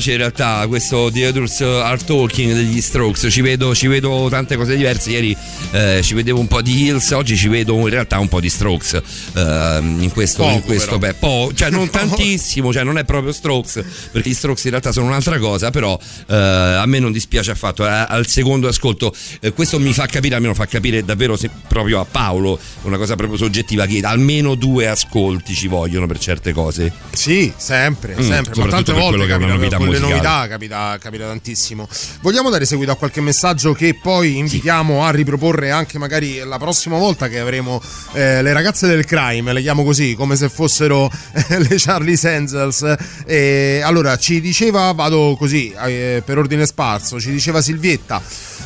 [0.00, 4.56] Piace in realtà questo The Others Are Talking degli Strokes, ci vedo, ci vedo tante
[4.56, 5.36] cose diverse, ieri
[5.72, 8.48] eh, ci vedevo un po' di Hills, oggi ci vedo in realtà un po' di
[8.48, 11.12] Strokes eh, in questo, in Poco, questo però.
[11.12, 14.90] beh, po', cioè non tantissimo, cioè non è proprio Strokes, perché gli Strokes in realtà
[14.90, 15.98] sono un'altra cosa, però
[16.28, 20.34] eh, a me non dispiace affatto, Eh, al secondo ascolto eh, questo mi fa capire,
[20.34, 24.88] almeno fa capire davvero se- proprio a Paolo, una cosa proprio soggettiva, che almeno due
[24.88, 26.90] ascolti ci vogliono per certe cose.
[27.12, 28.62] Sì, sempre, Mm, sempre.
[28.62, 30.22] Ma tante volte che è una capita, novità con le musicale.
[30.22, 31.88] novità capita, capita tantissimo.
[32.20, 36.98] Vogliamo dare seguito a qualche messaggio che poi invitiamo a riproporre anche magari la prossima
[36.98, 37.80] volta che avremo
[38.12, 42.94] eh, le ragazze del crime, le chiamo così, come se fossero eh, le Charlie Senzels.
[43.26, 48.22] E allora ci diceva, vado così eh, per ordine sparso, ci diceva Silvietta.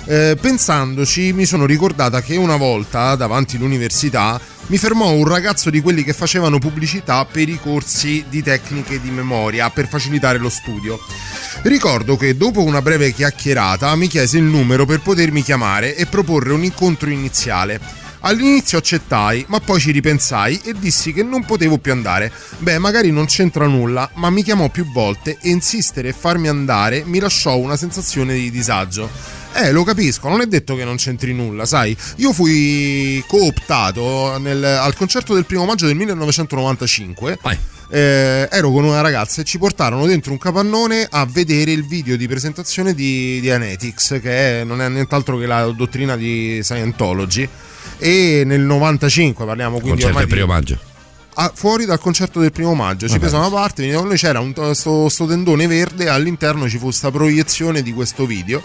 [0.06, 5.80] Eh, pensandoci mi sono ricordata che una volta davanti all'università mi fermò un ragazzo di
[5.80, 10.98] quelli che facevano pubblicità per i corsi di tecniche di memoria per facilitare lo studio.
[11.62, 16.52] Ricordo che dopo una breve chiacchierata mi chiese il numero per potermi chiamare e proporre
[16.52, 17.80] un incontro iniziale.
[18.26, 22.32] All'inizio accettai, ma poi ci ripensai e dissi che non potevo più andare.
[22.58, 27.02] Beh, magari non c'entra nulla, ma mi chiamò più volte e insistere e farmi andare
[27.04, 29.10] mi lasciò una sensazione di disagio.
[29.56, 31.96] Eh, lo capisco, non è detto che non c'entri nulla, sai.
[32.16, 37.38] Io fui cooptato nel- al concerto del primo maggio del 1995.
[37.90, 42.16] Eh, ero con una ragazza e ci portarono dentro un capannone a vedere il video
[42.16, 47.48] di presentazione di, di Anetics, che è- non è nient'altro che la dottrina di Scientology.
[47.98, 50.78] E nel 95 parliamo quindi Concerto del primo maggio.
[51.36, 55.08] Ah, fuori dal concerto del primo maggio ci presa una parte noi c'era un, sto,
[55.08, 58.62] sto tendone verde all'interno ci fu questa proiezione di questo video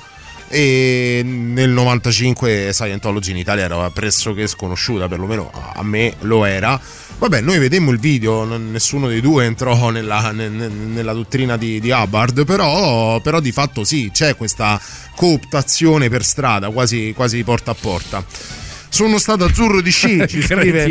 [0.50, 6.80] e nel 95 Scientology in Italia era pressoché sconosciuta perlomeno a me lo era.
[7.20, 11.80] Vabbè noi vedemmo il video nessuno dei due entrò nella, ne- ne- nella dottrina di,
[11.80, 14.80] di Hubbard però, però di fatto sì c'è questa
[15.16, 18.24] cooptazione per strada quasi, quasi porta a porta
[18.90, 20.84] sono stato azzurro di sci, ci scrive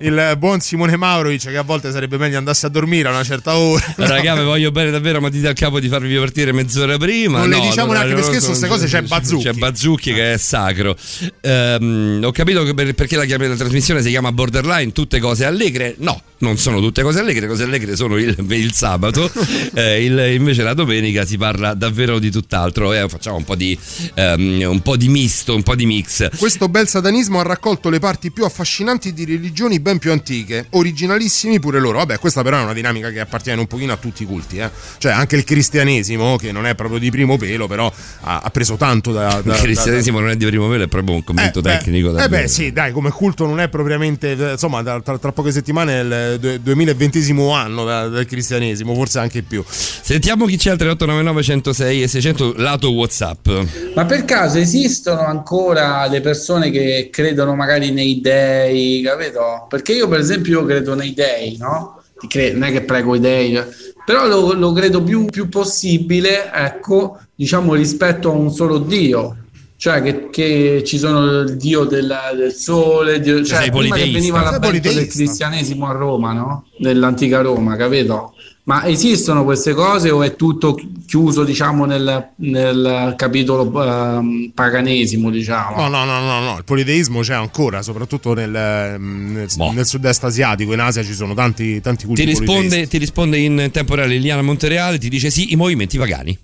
[0.00, 3.56] il buon Simone Maurovic che a volte sarebbe meglio andasse a dormire a una certa
[3.56, 3.82] ora.
[3.96, 7.38] Raga, vi voglio bene davvero, ma dite al capo di farvi partire mezz'ora prima.
[7.40, 9.44] Non le No, diciamo allora, neanche per loro scherzo, sono- queste cose c'è Bazzucchi.
[9.44, 10.96] C'è Bazzucchi che è sacro.
[11.40, 15.94] Ehm, ho capito che per- perché la, la trasmissione si chiama Borderline, tutte cose allegre.
[15.98, 19.30] No, non sono tutte cose allegre, cose allegre sono il, il sabato.
[19.76, 22.92] Eh, il- invece la domenica si parla davvero di tutt'altro.
[22.92, 23.76] Eh, facciamo un po' di,
[24.14, 26.28] ehm, un po' di misto, un po' di mix.
[26.38, 31.58] Questo bel satanismo ha raccolto le parti più affascinanti di religioni ben più antiche, originalissimi
[31.58, 31.98] pure loro.
[31.98, 34.70] Vabbè, questa però è una dinamica che appartiene un pochino a tutti i culti, eh.
[34.98, 38.76] Cioè anche il cristianesimo, che non è proprio di primo pelo, però ha, ha preso
[38.76, 39.40] tanto da...
[39.44, 42.10] da Il cristianesimo non è di primo velo, è proprio un commento Beh, tecnico.
[42.10, 42.42] eh davvero.
[42.42, 45.98] beh sì, dai, come culto non è propriamente, eh, insomma, da- tra, tra poche settimane
[45.98, 47.20] il du- 2020
[47.52, 49.64] anno del cristianesimo, forse anche più.
[49.66, 53.48] Sentiamo chi c'è al 3899 106 e 600 lato WhatsApp.
[53.94, 59.66] Ma per caso esistono ancora le persone che credono magari nei dei, capito?
[59.68, 62.02] Perché io per esempio io credo nei dei, no?
[62.18, 63.60] Ti cre- non è che prego i dei,
[64.04, 69.36] però lo, lo credo più, più possibile, ecco, diciamo rispetto a un solo Dio.
[69.84, 74.10] Cioè che, che ci sono il Dio della- del sole, Dio, cioè sei prima che
[74.10, 76.64] veniva l'avvento del cristianesimo a Roma, no?
[76.78, 78.32] Nell'antica Roma, capito?
[78.62, 85.76] Ma esistono queste cose o è tutto chiuso, diciamo, nel, nel capitolo ehm, paganesimo, diciamo?
[85.76, 90.24] No, no, no, no, no, il politeismo c'è ancora, soprattutto nel, ehm, nel, nel sud-est
[90.24, 94.14] asiatico, in Asia ci sono tanti, tanti culti Ti risponde, ti risponde in tempo reale
[94.14, 96.38] Liliana Montereale, ti dice sì, i movimenti pagani.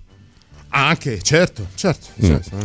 [0.72, 2.06] Anche, certo, certo.
[2.24, 2.26] Mm.
[2.28, 2.56] certo.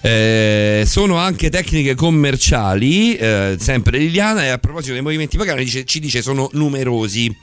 [0.00, 5.84] Eh, sono anche tecniche commerciali, eh, sempre Liliana, e a proposito dei movimenti pagani dice-
[5.84, 7.34] ci dice sono numerosi.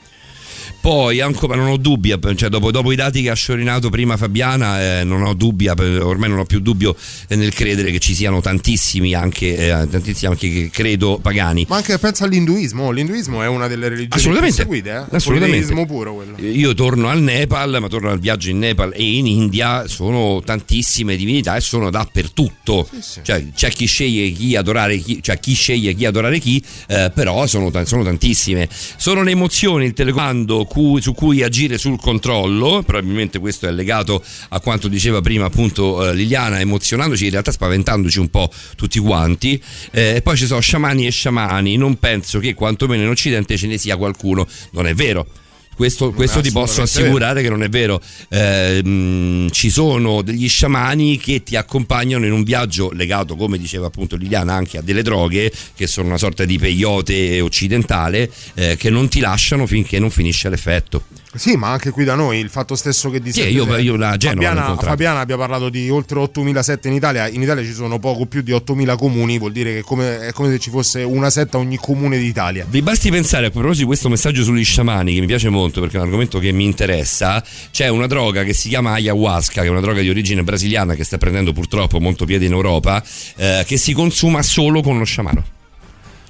[0.82, 4.98] Poi ancora non ho dubbi, cioè dopo, dopo i dati che ha sciorinato prima Fabiana,
[4.98, 6.96] eh, non ho dubbi, eh, ormai non ho più dubbio
[7.28, 11.66] eh, nel credere che ci siano tantissimi anche, eh, tantissimi anche che credo pagani.
[11.68, 15.16] Ma anche pensa all'induismo, l'induismo è una delle religioni Assolutamente, più seguite, eh?
[15.16, 15.86] assolutamente.
[15.86, 16.36] Puro quello.
[16.38, 21.14] Io torno al Nepal, ma torno al viaggio in Nepal e in India, sono tantissime
[21.14, 22.88] divinità e sono dappertutto.
[23.22, 27.46] Cioè, c'è chi sceglie chi adorare chi, cioè chi sceglie chi adorare chi, eh, però
[27.46, 28.68] sono, sono tantissime.
[28.72, 34.24] Sono le emozioni, il telecomando cui- su cui agire sul controllo, probabilmente questo è legato
[34.48, 39.62] a quanto diceva prima appunto eh, Liliana, emozionandoci, in realtà spaventandoci un po' tutti quanti.
[39.90, 43.76] Eh, poi ci sono sciamani e sciamani, non penso che quantomeno in Occidente ce ne
[43.76, 45.26] sia qualcuno, non è vero.
[45.74, 48.00] Questo, questo ti posso assicurare che non è vero.
[48.28, 53.86] Eh, mh, ci sono degli sciamani che ti accompagnano in un viaggio legato, come diceva
[53.86, 58.90] appunto Liliana, anche a delle droghe, che sono una sorta di peyote occidentale, eh, che
[58.90, 61.04] non ti lasciano finché non finisce l'effetto.
[61.34, 64.16] Sì, ma anche qui da noi il fatto stesso che di Sì, io- io la
[64.18, 64.76] Fabiana.
[64.76, 67.26] Fabiana abbia parlato di oltre 8.007 in Italia.
[67.28, 70.32] In Italia ci sono poco più di 8.000 comuni, vuol dire che è come, è
[70.32, 72.66] come se ci fosse una setta ogni comune d'Italia.
[72.68, 75.96] Vi basti pensare a proposito di questo messaggio sugli sciamani che mi piace molto perché
[75.96, 77.42] è un argomento che mi interessa.
[77.70, 81.04] C'è una droga che si chiama ayahuasca, che è una droga di origine brasiliana che
[81.04, 83.02] sta prendendo purtroppo molto piede in Europa,
[83.36, 85.44] eh, che si consuma solo con lo sciamano.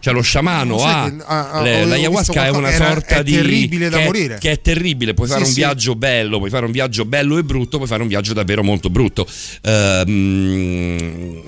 [0.03, 3.35] Cioè lo sciamano ha che- ah, ah, le- l'ayahuasca è una era- sorta è di
[3.35, 4.39] terribile da che morire.
[4.41, 5.57] che è terribile, puoi Sì, fare un sì.
[5.61, 8.91] viaggio bello, puoi fare un viaggio bello e brutto, puoi fare un viaggio davvero molto
[8.91, 9.25] brutto.
[9.63, 11.41] Ehm,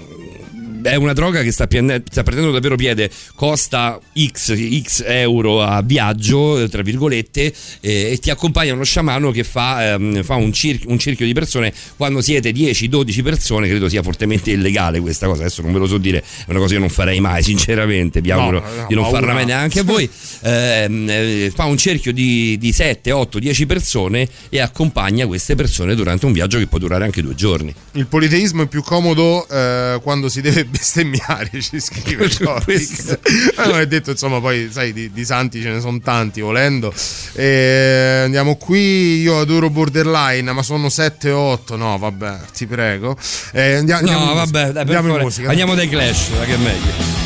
[0.85, 5.83] è una droga che sta, piende- sta prendendo davvero piede, costa X, X euro a
[5.83, 10.85] viaggio, tra virgolette, eh, e ti accompagna uno sciamano che fa, ehm, fa un, cir-
[10.87, 11.73] un cerchio di persone.
[11.97, 15.43] Quando siete 10-12 persone, credo sia fortemente illegale questa cosa.
[15.43, 18.21] Adesso non ve lo so dire, è una cosa che io non farei mai, sinceramente.
[18.21, 19.19] Vi auguro no, di non paura.
[19.21, 20.09] farla mai neanche a voi.
[20.45, 25.95] Ehm, eh, fa un cerchio di, di 7, 8, 10 persone e accompagna queste persone
[25.95, 27.75] durante un viaggio che può durare anche due giorni.
[27.93, 32.25] Il politeismo è più comodo eh, quando si deve bestemmiare, ci scrive.
[32.25, 36.93] Eh, non è detto, insomma, poi sai, di, di santi ce ne sono tanti volendo.
[37.35, 41.77] E andiamo qui, io adoro Borderline, ma sono 7-8.
[41.77, 43.17] No, vabbè, ti prego.
[43.53, 45.49] Andia- andiamo no, in vabbè, dai, andiamo in musica.
[45.51, 47.24] Andiamo dai Clash, che è meglio.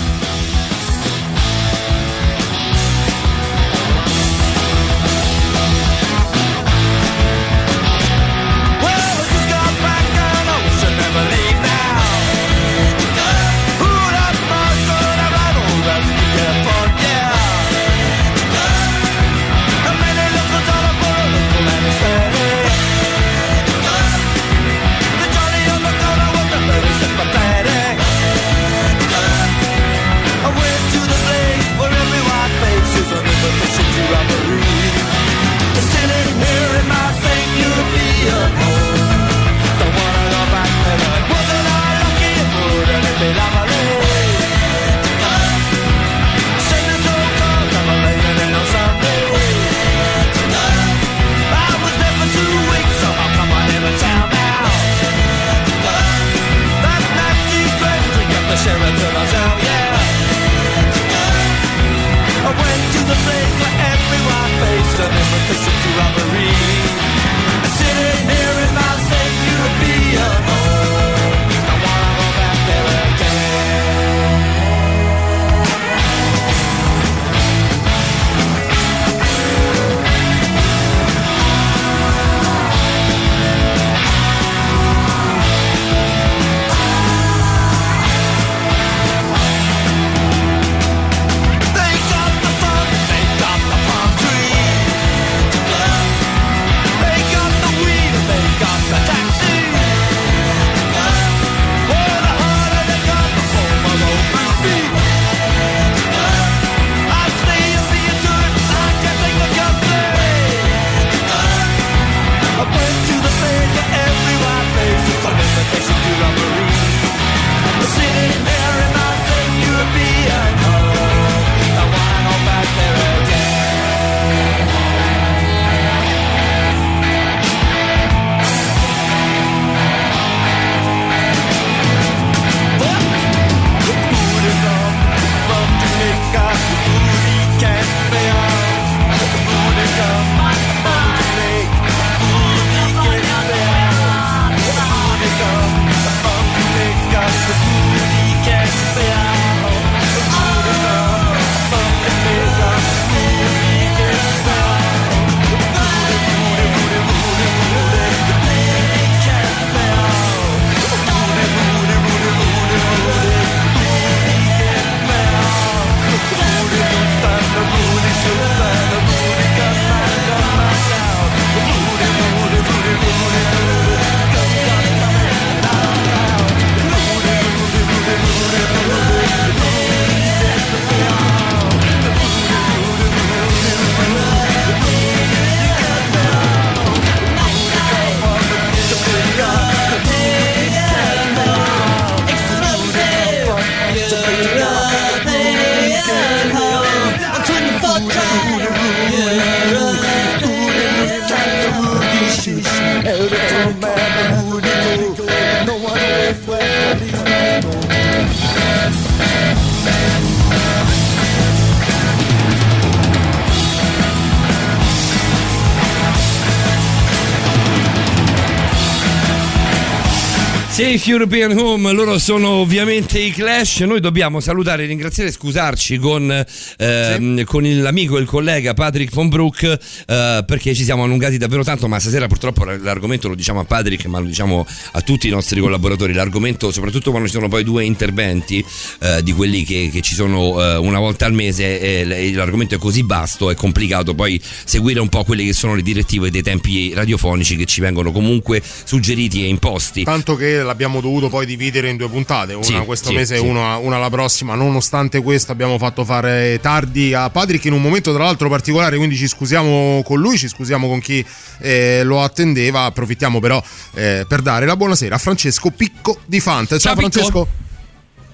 [221.09, 223.81] European Home, loro sono ovviamente i Clash.
[223.81, 226.45] Noi dobbiamo salutare, ringraziare e scusarci con,
[226.77, 231.39] ehm, con il- l'amico e il collega Patrick von Broek eh, perché ci siamo allungati
[231.39, 231.89] davvero tanto.
[231.89, 235.61] Ma stasera purtroppo l'argomento lo diciamo a Patrick, ma lo diciamo a tutti i nostri
[235.61, 236.13] collaboratori.
[236.13, 238.63] L'argomento, soprattutto quando ci sono poi due interventi
[239.01, 242.05] eh, di quelli che, che ci sono eh, una volta al mese,
[242.35, 246.31] l'argomento è così vasto, è complicato poi seguire un po' quelle che sono le direttive
[246.31, 250.05] dei tempi radiofonici che ci vengono comunque suggeriti e imposti.
[250.05, 253.39] Tanto che l'abbiamo dovuto poi dividere in due puntate, una Sì, questo sì, mese e
[253.39, 253.45] sì.
[253.47, 254.55] una, una la prossima.
[254.55, 259.17] Nonostante questo abbiamo fatto fare tardi a Patrick in un momento tra l'altro particolare, quindi
[259.17, 261.25] ci scusiamo con lui, ci scusiamo con chi
[261.61, 262.85] eh, lo attendeva.
[262.85, 263.63] Approfittiamo però
[263.95, 266.79] eh, per dare la buonasera a Francesco Picco di Fante.
[266.79, 267.49] Ciao, Francesco.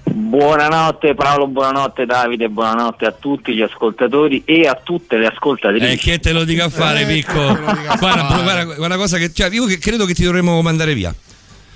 [0.06, 5.86] Buonanotte Paolo, buonanotte Davide, buonanotte a tutti gli ascoltatori e a tutte le ascoltatrici.
[5.92, 7.32] Eh, che te lo dica a fare, Picco?
[7.32, 9.32] Guarda, guarda, guarda una cosa che.
[9.32, 11.12] Cioè, io che- credo che ti dovremmo mandare via.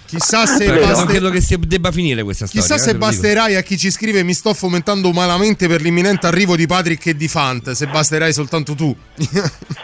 [0.09, 2.67] Chissà se Credo, baste- credo che sia- debba finire questa storia.
[2.67, 6.57] Chissà eh, se basterai a chi ci scrive mi sto fomentando malamente per l'imminente arrivo
[6.57, 8.97] di Patrick e di Fant, se basterai soltanto tu.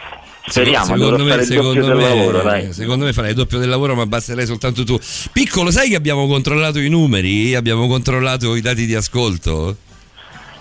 [0.46, 2.72] Speriamo, secondo me, fare il doppio secondo del me, lavoro, dai.
[2.72, 4.98] secondo me farai il doppio del lavoro, ma basterai soltanto tu.
[5.32, 7.54] Piccolo, sai che abbiamo controllato i numeri?
[7.54, 9.76] Abbiamo controllato i dati di ascolto?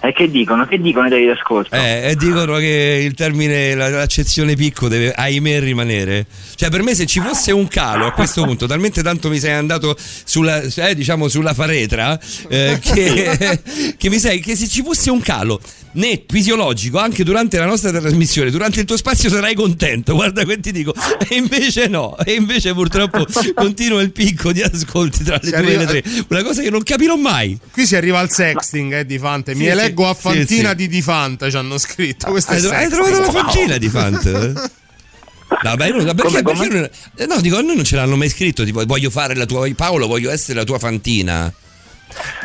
[0.05, 0.65] E che dicono?
[0.65, 1.73] Che dicono i dati di ascolto?
[1.73, 6.25] Eh, e dicono che il termine, la- l'accezione picco deve ahimè rimanere.
[6.55, 9.53] Cioè, per me, se ci fosse un calo a questo punto, talmente tanto mi sei
[9.53, 12.19] andato sulla, eh, diciamo, sulla faretra,
[12.49, 13.61] eh, che,
[13.97, 15.61] che mi sei che se ci fosse un calo
[15.93, 20.13] netto, fisiologico, anche durante la nostra trasmissione, durante il tuo spazio sarai contento.
[20.15, 20.93] Guarda che ti dico.
[21.29, 23.25] E invece no, e invece purtroppo
[23.55, 26.25] continua il picco di ascolti tra le Si due arriva- e le tre.
[26.29, 27.57] Una cosa che non capirò mai.
[27.71, 29.53] Qui si arriva al sexting eh, di Fante.
[29.55, 30.75] Mi Sì, eleggo sì, a Fantina sì, sì.
[30.75, 32.29] di Di Fante, ci hanno scritto.
[32.31, 34.71] Questo Hai, hai trovato la fantina di Fant?
[35.63, 38.27] No, beh, no, perché, perché non- eh, no, dico, a noi non ce l'hanno mai
[38.27, 38.63] scritto.
[38.65, 39.69] Tipo, voglio fare la tua.
[39.75, 41.53] Paolo, voglio essere la tua fantina.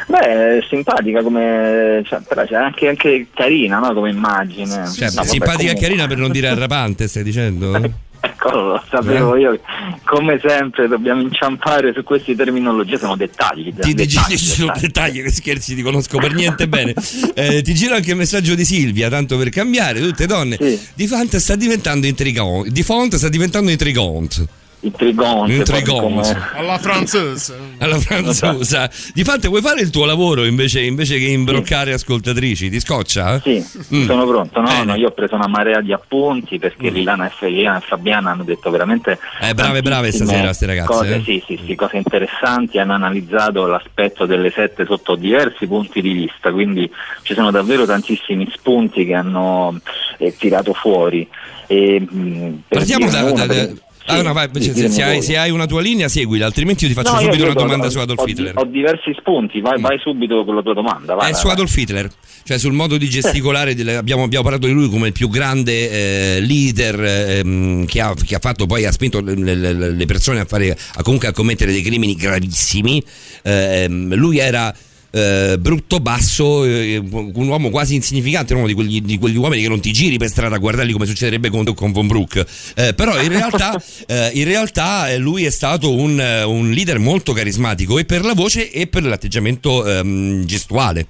[0.07, 2.03] Beh, simpatica come.
[2.07, 3.93] Cioè, però c'è anche, anche carina no?
[3.93, 4.89] come immagine.
[4.91, 7.81] Cioè, No, simpatica e carina per non dire arrapante, stai dicendo?
[8.21, 9.41] Ecco, lo sapevo Eh?
[9.41, 9.61] io.
[10.05, 13.73] Come sempre dobbiamo inciampare su queste terminologie, sono dettagli.
[13.73, 16.95] Ti, dettagli, sono dettagli che scherzi, ti conosco per niente bene.
[17.39, 20.59] Eh, ti giro anche il messaggio di Silvia, tanto per cambiare, tutte donne.
[20.95, 22.71] Di Font sta diventando intrigante.
[22.71, 24.47] Di Font sta diventando intrigante.
[24.81, 25.53] Intrigante.
[25.55, 26.37] Intrigante.
[26.55, 27.57] Alla francese.
[27.79, 28.89] Alla franzosa.
[29.13, 32.71] Di fatto vuoi fare il tuo lavoro invece, invece che imbroccare ascoltatrici?
[32.71, 33.41] Ti scoccia?
[33.41, 33.65] Sì,
[33.95, 34.07] Mm.
[34.07, 34.61] sono pronto.
[34.61, 34.85] No, Bene.
[34.85, 38.31] no, io ho preso una marea di appunti perché Lilana e Fe- Lilana e Fabiana
[38.31, 39.19] hanno detto veramente.
[39.41, 41.23] Eh, brave, brave stasera ste ragazze, Cose, eh.
[41.25, 42.79] sì, sì, sì, cose interessanti.
[42.79, 46.89] Hanno analizzato l'aspetto delle sette sotto diversi punti di vista, quindi
[47.23, 49.79] ci sono davvero tantissimi spunti che hanno
[50.19, 51.27] eh, tirato fuori.
[51.67, 53.23] E, mh, per Partiamo da.
[53.33, 53.69] da- da-
[54.09, 56.91] ah, no, vai, sì, se, se hai, se hai una tua linea, seguila, altrimenti io
[56.91, 58.53] ti faccio No, subito una ho- domanda ho- su Adolf ho, Hitler.
[58.57, 61.15] Ho diversi spunti, vai, vai subito con la tua domanda.
[61.15, 61.47] Vai, È vai, su.
[61.49, 62.11] Adolf Hitler,
[62.45, 66.37] cioè sul modo di gesticolare, delle- abbiamo, abbiamo parlato di lui come il più grande
[66.37, 70.41] eh, leader ehm, che, ha, che ha fatto poi, ha spinto le, le- le persone
[70.41, 73.03] a, fare, a comunque a commettere dei crimini gravissimi.
[73.43, 74.75] Ehm, lui era
[75.11, 79.69] eh, brutto, basso, eh, un uomo quasi insignificante, uno di quegli, di quegli uomini che
[79.69, 82.73] non ti giri per strada a guardarli come succederebbe con, con Von Brook.
[82.77, 83.75] Eh, però in realtà,
[84.07, 88.25] eh, in realtà, eh, lui è stato un, eh, un leader molto carismatico e per
[88.25, 91.07] la voce e per l'atteggiamento ehm, gestuale.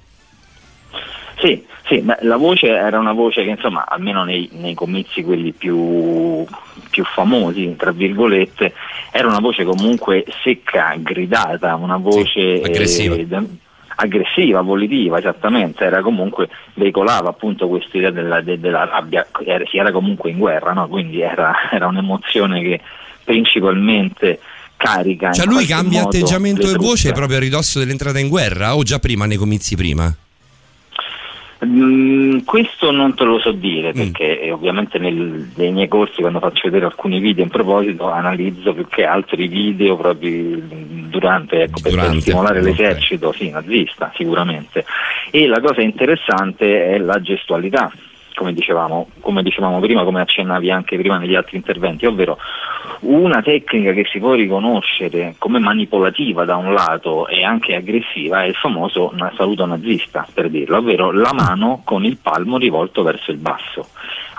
[1.41, 5.53] Sì, sì, beh, la voce era una voce che insomma, almeno nei, nei comizi quelli
[5.53, 6.45] più,
[6.89, 8.73] più famosi, tra virgolette,
[9.11, 13.15] era una voce comunque secca, gridata, una voce aggressiva.
[13.15, 13.27] eh,
[14.01, 19.77] aggressiva, volitiva, esattamente, era comunque, veicolava appunto questa idea della, de- della rabbia, era- si
[19.77, 20.87] era comunque in guerra, no?
[20.87, 22.79] quindi era, era un'emozione che
[23.23, 24.39] principalmente
[24.77, 25.31] carica.
[25.33, 29.25] Cioè lui cambia atteggiamento e voce proprio a ridosso dell'entrata in guerra o già prima
[29.25, 30.13] nei comizi prima?
[31.65, 33.97] Mm, questo non te lo so dire Mm.
[33.97, 38.73] perché eh, ovviamente nel- nei miei corsi quando faccio vedere alcuni video in proposito analizzo
[38.73, 42.65] più che altro i video proprio mm, durante, ecco, per- per Durante, stimolare ok.
[42.65, 44.85] l'esercito sì, nazista sicuramente
[45.31, 47.91] e la cosa interessante è la gestualità
[48.39, 52.37] come dicevamo, come dicevamo prima, come accennavi anche prima negli altri interventi, ovvero
[53.01, 58.47] una tecnica che si può riconoscere come manipolativa da un lato e anche aggressiva è
[58.47, 63.39] il famoso saluto nazista, per dirlo, ovvero la mano con il palmo rivolto verso il
[63.39, 63.87] basso.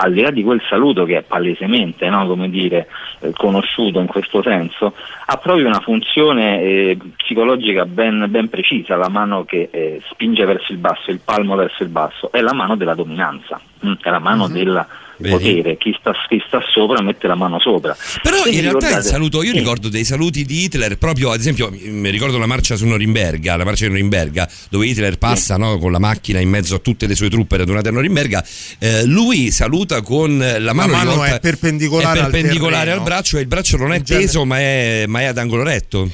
[0.03, 2.89] Al di là di quel saluto che è palesemente no, come dire,
[3.21, 4.95] eh, conosciuto in questo senso,
[5.27, 10.73] ha proprio una funzione eh, psicologica ben, ben precisa, la mano che eh, spinge verso
[10.73, 14.21] il basso, il palmo verso il basso, è la mano della dominanza, mm, è la
[14.21, 14.89] mano della
[15.21, 15.35] Vedi?
[15.37, 17.97] potere, chi sta, chi sta sopra mette la mano sopra.
[18.23, 19.59] Però Quindi in realtà il ricordate- saluto, io Sì.
[19.59, 23.65] ricordo dei saluti di Hitler proprio, ad esempio, mi ricordo la marcia su Norimberga, la
[23.65, 27.15] marcia di Norimberga, dove Hitler passa no, con la macchina in mezzo a tutte le
[27.15, 28.45] sue truppe radunate a Norimberga,
[28.79, 32.97] eh, lui saluta con la mano, mano rivolta- è perpendicolare è al perpendicolare terreno.
[33.01, 35.39] al braccio e il braccio non è In genere- teso ma è, ma è ad
[35.39, 36.11] angolo retto.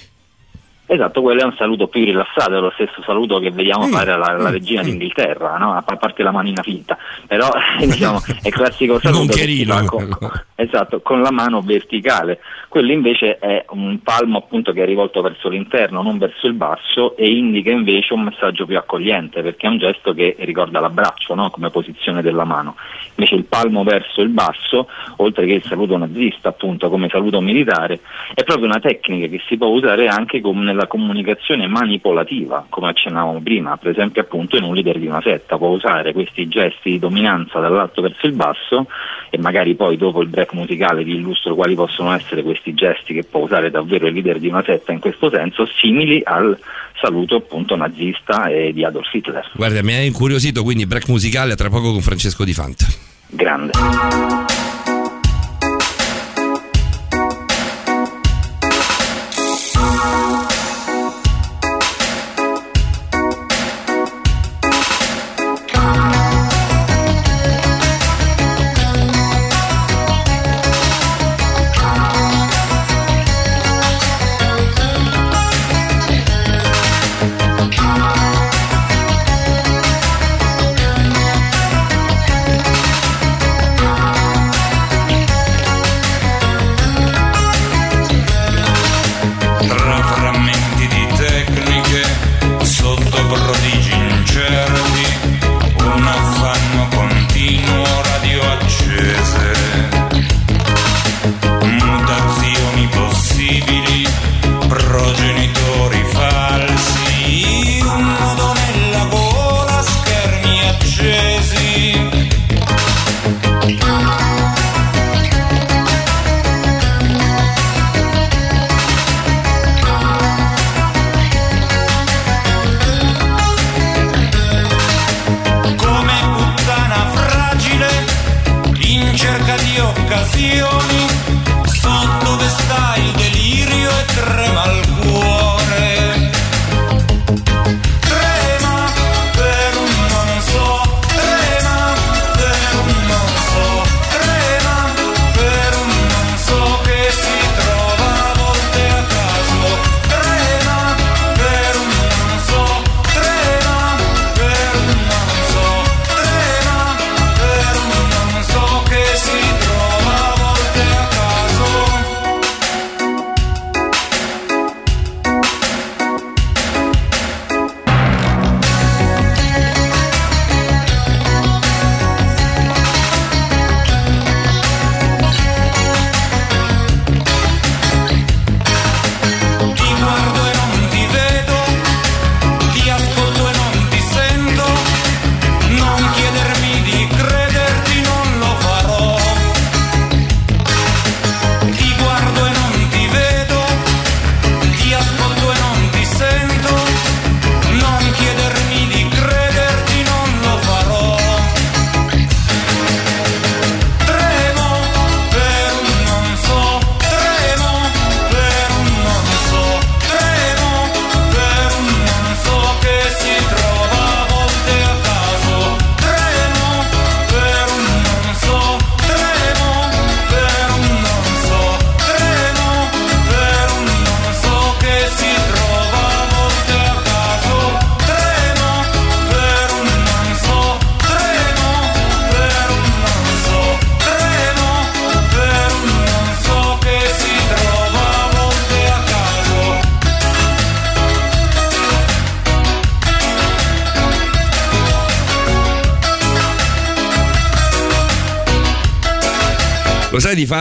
[0.88, 4.12] Esatto, quello è un saluto più rilassato, è lo stesso saluto che vediamo Mm, fare
[4.12, 4.84] alla, alla mm, regina mm.
[4.84, 5.72] d'Inghilterra, no?
[5.74, 6.96] a parte la manina finta,
[7.26, 7.48] però
[7.80, 10.16] diciamo, è classico saluto cherino, con,
[10.54, 12.38] esatto, con la mano verticale,
[12.68, 17.16] quello invece è un palmo appunto che è rivolto verso l'interno, non verso il basso
[17.16, 21.50] e indica invece un messaggio più accogliente perché è un gesto che ricorda l'abbraccio no?
[21.50, 22.76] come posizione della mano,
[23.14, 28.00] invece il palmo verso il basso, oltre che il saluto nazista appunto come saluto militare,
[28.34, 33.40] è proprio una tecnica che si può usare anche com- nella comunicazione manipolativa, come accennavamo
[33.40, 36.98] prima, per esempio appunto in un leader di una setta può usare questi gesti di
[36.98, 38.86] dominanza dall'alto verso il basso
[39.30, 43.24] e magari poi dopo il break musicale vi illustro quali possono essere questi gesti che
[43.24, 46.56] può usare davvero il leader di una setta in questo senso, simili al
[47.00, 49.50] saluto appunto nazista e di Adolf Hitler.
[49.54, 52.84] Guarda, mi ha incuriosito, quindi break musicale tra poco con Francesco Di Fanta.
[53.28, 53.72] Grande.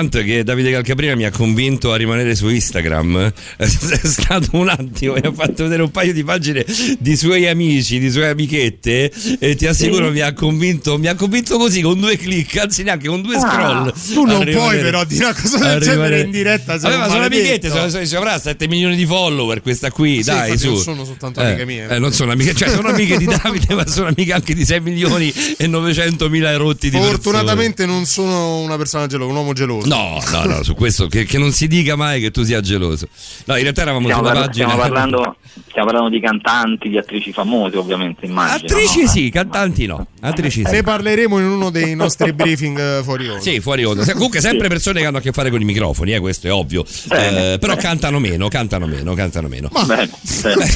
[0.10, 3.34] Fant che Davide Calcaprina mi ha convinto a rimanere su Instagram?
[3.58, 6.64] È stato un attimo, mi ha fatto vedere un paio di pagine
[7.00, 10.12] di suoi amici, di sue amichette e ti assicuro Sì.
[10.12, 13.40] mi ha convinto, mi ha convinto così con due clic, anzi neanche con due Ah,
[13.40, 13.94] scroll.
[14.14, 17.70] tu non puoi però dire una cosa del genere in diretta, Vabbè, ma sono amichette,
[17.70, 20.68] sono, sono, sono- avrà 7 milioni di follower questa qui, Sì, dai su.
[20.74, 21.88] non sono soltanto amiche mie.
[21.88, 24.82] Eh, non sono amiche, cioè sono amiche di Davide, ma sono amiche anche di 6
[24.82, 27.14] milioni e 900 mila erotti di persone.
[27.16, 29.88] Fortunatamente non sono una persona gelosa, un uomo geloso.
[29.88, 29.95] No,
[30.32, 33.08] no, no, su questo che, che non si dica mai che tu sia geloso.
[33.46, 34.70] No, in realtà eravamo Stiamo, sulla parla- pagina.
[34.70, 35.36] stiamo parlando,
[35.76, 38.70] stiamo parlando di cantanti, di attrici famose, ovviamente, immagino.
[38.70, 39.08] Attrici no?
[39.10, 40.08] sì, cantanti no.
[40.22, 40.72] Attrici sì.
[40.72, 43.42] Ne parleremo in uno dei nostri briefing eh, fuori onda.
[43.42, 44.10] Sì, fuori onda.
[44.14, 46.86] Comunque sempre persone che hanno a che fare con i microfoni, eh, questo è ovvio.
[47.12, 49.68] Eh, però cantano meno, cantano meno, cantano meno.
[49.72, 50.10] Va bene,
[50.42, 50.66] bene.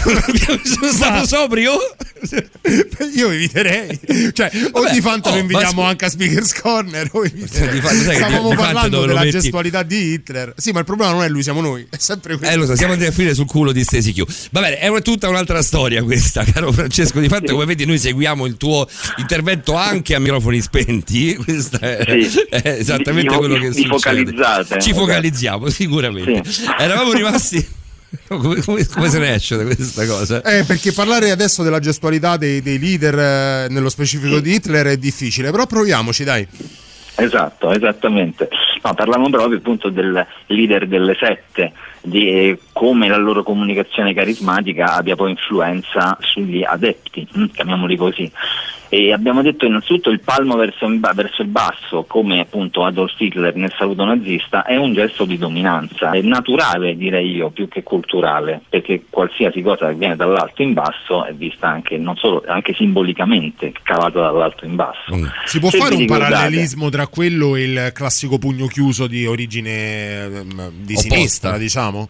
[0.63, 1.77] Sono stato sobrio?
[3.15, 3.99] Io eviterei.
[4.33, 7.09] Cioè, o Vabbè, di Fanta oh, lo invitiamo ma anche a Speakers Corner.
[7.09, 9.31] Di- Stavamo parlando della metti?
[9.31, 10.53] gestualità di Hitler.
[10.57, 11.87] Sì, ma il problema non è lui, siamo noi.
[11.89, 12.53] È sempre questo.
[12.53, 14.25] Eh lo so, siamo andati a finire sul culo di Stacy Q.
[14.51, 17.19] Va bene, è una- tutta un'altra storia questa, caro Francesco.
[17.19, 18.87] Di fatto, come vedi, noi seguiamo il tuo
[19.17, 21.35] intervento anche a microfoni spenti.
[21.43, 22.39] Questo è, Sì.
[22.49, 23.87] è esattamente Vi- quello che succede.
[23.87, 24.81] focalizzate.
[24.81, 26.43] Ci focalizziamo, sicuramente.
[26.77, 27.77] Eravamo rimasti.
[28.27, 30.41] Come, come- come se ne esce da questa cosa?
[30.41, 34.97] Eh, perché parlare adesso della gestualità dei, dei leader, eh, nello specifico di Hitler, è
[34.97, 35.51] difficile.
[35.51, 36.47] Però proviamoci, dai.
[37.15, 38.47] Esatto, esattamente.
[38.81, 41.71] No, parlavamo proprio appunto del leader delle sette,
[42.01, 48.31] di eh, come la loro comunicazione carismatica abbia poi influenza sugli adepti, hm, chiamiamoli così.
[48.89, 53.73] E abbiamo detto innanzitutto il palmo verso, verso il basso, come appunto Adolf Hitler nel
[53.77, 59.03] saluto nazista, è un gesto di dominanza, è naturale direi io più che culturale, perché
[59.09, 64.21] qualsiasi cosa che viene dall'alto in basso è vista anche, non solo, anche simbolicamente cavata
[64.21, 65.13] dall'alto in basso.
[65.45, 69.25] Si può Se fare un ricordate- parallelismo tra quello e il classico pugno chiuso di
[69.27, 71.15] origine ehm, di Opposta.
[71.15, 72.09] sinistra, diciamo?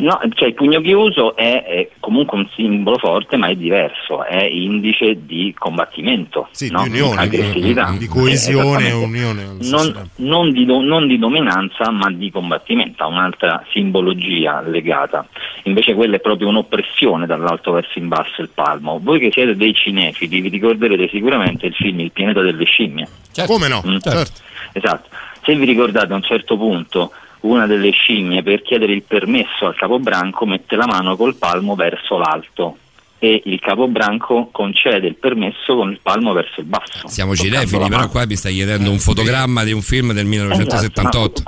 [0.00, 4.42] No, cioè il pugno chiuso è, è comunque un simbolo forte, ma è diverso, è
[4.44, 6.82] indice di combattimento, no?
[6.82, 12.10] di unione, aggressività, di- coesione e unione Non, non di do- non di dominanza, ma
[12.10, 15.26] di combattimento, ha un'altra simbologia legata.
[15.64, 18.98] Invece quella è proprio un'oppressione dall'alto verso in basso il palmo.
[19.02, 23.06] Voi che siete dei cinefili vi ricorderete sicuramente il film Il pianeta delle scimmie.
[23.46, 23.82] Come no?
[23.86, 23.98] Mm.
[23.98, 24.40] Certo.
[24.72, 25.08] Esatto.
[25.42, 29.76] Se vi ricordate a un certo punto una delle scimmie per chiedere il permesso al
[29.76, 32.76] capobranco mette la mano col palmo verso l'alto
[33.18, 37.06] e il capobranco concede il permesso con il palmo verso il basso.
[37.06, 41.42] Siamo cinefili, però qua mi stai chiedendo un fotogramma di un film del 1978.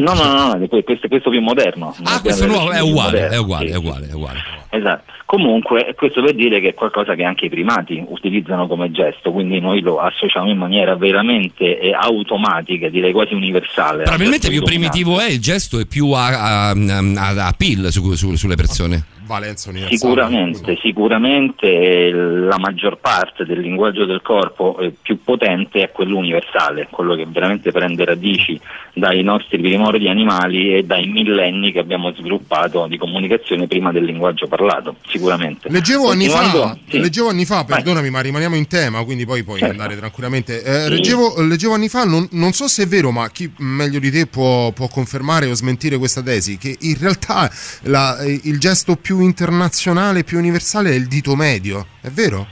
[0.00, 1.94] No, no, no, no, questo, questo più moderno.
[2.04, 4.38] Ah, questo nuovo è uguale, è uguale, è uguale, è uguale.
[4.70, 5.12] Esatto.
[5.26, 9.60] Comunque, questo per dire che è qualcosa che anche i primati utilizzano come gesto, quindi
[9.60, 14.02] noi lo associamo in maniera veramente eh, automatica, direi quasi universale.
[14.02, 18.34] Probabilmente più primitivo è il gesto e più a, a, a, a pill su- su-
[18.34, 19.04] sulle persone.
[19.30, 19.96] Valenza universale.
[19.96, 26.16] Sicuramente, sicuramente eh, la maggior parte del linguaggio del corpo eh, più potente è quello
[26.16, 28.58] universale, quello che veramente prende radici
[28.92, 34.48] dai nostri primordi animali e dai millenni che abbiamo sviluppato di comunicazione prima del linguaggio
[34.48, 35.68] parlato, sicuramente.
[35.70, 36.98] Leggevo anni, fa, sì.
[36.98, 39.72] leggevo anni fa, perdonami, ma rimaniamo in tema, quindi poi puoi Certo.
[39.74, 40.62] andare tranquillamente.
[40.64, 40.88] Eh, Sì.
[40.90, 44.26] leggevo, leggevo anni fa, non, non so se è vero, ma chi meglio di te
[44.26, 47.48] può, può confermare o smentire questa tesi, che in realtà
[47.82, 52.46] la- il gesto più internazionale, più universale è il dito medio, è vero?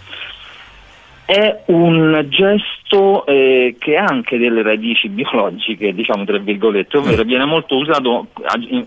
[1.25, 7.45] È un gesto eh, che ha anche delle radici biologiche, diciamo tra virgolette, ovvero viene
[7.45, 8.29] molto usato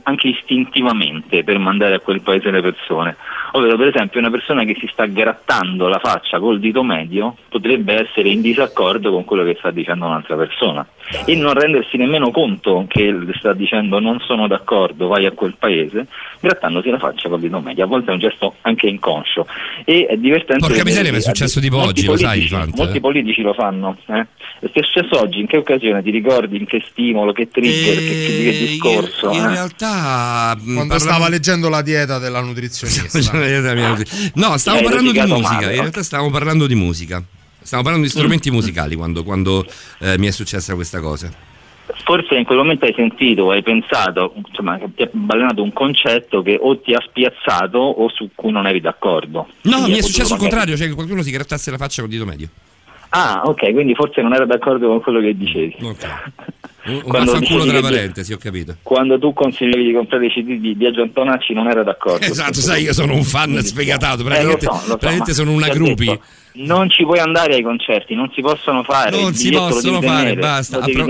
[0.03, 3.16] anche istintivamente per mandare a quel paese le persone.
[3.53, 8.07] Ovvero, per esempio, una persona che si sta grattando la faccia col dito medio potrebbe
[8.07, 10.85] essere in disaccordo con quello che sta dicendo un'altra persona
[11.25, 16.07] e non rendersi nemmeno conto che sta dicendo non sono d'accordo, vai a quel paese,
[16.39, 17.83] grattandosi la faccia col dito medio.
[17.83, 19.45] A volte è un gesto anche inconscio
[19.83, 20.65] e è divertente.
[20.65, 23.01] Porca miseria, mi è successo tipo molti oggi, lo sai, Fante, Molti eh?
[23.01, 23.97] politici lo fanno.
[24.07, 24.25] Eh?
[24.59, 26.01] È successo oggi, in che occasione?
[26.01, 29.31] Ti ricordi in che stimolo, che trigger, che, che, di che discorso?
[29.31, 29.47] In eh?
[29.49, 33.39] realtà mh, Quando parla- stava leggendo la dieta della nutrizionista.
[34.36, 35.53] No, stavo Hai parlando di musica.
[35.53, 37.24] male, In realtà stavo parlando di musica.
[37.61, 38.53] Stavo parlando di strumenti Mm.
[38.53, 39.66] musicali quando, quando,
[40.00, 41.32] eh, mi è successa questa cosa.
[42.06, 46.58] Forse in quel momento hai sentito, hai pensato, insomma, ti ha balenato un concetto che
[46.60, 49.48] o ti ha spiazzato o su cui non eri d'accordo.
[49.64, 52.10] No, Quindi mi è successo il contrario, cioè che qualcuno si grattasse la faccia col
[52.10, 52.48] dito medio.
[53.10, 55.76] Ah, ok, quindi forse non era d'accordo con quello che dicevi.
[55.82, 55.94] Un,
[56.85, 58.77] un vaffanculo tra parentesi, ho capito.
[58.84, 62.26] Quando tu consigliavi di comprare i CD di Biagio Antonacci non era d'accordo.
[62.26, 65.51] Esatto, sai, io sono un fan sfegatato, Eh, praticamente, lo so, lo so, praticamente sono
[65.51, 66.06] una groupie.
[66.06, 69.09] detto- non ci puoi andare ai concerti, non si possono fare.
[69.11, 70.80] Non si possono fare, tenere, basta.
[70.80, 71.07] A, pro-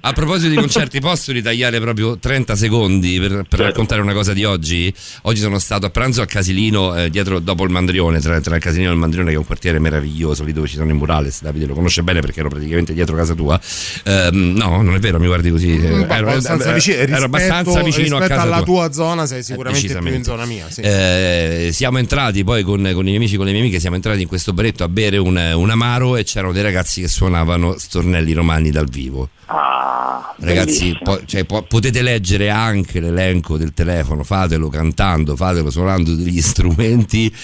[0.00, 3.62] a proposito di concerti, posso ritagliare proprio 30 secondi per, per Certo.
[3.64, 4.92] raccontare una cosa di oggi?
[5.22, 8.62] Oggi sono stato a pranzo a Casilino, eh, dietro dopo il Mandrione, tra, tra il
[8.62, 11.42] Casilino e il Mandrione, che è un quartiere meraviglioso, lì dove ci sono i murales.
[11.42, 13.58] Davide lo conosce bene perché ero praticamente dietro casa tua.
[14.04, 15.76] Ehm, no, non è vero, mi guardi così.
[15.76, 18.64] eh, Mm, ero, abbastanza ero- vicino, ero rispetto, abbastanza vicino a casa alla tua.
[18.64, 20.68] tua zona sei sicuramente più in zona mia.
[20.70, 20.80] Sì.
[20.80, 24.22] Eh, siamo entrati poi con, con i miei amici con le mie amiche siamo entrati
[24.22, 28.32] in questo baretto a bere un, un amaro e c'erano dei ragazzi che suonavano stornelli
[28.32, 29.28] romani dal vivo.
[29.46, 36.14] Ah, ragazzi po- cioè, po- potete leggere anche l'elenco del telefono fatelo cantando fatelo suonando
[36.14, 37.34] degli strumenti.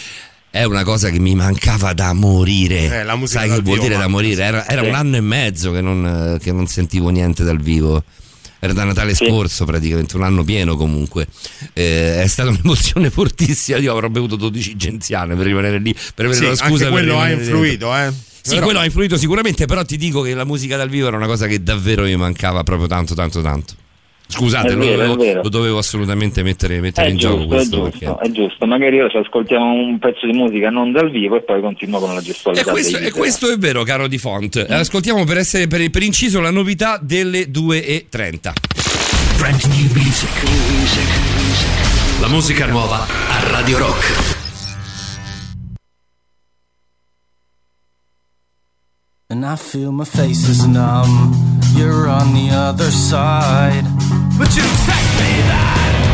[0.50, 3.00] È una cosa che mi mancava da morire.
[3.00, 4.42] Eh, la musica sai che vuol dire da morire?
[4.42, 4.88] Era, era Sì.
[4.88, 8.02] un anno e mezzo che non, che non sentivo niente dal vivo
[8.60, 11.26] era da Natale scorso praticamente, un anno pieno comunque.
[11.72, 13.78] Eh, è stata un'emozione fortissima.
[13.78, 16.84] Io avrò bevuto 12 genziane per rimanere lì, per avere Sì, la anche scusa.
[16.84, 18.12] per quello ha influito, eh.
[18.40, 21.16] Sì, Però- quello ha influito sicuramente, però ti dico che la musica dal vivo era
[21.16, 23.74] una cosa che davvero mi mancava proprio tanto, tanto, tanto.
[24.30, 25.42] Scusate, È lo, vero, è dovevo, vero.
[25.42, 27.76] lo dovevo assolutamente mettere, mettere È in gioco giusto, è questo.
[27.76, 28.66] giusto, perché- è giusto.
[28.66, 32.12] Magari ora ci ascoltiamo un pezzo di musica non dal vivo e poi continuo con
[32.12, 32.70] la E gestualità.
[32.70, 34.56] questo, dei e questo è vero, caro Di Font.
[34.68, 38.52] Eh, Ascoltiamo per, essere, per, per inciso la novità delle 2.30.
[39.38, 40.28] Brand new music.
[42.20, 44.37] La musica nuova a Radio Rock.
[49.30, 51.34] And I feel my face is numb.
[51.76, 53.84] You're on the other side.
[54.38, 56.07] But you text me that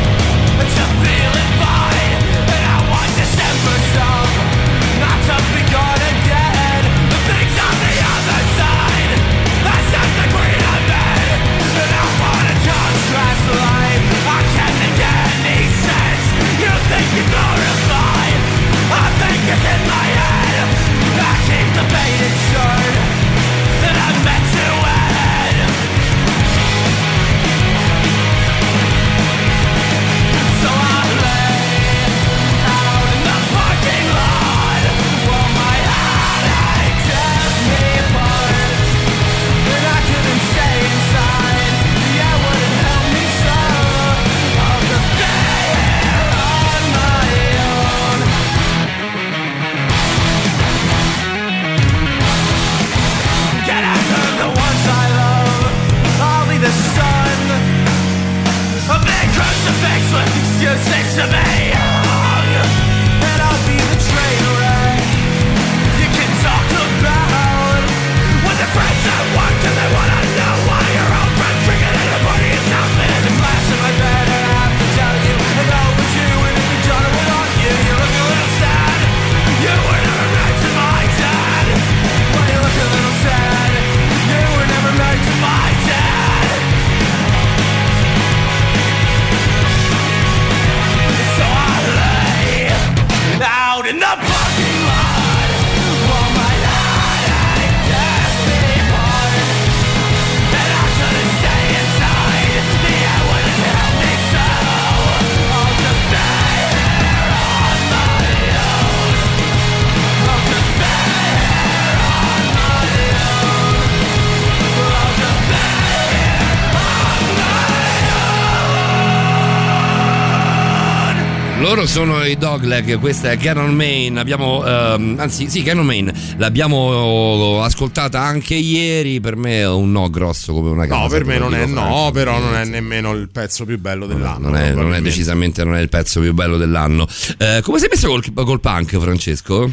[121.84, 127.62] Loro sono i Dogleg, questa è Canon Main, abbiamo, ehm, anzi sì, Canon Main, l'abbiamo
[127.62, 131.02] ascoltata anche ieri, per me è un no grosso come una casa.
[131.02, 134.48] No, per me non è no, però non è nemmeno il pezzo più bello dell'anno.
[134.48, 137.06] Non è, non è decisamente non è il pezzo più bello dell'anno.
[137.36, 139.70] Eh, come sei messo col, col punk, Francesco?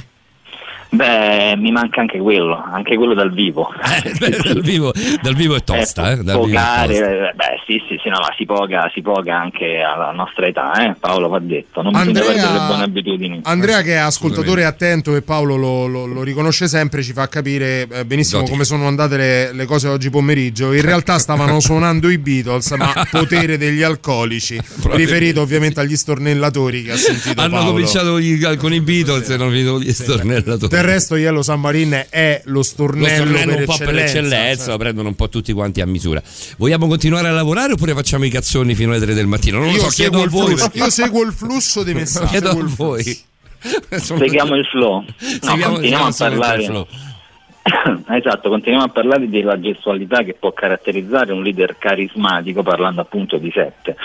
[0.94, 3.70] Beh, mi manca anche quello, anche quello dal vivo.
[4.20, 6.18] Beh, dal, vivo, dal vivo è tosta, eh?
[6.18, 7.10] Dal vivo è Pogare, tosta.
[7.30, 10.74] eh, beh sì sì sì no, ma si poga, si poga anche alla nostra età,
[10.86, 10.96] eh?
[11.00, 13.40] Paolo va detto, non bisogna Andrea- perdere le buone abitudini.
[13.44, 17.88] Andrea, che è ascoltatore attento e Paolo lo, lo- lo riconosce sempre, ci fa capire
[17.90, 18.52] eh, benissimo Gotica.
[18.52, 20.74] come sono andate le, le cose oggi pomeriggio.
[20.74, 24.60] In realtà stavano suonando i Beatles, ma potere degli alcolici,
[24.92, 27.72] riferito ovviamente agli stornellatori che ha sentito Hanno Paolo.
[27.72, 30.80] cominciato gli- con i Beatles e hanno finito gli stornellatori.
[30.82, 34.64] Del resto, Yellow Submarine è lo Lo stornello, stornello per un po' per eccellenza, l'eccellenza,
[34.64, 34.72] cioè.
[34.72, 36.22] lo prendono un po' tutti quanti a misura.
[36.58, 39.58] Vogliamo continuare a lavorare oppure facciamo i cazzoni fino alle 3 del mattino?
[39.60, 40.58] Non lo Io so, chiedo seguo, a il voi.
[40.58, 42.28] flusso, io seguo il flusso dei messaggi.
[42.28, 43.20] Chiedo a voi.
[43.90, 45.02] Seguiamo il flow.
[45.02, 45.06] No,
[45.42, 46.86] Seguiamo- continuiamo a parlare.
[48.12, 53.52] Esatto, continuiamo a parlare della gestualità che può caratterizzare un leader carismatico parlando appunto di
[53.54, 53.96] sette.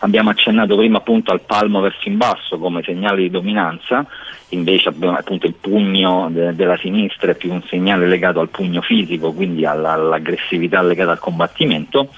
[0.00, 4.06] Abbiamo accennato prima appunto al palmo verso in basso come segnale di dominanza,
[4.50, 8.82] invece abbiamo appunto il pugno de- della sinistra è più un segnale legato al pugno
[8.82, 12.10] fisico, quindi alla- all'aggressività legata al combattimento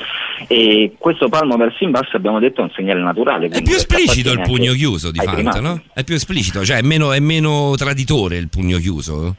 [0.48, 3.48] e questo palmo verso in basso abbiamo detto è un segnale naturale.
[3.48, 5.60] È più esplicito il pugno chiuso di primati.
[5.60, 5.80] no?
[5.94, 9.36] È più esplicito, cioè è meno, è meno traditore il pugno chiuso?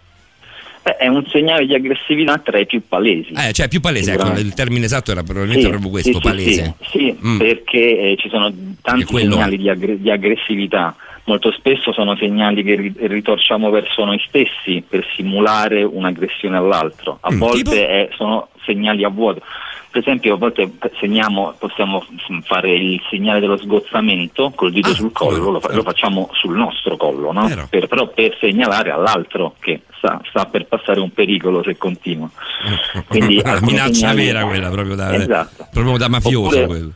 [0.89, 3.33] Beh, è un segnale di aggressività tra i più palesi.
[3.33, 6.75] Eh, cioè più palese, ecco, il termine esatto era probabilmente Sì, proprio questo, sì, palese.
[6.81, 7.37] Sì, sì, Mm.
[7.37, 7.77] perché
[8.11, 8.51] eh, ci sono
[8.81, 10.95] tanti quello segnali di, aggre- di aggressività.
[11.25, 17.19] Molto spesso sono segnali che ri- ritorciamo verso noi stessi per simulare un'aggressione all'altro.
[17.21, 19.41] A Mm, volte è- sono segnali a vuoto.
[19.91, 22.05] Per esempio, a volte segniamo, possiamo
[22.43, 26.55] fare il segnale dello sgozzamento col Ah, dito sul collo, lo, fa- lo facciamo sul
[26.55, 27.47] nostro collo, no?
[27.69, 32.29] Per- però per segnalare all'altro che sta, sta per passare un pericolo se continua.
[33.07, 35.67] Quindi alcuni minaccia segnali- vera quella, proprio da, Esatto.
[35.71, 36.89] proprio da mafioso Oppure.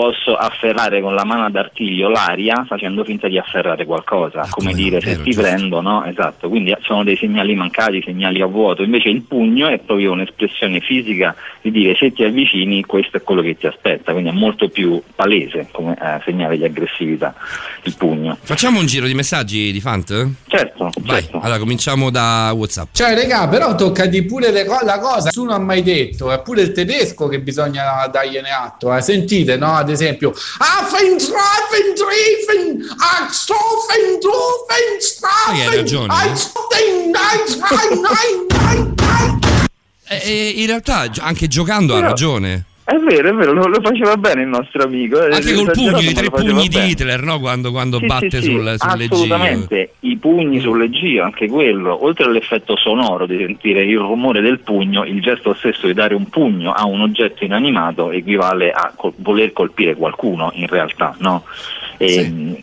[0.00, 4.98] Posso afferrare con la mano ad artiglio l'aria facendo finta di afferrare qualcosa, come dire
[4.98, 5.42] se vero, ti giusto.
[5.42, 6.06] prendo, no?
[6.06, 10.80] Esatto, quindi sono dei segnali mancati, segnali a vuoto, invece il pugno è proprio un'espressione
[10.80, 14.70] fisica di dire se ti avvicini questo è quello che ti aspetta, quindi è molto
[14.70, 17.34] più palese come eh, segnale di aggressività
[17.82, 18.38] il pugno.
[18.40, 20.28] Facciamo un giro di messaggi di Fant?
[20.48, 20.90] Certo.
[21.02, 22.88] Vai, allora cominciamo da Whatsapp.
[22.92, 26.40] Cioè, regà, però tocca di pure le co- la cosa, nessuno ha mai detto, è
[26.40, 28.94] pure il tedesco che bisogna dargliene atto.
[28.94, 29.02] eh.
[29.02, 29.88] Sentite, no?
[29.90, 34.20] Ad esempio, Affen, Trafen, Trefen, Axofen,
[35.74, 36.36] ragione, eh?
[36.36, 37.40] Stoffen, Nein,
[37.98, 39.40] Nein, Nein,
[40.22, 42.66] e in realtà anche giocando ha ragione.
[42.82, 45.22] È vero, è vero, lo, lo faceva bene il nostro amico.
[45.24, 46.68] eh, Anche col pugno, i tre pugni bene.
[46.86, 47.38] di Hitler, no?
[47.38, 49.12] Quando, quando Sì, batte sì, sì, sul, sulle G.
[49.12, 54.58] assolutamente i pugni sulle G anche quello oltre all'effetto sonoro di sentire il rumore del
[54.58, 59.12] pugno il gesto stesso di dare un pugno a un oggetto inanimato equivale a col-
[59.16, 61.44] voler colpire qualcuno in realtà no?
[61.96, 62.58] e,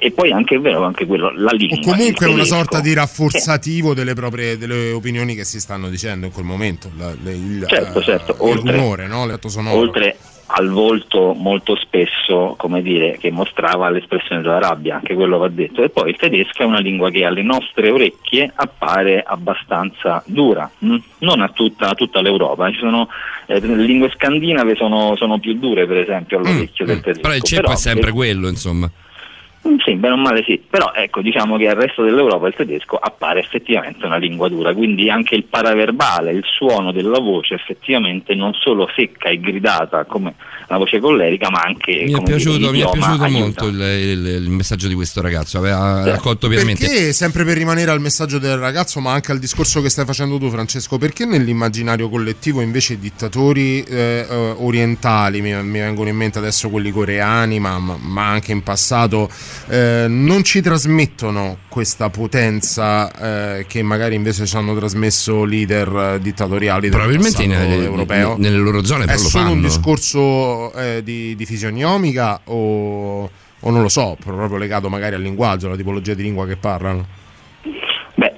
[0.00, 2.94] e poi anche è vero anche quello la lingua O comunque il una sorta di
[2.94, 6.90] rafforzativo delle proprie delle opinioni che si stanno dicendo in quel momento.
[6.96, 9.28] La- le- il, Certo, eh, certo, il oltre- rumore, no?
[9.72, 10.16] oltre
[10.52, 15.82] al volto molto spesso, come dire, che mostrava l'espressione della rabbia, anche quello va detto.
[15.84, 20.96] E poi il tedesco è una lingua che alle nostre orecchie appare abbastanza dura, mm?
[21.18, 22.68] non a tutta, a tutta l'Europa.
[22.72, 23.08] Ci sono,
[23.46, 27.20] eh, le lingue scandinave sono, sono più dure, per esempio, all'orecchio del tedesco.
[27.20, 28.90] Mm, Però il ceppo è sempre eh, quello, insomma.
[29.68, 32.96] Mm, Sì, bene o male sì, però ecco diciamo che al resto dell'Europa il tedesco
[32.96, 38.54] appare effettivamente una lingua dura, quindi anche il paraverbale, il suono della voce effettivamente non
[38.54, 40.34] solo secca e gridata come
[40.68, 43.80] la voce collerica, ma anche Mi è come piaciuto, dire, mi è piaciuto molto il,
[43.80, 46.86] il- il messaggio di questo ragazzo, aveva raccolto pienamente.
[46.86, 50.38] Perché, sempre per rimanere al messaggio del ragazzo, ma anche al discorso che stai facendo
[50.38, 56.16] tu, Francesco, perché nell'immaginario collettivo invece i dittatori eh, eh, orientali, mi, mi vengono in
[56.16, 59.28] mente adesso quelli coreani, ma- ma anche in passato,
[59.68, 66.20] eh, non ci trasmettono questa potenza eh, che magari invece ci hanno trasmesso leader eh,
[66.20, 68.36] dittatoriali del Probabilmente nelle- europeo?
[68.38, 69.66] nelle loro zone È solo un fanno.
[69.66, 73.22] discorso eh, di, di fisionomica o,
[73.60, 77.18] o non lo so, proprio legato magari al linguaggio, alla tipologia di lingua che parlano?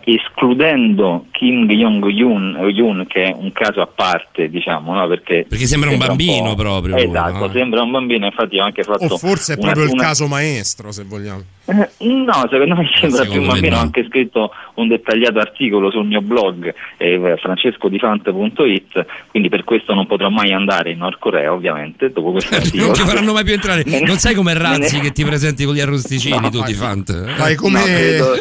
[0.04, 5.06] Escludendo Kim Jong-un, che è un caso a parte, diciamo, no?
[5.06, 7.50] perché, Perché sembra un bambino po'- proprio Esatto, no?
[7.52, 10.26] sembra un bambino, infatti ho anche fatto O forse è una- proprio il una- caso
[10.26, 11.42] maestro, se vogliamo.
[11.64, 13.74] Eh, No, secondo me sembra più Secondo un me bambino.
[13.76, 13.80] no.
[13.80, 20.06] Ho anche scritto un dettagliato articolo sul mio blog eh, francescodifante.it, quindi per questo non
[20.06, 22.84] potrò mai andare in Nord Corea, ovviamente, dopo questo articolo.
[22.86, 23.84] Non ti faranno mai più entrare.
[24.04, 26.74] Non sai come me Razzi che ti presenti con gli arrosticini, No, tu fai- ti
[26.74, 27.34] fant.
[27.36, 28.34] Fai come, No, credo-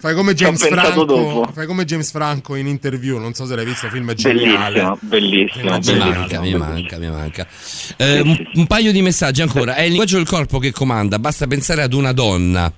[0.00, 1.52] fai come James pensato Franco, dopo.
[1.52, 4.96] fai come James Franco in interview, non so se l'hai visto, il film è geniale.
[5.00, 7.46] Bellissimo, bellissimo, Mi manca, mi manca, mi manca.
[7.96, 9.74] Eh, un, un paio di messaggi ancora.
[9.74, 12.72] È il linguaggio del corpo che comanda, basta pensare ad una donna.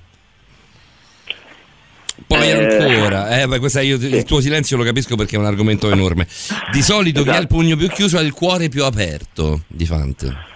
[2.26, 5.44] Poi Eh, ancora, eh, beh, questa io- il tuo silenzio lo capisco perché è un
[5.46, 6.26] argomento enorme.
[6.72, 9.62] Di solito chi ha il pugno più chiuso ha il cuore più aperto.
[9.66, 10.52] Di Fante.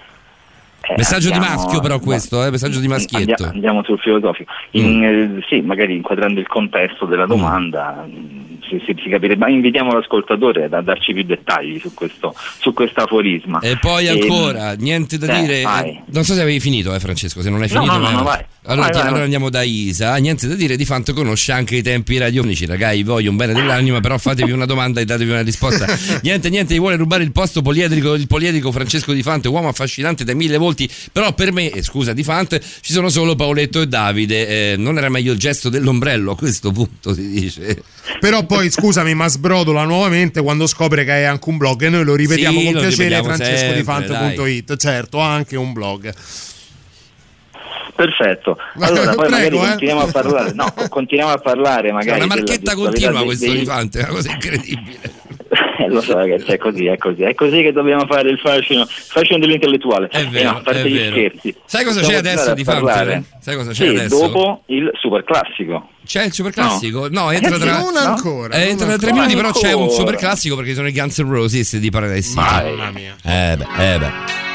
[0.88, 3.30] Eh, Messaggio di andiamo- maschio, però, questo, eh, messaggio di maschietto.
[3.44, 4.50] Andiamo, andiamo sul filosofico.
[4.72, 7.28] In, eh, sì, magari inquadrando il contesto della Mm.
[7.28, 12.34] domanda mh, si, si, si capirebbe, ma invitiamo l'ascoltatore a darci più dettagli su questo
[12.58, 13.60] su questo aforisma.
[13.60, 15.62] E poi Ehm, ancora, niente da eh, dire.
[15.62, 16.00] vai.
[16.06, 17.40] Non so se avevi finito, eh, Francesco.
[17.42, 18.44] Se non hai finito, no, no, eh, no, vai.
[18.68, 20.14] Allora, Vai, ti- allora andiamo da Isa.
[20.16, 22.66] Niente da dire, di fatto conosce anche i tempi radiofonici.
[22.66, 25.86] Ragazzi, voglio un bene dell'anima, però fatevi una domanda e datevi una risposta.
[26.22, 30.22] niente, niente, gli vuole rubare il posto poliedrico, il poliedrico Francesco Di Fante, uomo affascinante
[30.24, 33.80] dai mille volti molti, però per me, e scusa di Fant, ci sono solo Paoletto
[33.80, 34.72] e Davide.
[34.72, 37.82] Eh, non era meglio il gesto dell'ombrello a questo punto, si dice.
[38.20, 42.04] Però poi scusami, ma sbrodola nuovamente quando scopre che hai anche un blog e noi
[42.04, 44.76] lo ripetiamo Sì, con lo piacere ripetiamo francescodifante.it.
[44.76, 46.14] Certo, ha anche un blog.
[47.94, 48.56] Perfetto.
[48.78, 49.68] Allora, poi Prego, magari eh.
[49.70, 50.52] continuiamo a parlare.
[50.52, 52.20] No, continuiamo a parlare magari.
[52.20, 55.26] È una marchetta continua questo dei- è una cosa incredibile.
[55.80, 58.84] Eh, lo so ragazzi, è così, è così, è così che dobbiamo fare il fascino,
[58.86, 60.08] fascino dell'intellettuale.
[60.08, 61.12] È Eh, vero, no, a parte è gli vero.
[61.12, 61.54] scherzi.
[61.66, 62.80] Sai cosa Possiamo c'è adesso di Fante?
[62.82, 63.22] parlare?
[63.40, 64.18] Sai cosa c'è Sì, adesso?
[64.26, 65.88] dopo il super classico.
[66.04, 67.06] C'è il super classico?
[67.10, 69.26] No, entra Eh, tra, non ancora, Eh, non entra tra tre ancora.
[69.26, 72.34] minuti, però c'è un super classico perché sono i Guns N' Roses di Paradise.
[72.34, 73.14] Mamma mia.
[73.22, 74.47] Eh beh, eh beh.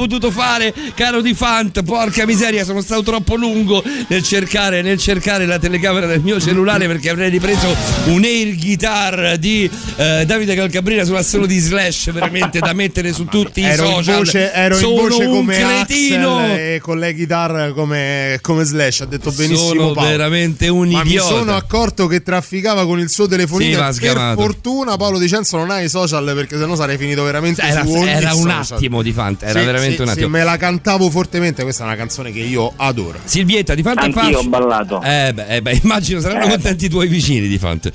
[0.00, 1.82] Potuto fare, caro Di Fant.
[1.82, 6.86] Porca miseria, sono stato troppo lungo nel cercare, nel cercare la telecamera del mio cellulare
[6.86, 7.74] perché avrei ripreso
[8.08, 13.62] un air guitar di eh, Davide Calcabrina sull'assolo di Slash, veramente da mettere su tutti
[13.62, 14.16] ero i in social.
[14.18, 16.38] voce, ero in Sono voce un come cretino.
[16.38, 20.08] Axel e con le chitarre come, come Slash ha detto benissimo Sono Paolo.
[20.10, 21.30] veramente un ma idiota.
[21.32, 25.56] mi sono accorto che trafficava con il suo telefonino Sì, per fortuna Paolo Di Cenzo
[25.56, 28.76] non ha i social perché sennò sarei finito veramente Era, su era un social.
[28.76, 30.28] attimo di Fant, era Sì, veramente sì, un attimo.
[30.28, 30.56] me la
[30.90, 35.00] cantavo fortemente questa è una canzone che io adoro Silvietta, di Fanta Anch'io ho ballato.
[35.02, 36.48] Eh beh, eh beh, immagino saranno Eh.
[36.48, 37.90] contenti i tuoi vicini di Fant.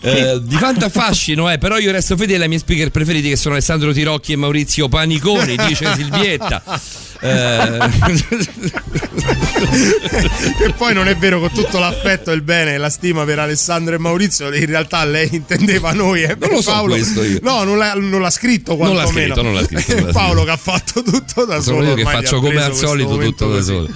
[0.00, 3.54] Eh, di Fanta fascino, eh, però io resto fedele ai miei speaker preferiti che sono
[3.54, 6.62] Alessandro Tirocchi e Maurizio Paniconi, dice Silvietta.
[7.24, 7.78] Eh,
[9.34, 13.38] che poi non è vero con tutto l'affetto e il bene e la stima per
[13.38, 16.96] Alessandro e Maurizio in realtà lei intendeva noi e Non lo so Paolo
[17.42, 20.12] no non l'ha, non l'ha scritto Non l'ha quantomeno scritto, non l'ha scritto, non l'ha
[20.12, 20.44] Paolo scritto.
[20.44, 23.60] che ha fatto tutto da sono solo io che faccio come al solito tutto da
[23.62, 23.88] solo.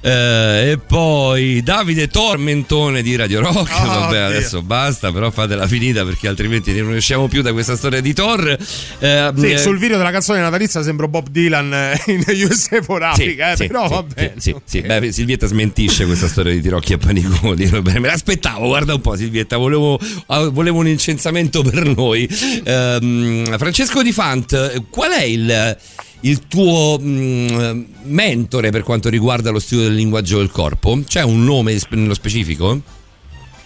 [0.00, 3.72] Eh, e poi Davide Tormentone di Radio Rock.
[3.80, 4.26] Oh, Vabbè, Dio.
[4.26, 8.56] adesso basta, però fatela finita perché altrimenti non riusciamo più da questa storia di Thor.
[8.98, 13.02] Eh, Sì, eh, sul video della canzone natalizia sembro Bob Dylan eh, in USA for
[13.02, 14.32] Africa, eh, sì, però sì, va bene.
[14.38, 17.68] Sì, sì, Beh, Silvietta smentisce questa storia di Tirocchi e Paniconi.
[17.82, 19.56] Me l'aspettavo, guarda un po', Silvietta.
[19.56, 22.28] Volevo, ah, volevo un incensamento per noi.
[22.64, 25.78] Ehm, Francesco Di Fant, qual è il,
[26.20, 31.00] il tuo mm, mentore per quanto riguarda lo studio del linguaggio del corpo?
[31.06, 33.00] C'è un nome nello specifico?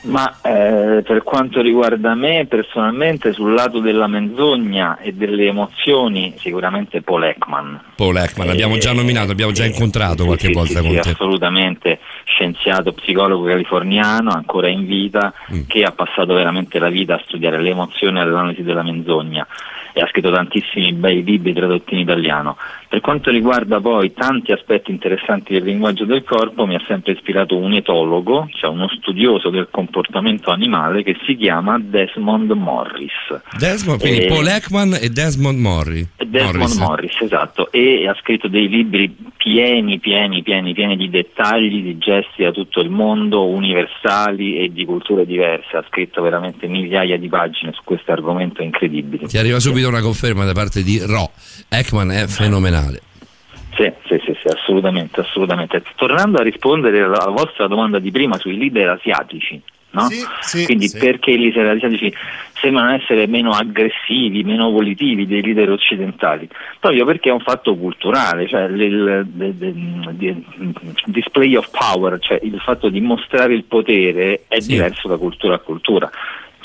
[0.07, 7.03] Ma eh, per quanto riguarda me personalmente sul lato della menzogna e delle emozioni sicuramente
[7.03, 7.81] Paul Ekman.
[7.97, 11.11] Paul Ekman, l'abbiamo già nominato, abbiamo già incontrato qualche Sì, volta sì, con sì, te.
[11.11, 15.63] assolutamente scienziato psicologo californiano ancora in vita Mm.
[15.67, 19.47] che ha passato veramente la vita a studiare le emozioni e l'analisi della menzogna
[19.93, 22.57] e ha scritto tantissimi bei libri tradotti in italiano.
[22.89, 27.57] Per quanto riguarda poi tanti aspetti interessanti del linguaggio del corpo, mi ha sempre ispirato
[27.57, 33.13] un etologo, cioè uno studioso del comportamento animale che si chiama Desmond Morris.
[33.59, 36.09] Desmond, quindi Eh, Paul Ekman e Desmond Morri.
[36.17, 36.79] Desmond Morris.
[36.79, 37.21] Morris.
[37.21, 42.53] esatto, e ha scritto dei libri pieni, pieni, pieni, pieni di dettagli, di gesti da
[42.53, 45.77] tutto il mondo, universali e di culture diverse.
[45.77, 49.27] Ha scritto veramente migliaia di pagine su questo argomento incredibili.
[49.27, 51.31] Ti arriva subito una conferma da parte di Ro.
[51.69, 52.76] Ekman è fenomenale.
[53.77, 55.83] Sì, sì, sì, sì, assolutamente, assolutamente.
[55.97, 60.09] Tornando a rispondere alla vostra domanda di prima sui leader asiatici, no?
[60.65, 60.99] Quindi sì.
[60.99, 62.11] perché i leader asiatici
[62.55, 66.49] sembrano essere meno aggressivi, meno volitivi dei leader occidentali?
[66.81, 69.27] Proprio perché è un fatto culturale, cioè il
[71.05, 75.59] display of power, cioè il fatto di mostrare il potere è diverso da cultura a
[75.59, 76.11] cultura.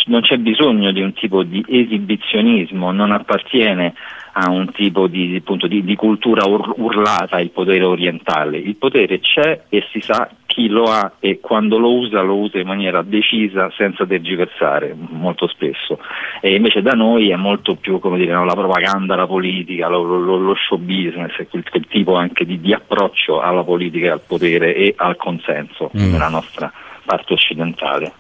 [0.06, 3.94] Non c'è bisogno di un tipo di esibizionismo, non appartiene
[4.34, 8.58] a un tipo di, appunto, di- di cultura ur- urlata il potere orientale.
[8.58, 12.60] Il potere c'è e si sa chi lo ha e quando lo usa lo usa
[12.60, 16.00] in maniera decisa senza tergiversare molto spesso.
[16.42, 20.04] E invece da noi è molto più come dire, no, la propaganda, la politica, lo,
[20.04, 24.22] lo- lo show business, quel, quel tipo anche di, di approccio alla politica e al
[24.26, 26.12] potere e al consenso Mm.
[26.12, 26.72] nella nostra
[27.06, 28.12] parte occidentale.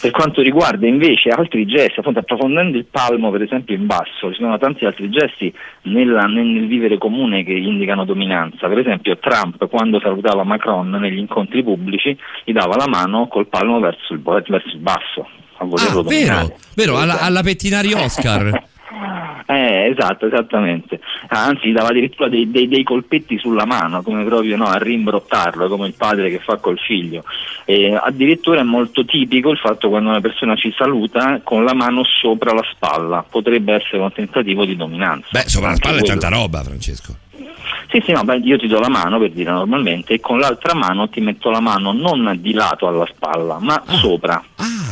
[0.00, 4.38] Per quanto riguarda invece altri gesti, appunto approfondendo il palmo per esempio in basso, ci
[4.40, 5.52] sono tanti altri gesti
[5.82, 8.68] nella- nel, nel vivere comune che indicano dominanza.
[8.68, 13.80] Per esempio Trump quando salutava Macron negli incontri pubblici gli dava la mano col palmo
[13.80, 15.28] verso il, verso il basso.
[15.60, 16.42] A volerlo Ah, dominare.
[16.76, 18.62] vero, vero, alla, alla pettinari Oscar.
[19.46, 21.00] Eh, esatto, esattamente.
[21.28, 25.86] Anzi, dava addirittura dei, dei- dei colpetti sulla mano, come proprio no, a rimbrottarlo, come
[25.86, 27.24] il padre che fa col figlio.
[27.64, 32.02] E addirittura è molto tipico il fatto quando una persona ci saluta con la mano
[32.04, 33.24] sopra la spalla.
[33.28, 35.28] Potrebbe essere un tentativo di dominanza.
[35.30, 36.18] Beh, sopra la spalla è quello.
[36.20, 37.16] tanta roba, Francesco.
[37.90, 40.74] Sì, sì, no, beh, io ti do la mano per dire normalmente e con l'altra
[40.74, 43.96] mano ti metto la mano non di lato alla spalla, ma Ah.
[43.96, 44.42] sopra.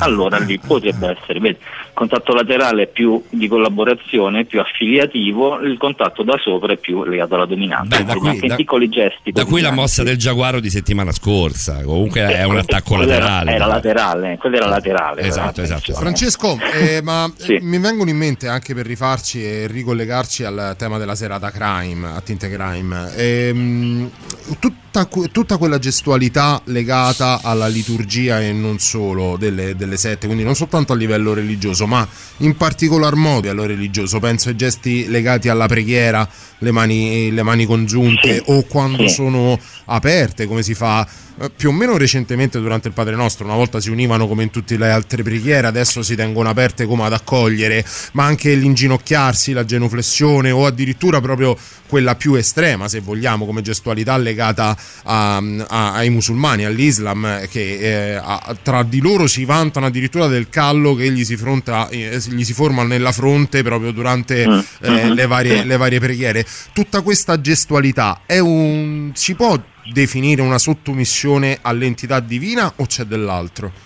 [0.01, 5.79] allora lì potrebbe essere, vedi, il contatto laterale è più di collaborazione, più affiliativo, il
[5.79, 7.97] contatto da sopra è più legato alla dominanza.
[7.99, 9.33] Beh, da qui- anche da- piccoli gesti.
[9.33, 11.83] Da qui la mossa del giaguaro di settimana scorsa.
[11.83, 13.53] Comunque è un attacco Quello era- laterale.
[13.55, 15.23] Era, laterale, quello era laterale.
[15.23, 15.93] Esatto, però, esatto.
[15.95, 17.55] Francesco, eh, ma Sì.
[17.55, 22.09] eh, mi vengono in mente anche per rifarci e ricollegarci al tema della serata crime,
[22.15, 24.11] a Tinte Crime, ehm,
[24.59, 30.55] tutta, tutta quella gestualità legata alla liturgia e non solo delle, delle sette, quindi non
[30.55, 32.07] soltanto a livello religioso, ma
[32.39, 36.29] in particolar modo a livello religioso, penso ai gesti legati alla preghiera,
[36.59, 39.15] le mani, le mani congiunte o quando Sì.
[39.15, 41.07] sono aperte, come si fa
[41.39, 44.51] eh, più o meno recentemente durante il Padre Nostro, una volta si univano come in
[44.51, 49.65] tutte le altre preghiere, adesso si tengono aperte come ad accogliere, ma anche l'inginocchiarsi, la
[49.67, 51.55] genuflessione o addirittura proprio
[51.89, 58.15] quella più estrema, se vogliamo, come gestualità legata a- a- ai musulmani, all'Islam, che eh,
[58.15, 62.45] a- tra di loro si vantano addirittura del callo che gli si, fronta- eh, gli
[62.45, 64.59] si forma nella fronte proprio durante Mm.
[64.81, 65.13] eh, Mhm.
[65.13, 65.67] le, varie, Sì.
[65.67, 66.46] le varie preghiere.
[66.73, 69.11] Tutta questa gestualità è un.
[69.15, 69.59] si può
[69.93, 73.85] definire una sottomissione all'entità divina o c'è dell'altro?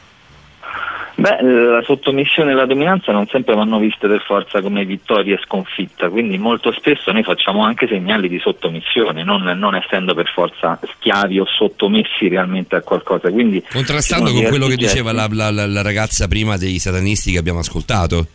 [1.16, 5.40] Beh, la sottomissione e la dominanza non sempre vanno viste per forza come vittoria e
[5.44, 10.80] sconfitta, quindi molto spesso noi facciamo anche segnali di sottomissione, non, non essendo per forza
[10.96, 13.30] schiavi o sottomessi realmente a qualcosa.
[13.30, 17.38] Quindi, Contrastando con quello che diceva la, la- la- la ragazza prima dei satanisti che
[17.38, 18.26] abbiamo ascoltato.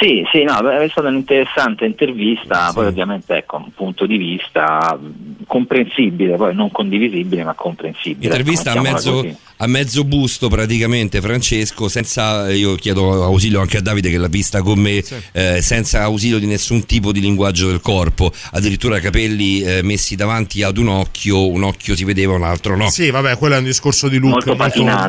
[0.00, 4.98] Sì, sì, no, è stata un'interessante intervista, poi ovviamente ecco, un punto di vista
[5.46, 8.26] comprensibile, poi non condivisibile ma comprensibile.
[8.26, 13.80] Intervista a ecco, mezzo, a mezzo busto praticamente Francesco, senza, io chiedo ausilio anche a
[13.80, 17.80] Davide che l'ha vista con me, eh, senza ausilio di nessun tipo di linguaggio del
[17.80, 22.76] corpo, addirittura capelli eh, messi davanti ad un occhio, un occhio si vedeva, un altro
[22.76, 22.90] no.
[22.90, 24.42] Sì, vabbè, quello è un discorso di look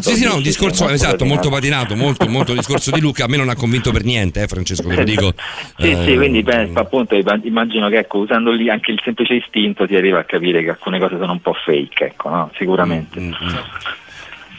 [0.02, 1.64] Sì, sì, no, un sì, discorso sì, molto esatto, molto patinato.
[1.66, 3.26] patinato, molto, molto discorso di Luca.
[3.26, 5.34] A me non ha convinto per niente, eh, Francesco, te lo dico.
[5.78, 9.34] Sì, Eh, sì, quindi beh, appunto imma- immagino che ecco, usando lì anche il semplice
[9.34, 12.52] istinto si arriva a capire che alcune cose sono un po' fake, ecco, no?
[12.58, 13.20] sicuramente.
[13.20, 13.32] Mm,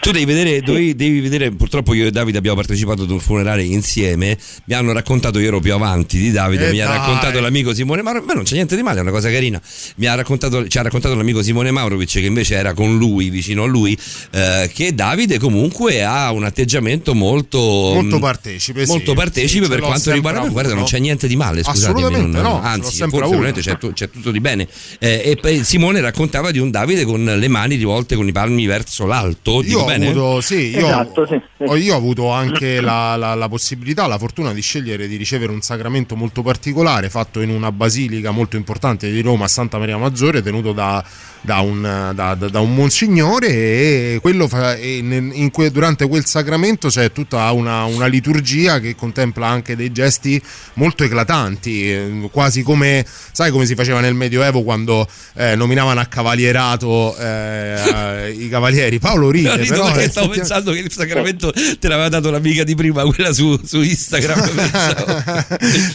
[0.06, 3.64] Tu devi vedere, dovevi- devi vedere, purtroppo io e Davide abbiamo partecipato ad un funerale
[3.64, 6.98] insieme, mi hanno raccontato, io ero più avanti di Davide, Eh mi ha dai.
[6.98, 9.60] raccontato l'amico Simone Mauro, ma non c'è niente di male, è una cosa carina,
[9.96, 13.64] mi ha raccontato, ci ha raccontato l'amico Simone Maurovic che invece era con lui, vicino
[13.64, 13.98] a lui,
[14.30, 17.58] eh, che Davide comunque ha un atteggiamento molto...
[17.58, 18.92] Molto mh, partecipe, sì.
[18.92, 20.94] Molto partecipe Sì, per quanto riguarda me, guarda, non avuto.
[20.94, 23.60] c'è niente di male, scusatemi, Assolutamente non- no, anzi, forse avuto.
[23.60, 24.68] c'è, c'è tutto di bene.
[25.00, 29.04] Eh, e Simone raccontava di un Davide con le mani rivolte con i palmi verso
[29.04, 30.10] l'alto, dico Io ho bene?
[30.10, 31.64] avuto, sì, io, Esatto, sì, sì.
[31.64, 35.52] ho- io ho avuto anche la, la- la possibilità, la fortuna di scegliere di ricevere
[35.52, 39.96] un sacramento molto particolare fatto in una basilica molto importante di Roma, a Santa Maria
[39.96, 41.04] Maggiore, tenuto da,
[41.40, 41.80] da un,
[42.14, 47.12] da- da- da un monsignore e, quello fa- e in que- durante quel sacramento c'è
[47.12, 50.40] tutta una, una liturgia che contempla anche dei gesti
[50.74, 56.04] molto eclatanti, eh, quasi come, sai come si faceva nel Medioevo quando eh, nominavano a
[56.06, 58.98] cavalierato eh, i cavalieri.
[58.98, 62.74] Paolo ride, però perché stavo effettivamente- pensando che il sacramento te l'aveva dato l'amica di
[62.74, 64.44] prima, quella su, su Instagram.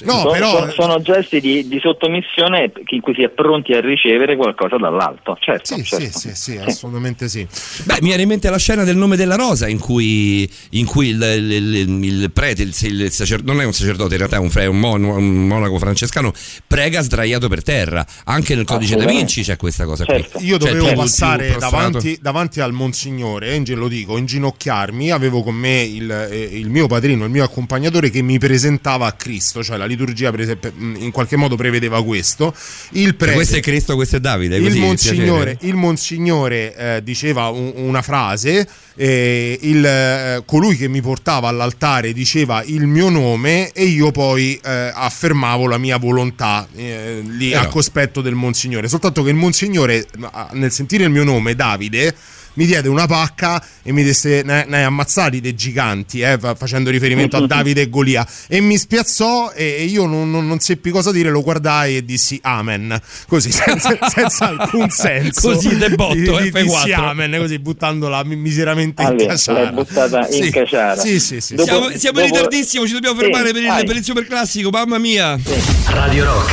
[0.04, 4.36] No, sono, però- sono- gesti di, di sottomissione in cui si è pronti a ricevere
[4.36, 5.38] qualcosa dall'alto.
[5.40, 6.20] Certo, Sì, certo.
[6.20, 7.46] sì, sì, sì, assolutamente sì.
[7.84, 11.10] Beh, mi viene in mente la scena del nome della rosa in cui, in cui
[11.10, 14.40] il, il- il- il prete, il, il sacer- non è un sacerdote, in realtà è
[14.40, 16.32] un, fre- un mon- un monaco francescano,
[16.68, 18.06] prega sdraiato per terra.
[18.26, 20.14] Anche nel codice da Vinci c'è questa cosa qui.
[20.22, 20.40] Certo.
[20.40, 25.56] Io Cioè, dovevo più passare davanti, davanti al Monsignore, eh, lo dico, inginocchiarmi, avevo con
[25.56, 29.78] me il, eh, il mio padrino, il mio accompagnatore che mi presentava a Cristo, cioè
[29.78, 32.54] la liturgia prese- in qualche modo prevedeva questo.
[32.92, 34.58] Il Cioè, prete, questo è Cristo, questo è Davide.
[34.58, 41.02] il monsignore, il monsignore, eh, diceva un- una frase, eh, il, eh, colui che mi
[41.02, 47.22] portava all'altare diceva il mio nome e io poi eh, affermavo la mia volontà eh,
[47.26, 48.88] lì a cospetto del monsignore.
[48.88, 50.06] Soltanto che il monsignore,
[50.54, 52.14] nel sentire il mio nome, Davide,
[52.54, 56.54] mi diede una pacca e mi disse ne, ne hai ammazzati dei giganti eh, fa-
[56.56, 60.60] facendo riferimento a Davide e Golia e mi spiazzò e, e io non, non- non
[60.60, 65.90] seppi cosa dire lo guardai e dissi amen così senza, senza alcun senso Così de
[65.92, 66.62] botto, Di- di- F4.
[66.64, 71.02] dissi amen così buttandola mi- miseramente in Allora, caciara l'hai buttata in Sì, caciara.
[71.02, 73.84] sì sì sì, Dopo- Siamo, siamo in dopo- ritardissimo, ci dobbiamo Sì, fermare per il,
[73.86, 75.40] per il super classico, mamma mia.
[75.88, 76.52] Radio Rock.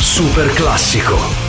[0.00, 1.45] Super classico.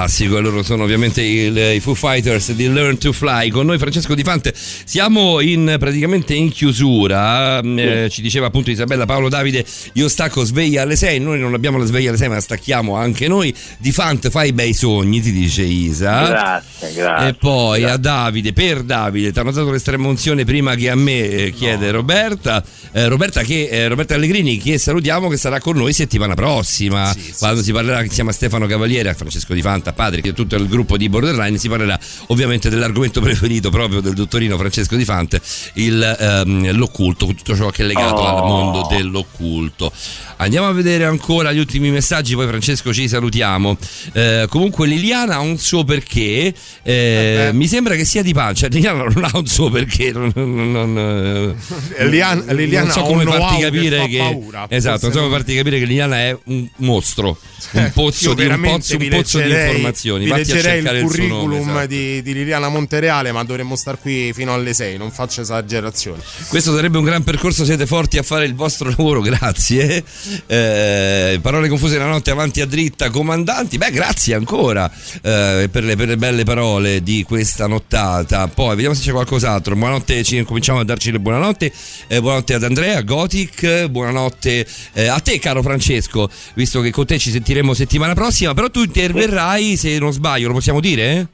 [0.00, 3.50] Classico, e loro sono ovviamente il- i Foo Fighters di Learn to Fly.
[3.50, 9.04] Con noi Francesco Di Fante siamo in, praticamente in chiusura, Eh, ci diceva appunto Isabella
[9.04, 9.64] Paolo Davide,
[9.94, 12.94] io stacco sveglia alle 6, noi non abbiamo la sveglia alle 6 ma la stacchiamo
[12.94, 13.54] anche noi.
[13.78, 16.26] Di Fante fai bei sogni, ti dice Isa.
[16.26, 17.28] Grazie, grazie.
[17.28, 21.28] E poi a Davide, per Davide, ti hanno dato l'estrema unzione prima che a me,
[21.28, 22.64] eh, chiede Roberta.
[22.92, 27.14] Eh, Roberta, che, eh, Roberta Allegrini, che salutiamo, che sarà con noi settimana prossima.
[27.38, 30.56] Quando si parlerà insieme a Stefano Cavaliere, a Francesco Di Fanta, a Patrick e tutto
[30.56, 35.40] il gruppo di Borderline, si parlerà ovviamente dell'argomento preferito proprio del dottorino Francesco Di Fante,
[35.74, 38.36] il, ehm, l'occulto, tutto ciò che è legato Oh.
[38.36, 39.92] al mondo dell'occulto.
[40.38, 43.76] Andiamo a vedere ancora gli ultimi messaggi, poi Francesco ci salutiamo.
[44.12, 46.52] Eh, comunque Liliana ha un suo perché,
[46.82, 50.72] eh, mi sembra che sia di pancia, Liliana non ha un suo perché, non, non-
[50.72, 51.54] non-
[51.96, 54.66] eh, Lilian- Liliana non so come farti che capire che, paura.
[54.70, 57.38] esatto, non so come farti capire che Liliana è un mostro,
[57.72, 60.24] un pozzo, di, un pozzo, un pozzo di leggerei- informazioni.
[60.24, 61.86] Vi leggerei il il suo nome, curriculum esatto.
[61.86, 66.20] di, di Liliana Montereale, ma dovremmo star qui fino alle 6, non faccio esagerazioni.
[66.48, 70.04] Questo sarebbe un gran percorso, siete forti a fare il vostro lavoro, grazie.
[70.46, 73.78] Eh, parole confuse la notte avanti a dritta, comandanti.
[73.78, 74.90] Beh, grazie ancora
[75.22, 78.48] eh, per, le, per le belle parole di questa nottata.
[78.48, 79.74] Poi vediamo se c'è qualcos'altro.
[79.74, 81.72] Buonanotte, ci cominciamo a darci le buonanotte.
[82.08, 83.86] Eh, buonanotte ad Andrea, Gothic.
[83.86, 88.54] Buonanotte eh, a te, caro Francesco, visto che con te ci sentiremo settimana prossima.
[88.54, 91.26] Però tu interverrai, se non sbaglio, lo possiamo dire?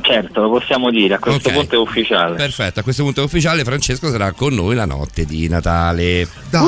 [0.00, 1.54] Certo, lo possiamo dire, a questo Ok.
[1.54, 2.34] punto è ufficiale.
[2.36, 3.62] Perfetto, a questo punto è ufficiale.
[3.62, 6.28] Francesco sarà con noi la notte di Natale.
[6.50, 6.66] Dai,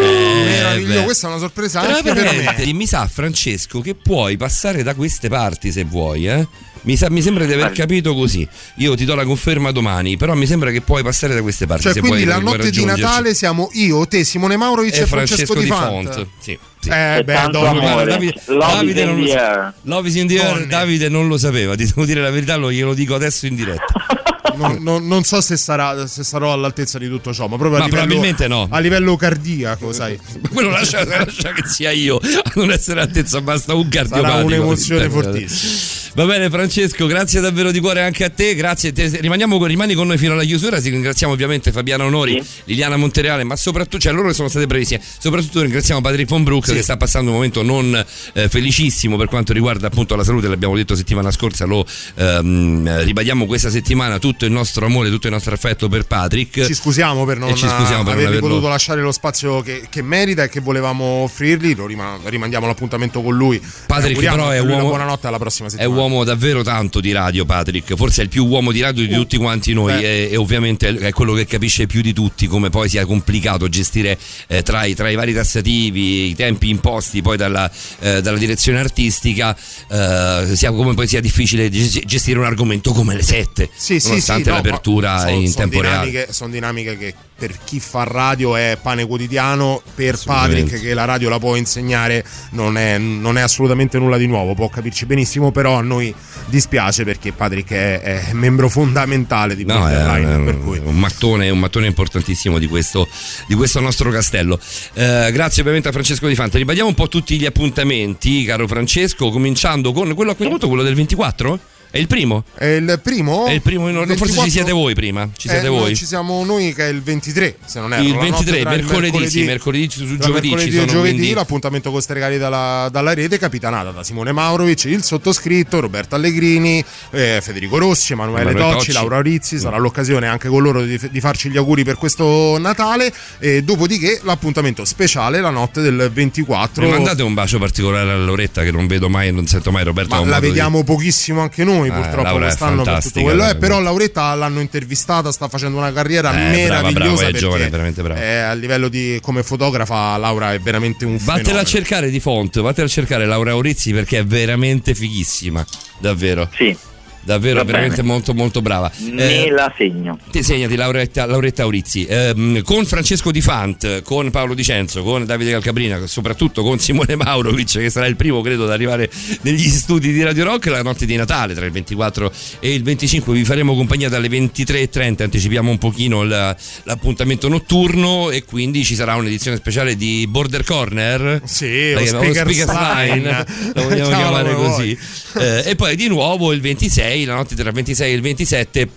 [0.00, 1.04] Eh, meraviglioso, beh.
[1.04, 2.42] questa è una sorpresa Tra anche per me.
[2.42, 6.46] parentesi, mi sa Francesco che puoi passare da queste parti se vuoi, eh?
[6.82, 8.46] Mi, sa- mi sembra di aver capito così.
[8.76, 11.84] Io ti do la conferma domani, però mi sembra che puoi passare da queste parti.
[11.84, 12.84] Cioè, se quindi la notte di.
[12.84, 16.12] Natale siamo io, te, Simone Maurovic e, e Francesco, Di Font.
[16.12, 16.26] Font.
[16.40, 16.88] Sì, sì.
[16.90, 18.04] Eh, beh, dopo-.
[18.04, 19.72] Davide, Love Davide non in lo the air.
[19.82, 20.66] Love is in the air, Donne.
[20.66, 23.84] Davide non lo sapeva, ti devo dire la verità, lo, glielo dico adesso in diretta.
[24.56, 27.84] non, non- non so se, sarà, se sarò all'altezza di tutto ciò, ma proprio Ma
[27.84, 28.66] a livello, probabilmente no.
[28.70, 30.18] a livello cardiaco, sai.
[30.52, 34.30] Quello lascia, lascia che sia io a non essere altezza, basta un cardiopatico.
[34.30, 35.99] Sarà un'emozione fortissima.
[36.12, 40.08] Va bene Francesco, grazie davvero di cuore anche a te, grazie, te- rimaniamo rimani con
[40.08, 44.32] noi fino alla chiusura, ti ringraziamo ovviamente Fabiana Onori, Liliana Montereale, ma soprattutto, cioè loro
[44.32, 48.48] sono state bravissime, soprattutto ringraziamo Patrick von Brook che sta passando un momento non eh,
[48.48, 53.70] felicissimo per quanto riguarda appunto la salute, l'abbiamo detto settimana scorsa, lo ehm, ribadiamo questa
[53.70, 56.64] settimana, tutto il nostro amore, tutto il nostro affetto per Patrick.
[56.64, 59.84] Ci scusiamo per non ci scusiamo per non avergli averlo- potuto lasciare lo spazio che,
[59.88, 61.76] che merita e che volevamo offrirgli.
[61.76, 63.62] Lo rima- rimandiamo l'appuntamento con lui.
[63.86, 65.98] Patrick però è uomo- buonanotte alla prossima settimana.
[66.00, 67.94] Uomo davvero tanto di radio, Patrick.
[67.94, 70.02] Forse è il più uomo di radio di tutti quanti noi.
[70.02, 74.18] E, e ovviamente è quello che capisce più di tutti come poi sia complicato gestire
[74.48, 77.70] eh, tra, i, tra i vari tassativi, i tempi imposti poi dalla,
[78.00, 79.56] eh, dalla direzione artistica,
[79.88, 84.08] eh, sia come poi sia difficile gest- gestire un argomento come le sette, Sì, sì,
[84.08, 86.28] nonostante sì, no, l'apertura son- in son tempo reale.
[86.30, 90.18] Sono dinamiche che per chi fa radio è pane quotidiano, per.
[90.22, 94.54] Patrick che la radio la può insegnare non è, non è assolutamente nulla di nuovo,
[94.54, 96.14] può capirci benissimo, però noi
[96.46, 101.50] dispiace perché Patrick è, è membro fondamentale di No, Borderline, è per cui un mattone,
[101.50, 103.08] un mattone importantissimo di questo,
[103.46, 104.58] di questo nostro castello.
[104.94, 106.58] Eh, grazie ovviamente a Francesco Di Fante.
[106.58, 110.82] Ribadiamo un po' tutti gli appuntamenti, caro Francesco, cominciando con quello a questo punto, quello
[110.82, 111.58] del 24?
[111.90, 112.44] È il primo?
[112.54, 113.46] È il primo?
[113.46, 114.44] È il primo, no, forse 24?
[114.44, 115.28] ci siete voi prima.
[115.36, 115.96] Ci Eh, siete no, voi?
[115.96, 118.02] ci siamo noi che è il 23, se non erro.
[118.04, 121.32] Il la notte 23, tra il mercoledì, sì, mercoledì su giovedì mercoledì e giovedì quindi-
[121.34, 127.40] l'appuntamento con Stregali dalla, dalla rete, capitanata da Simone Maurovic, il sottoscritto, Roberto Allegrini, eh,
[127.42, 128.92] Federico Rossi, Emanuele Tocci, Tocci.
[128.92, 129.58] Laura Rizzi.
[129.58, 133.12] Sarà l'occasione anche con loro di, di farci gli auguri per questo Natale.
[133.40, 136.84] E dopodiché l'appuntamento speciale la notte del 24.
[136.84, 139.82] Mi mandate un bacio particolare a Loretta che non vedo mai e non sento mai
[139.84, 140.14] Roberto.
[140.14, 143.02] ha Ma la modo di- vediamo pochissimo anche noi, Eh, purtroppo, Laura è quest'anno per
[143.02, 143.56] tutto quello è.
[143.56, 146.92] Però Lauretta l'hanno intervistata, sta facendo una carriera Eh, brava, meravigliosa.
[146.92, 148.22] brava, è perché giovane, veramente brava.
[148.22, 151.64] eh, a livello di come fotografa, Laura è veramente un Vattela a fenomeno.
[151.64, 155.64] cercare di font, vattela a cercare Laura Aurizzi perché è veramente fighissima.
[155.98, 156.48] Davvero.
[156.56, 156.76] Sì.
[157.22, 158.08] Davvero, Va veramente bene.
[158.08, 158.90] molto molto brava.
[159.12, 160.18] Me Eh, la segno.
[160.30, 165.50] Ti segnati Lauretta, Lauretta Aurizzi Ehm, con Francesco Di Fant, con Paolo Dicenzo, con Davide
[165.52, 169.10] Calcabrina, soprattutto con Simone Maurovic che sarà il primo credo ad arrivare
[169.42, 173.32] negli studi di Radio Rock la notte di Natale tra il 24 e il 25
[173.34, 179.14] vi faremo compagnia dalle 23.30 anticipiamo un pochino la- l'appuntamento notturno e quindi ci sarà
[179.16, 183.46] un'edizione speciale di Border Corner Sì, La o chiamiamo Speaker's Speaker's Line, Line.
[183.74, 184.98] lo vogliamo Chiamalo chiamare così
[185.38, 188.88] Eh, e poi di nuovo il 26 la notte tra il 26 e il 27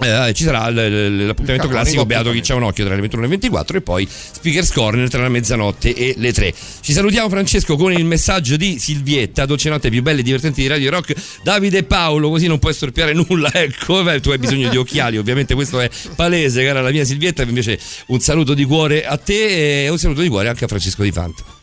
[0.00, 3.30] Eh, ci sarà l'appuntamento classico Beato chi c'ha un occhio tra le 21 e le
[3.30, 7.92] 24 e poi Speakers Corner tra la mezzanotte e le 3 ci salutiamo Francesco con
[7.92, 11.14] il messaggio di Silvietta dolce notte più belle e divertenti di Radio Rock
[11.44, 15.16] Davide e Paolo così non puoi storpiare nulla ecco beh, tu hai bisogno di occhiali
[15.16, 19.84] ovviamente questo è palese cara la mia Silvietta invece un saluto di cuore a te
[19.84, 21.53] e un saluto di cuore anche a Francesco Di Fanta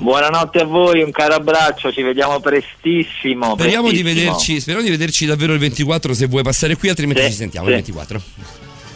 [0.00, 3.54] Buonanotte a voi, un caro abbraccio, ci vediamo prestissimo.
[3.54, 4.30] speriamo di, prestissimo.
[4.30, 7.66] vederci, speriamo di vederci davvero il 24 se vuoi passare qui altrimenti Sì, ci sentiamo
[7.66, 7.72] sì.
[7.72, 8.22] il 24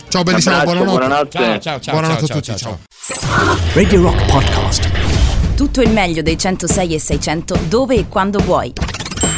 [0.09, 0.91] Ciao bellissimo, buonanotte.
[0.91, 1.61] buonanotte.
[1.61, 2.79] ciao ciao Buonanotte ciao, a tutti, ciao, ciao.
[3.19, 3.59] ciao.
[3.75, 4.91] Radio Rock Podcast.
[5.57, 8.73] Tutto il meglio dei 106 e 600 dove e quando vuoi.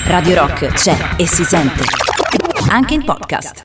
[0.06, 1.82] Radio Rock c'è e si sente.
[2.68, 3.62] Anche in podcast.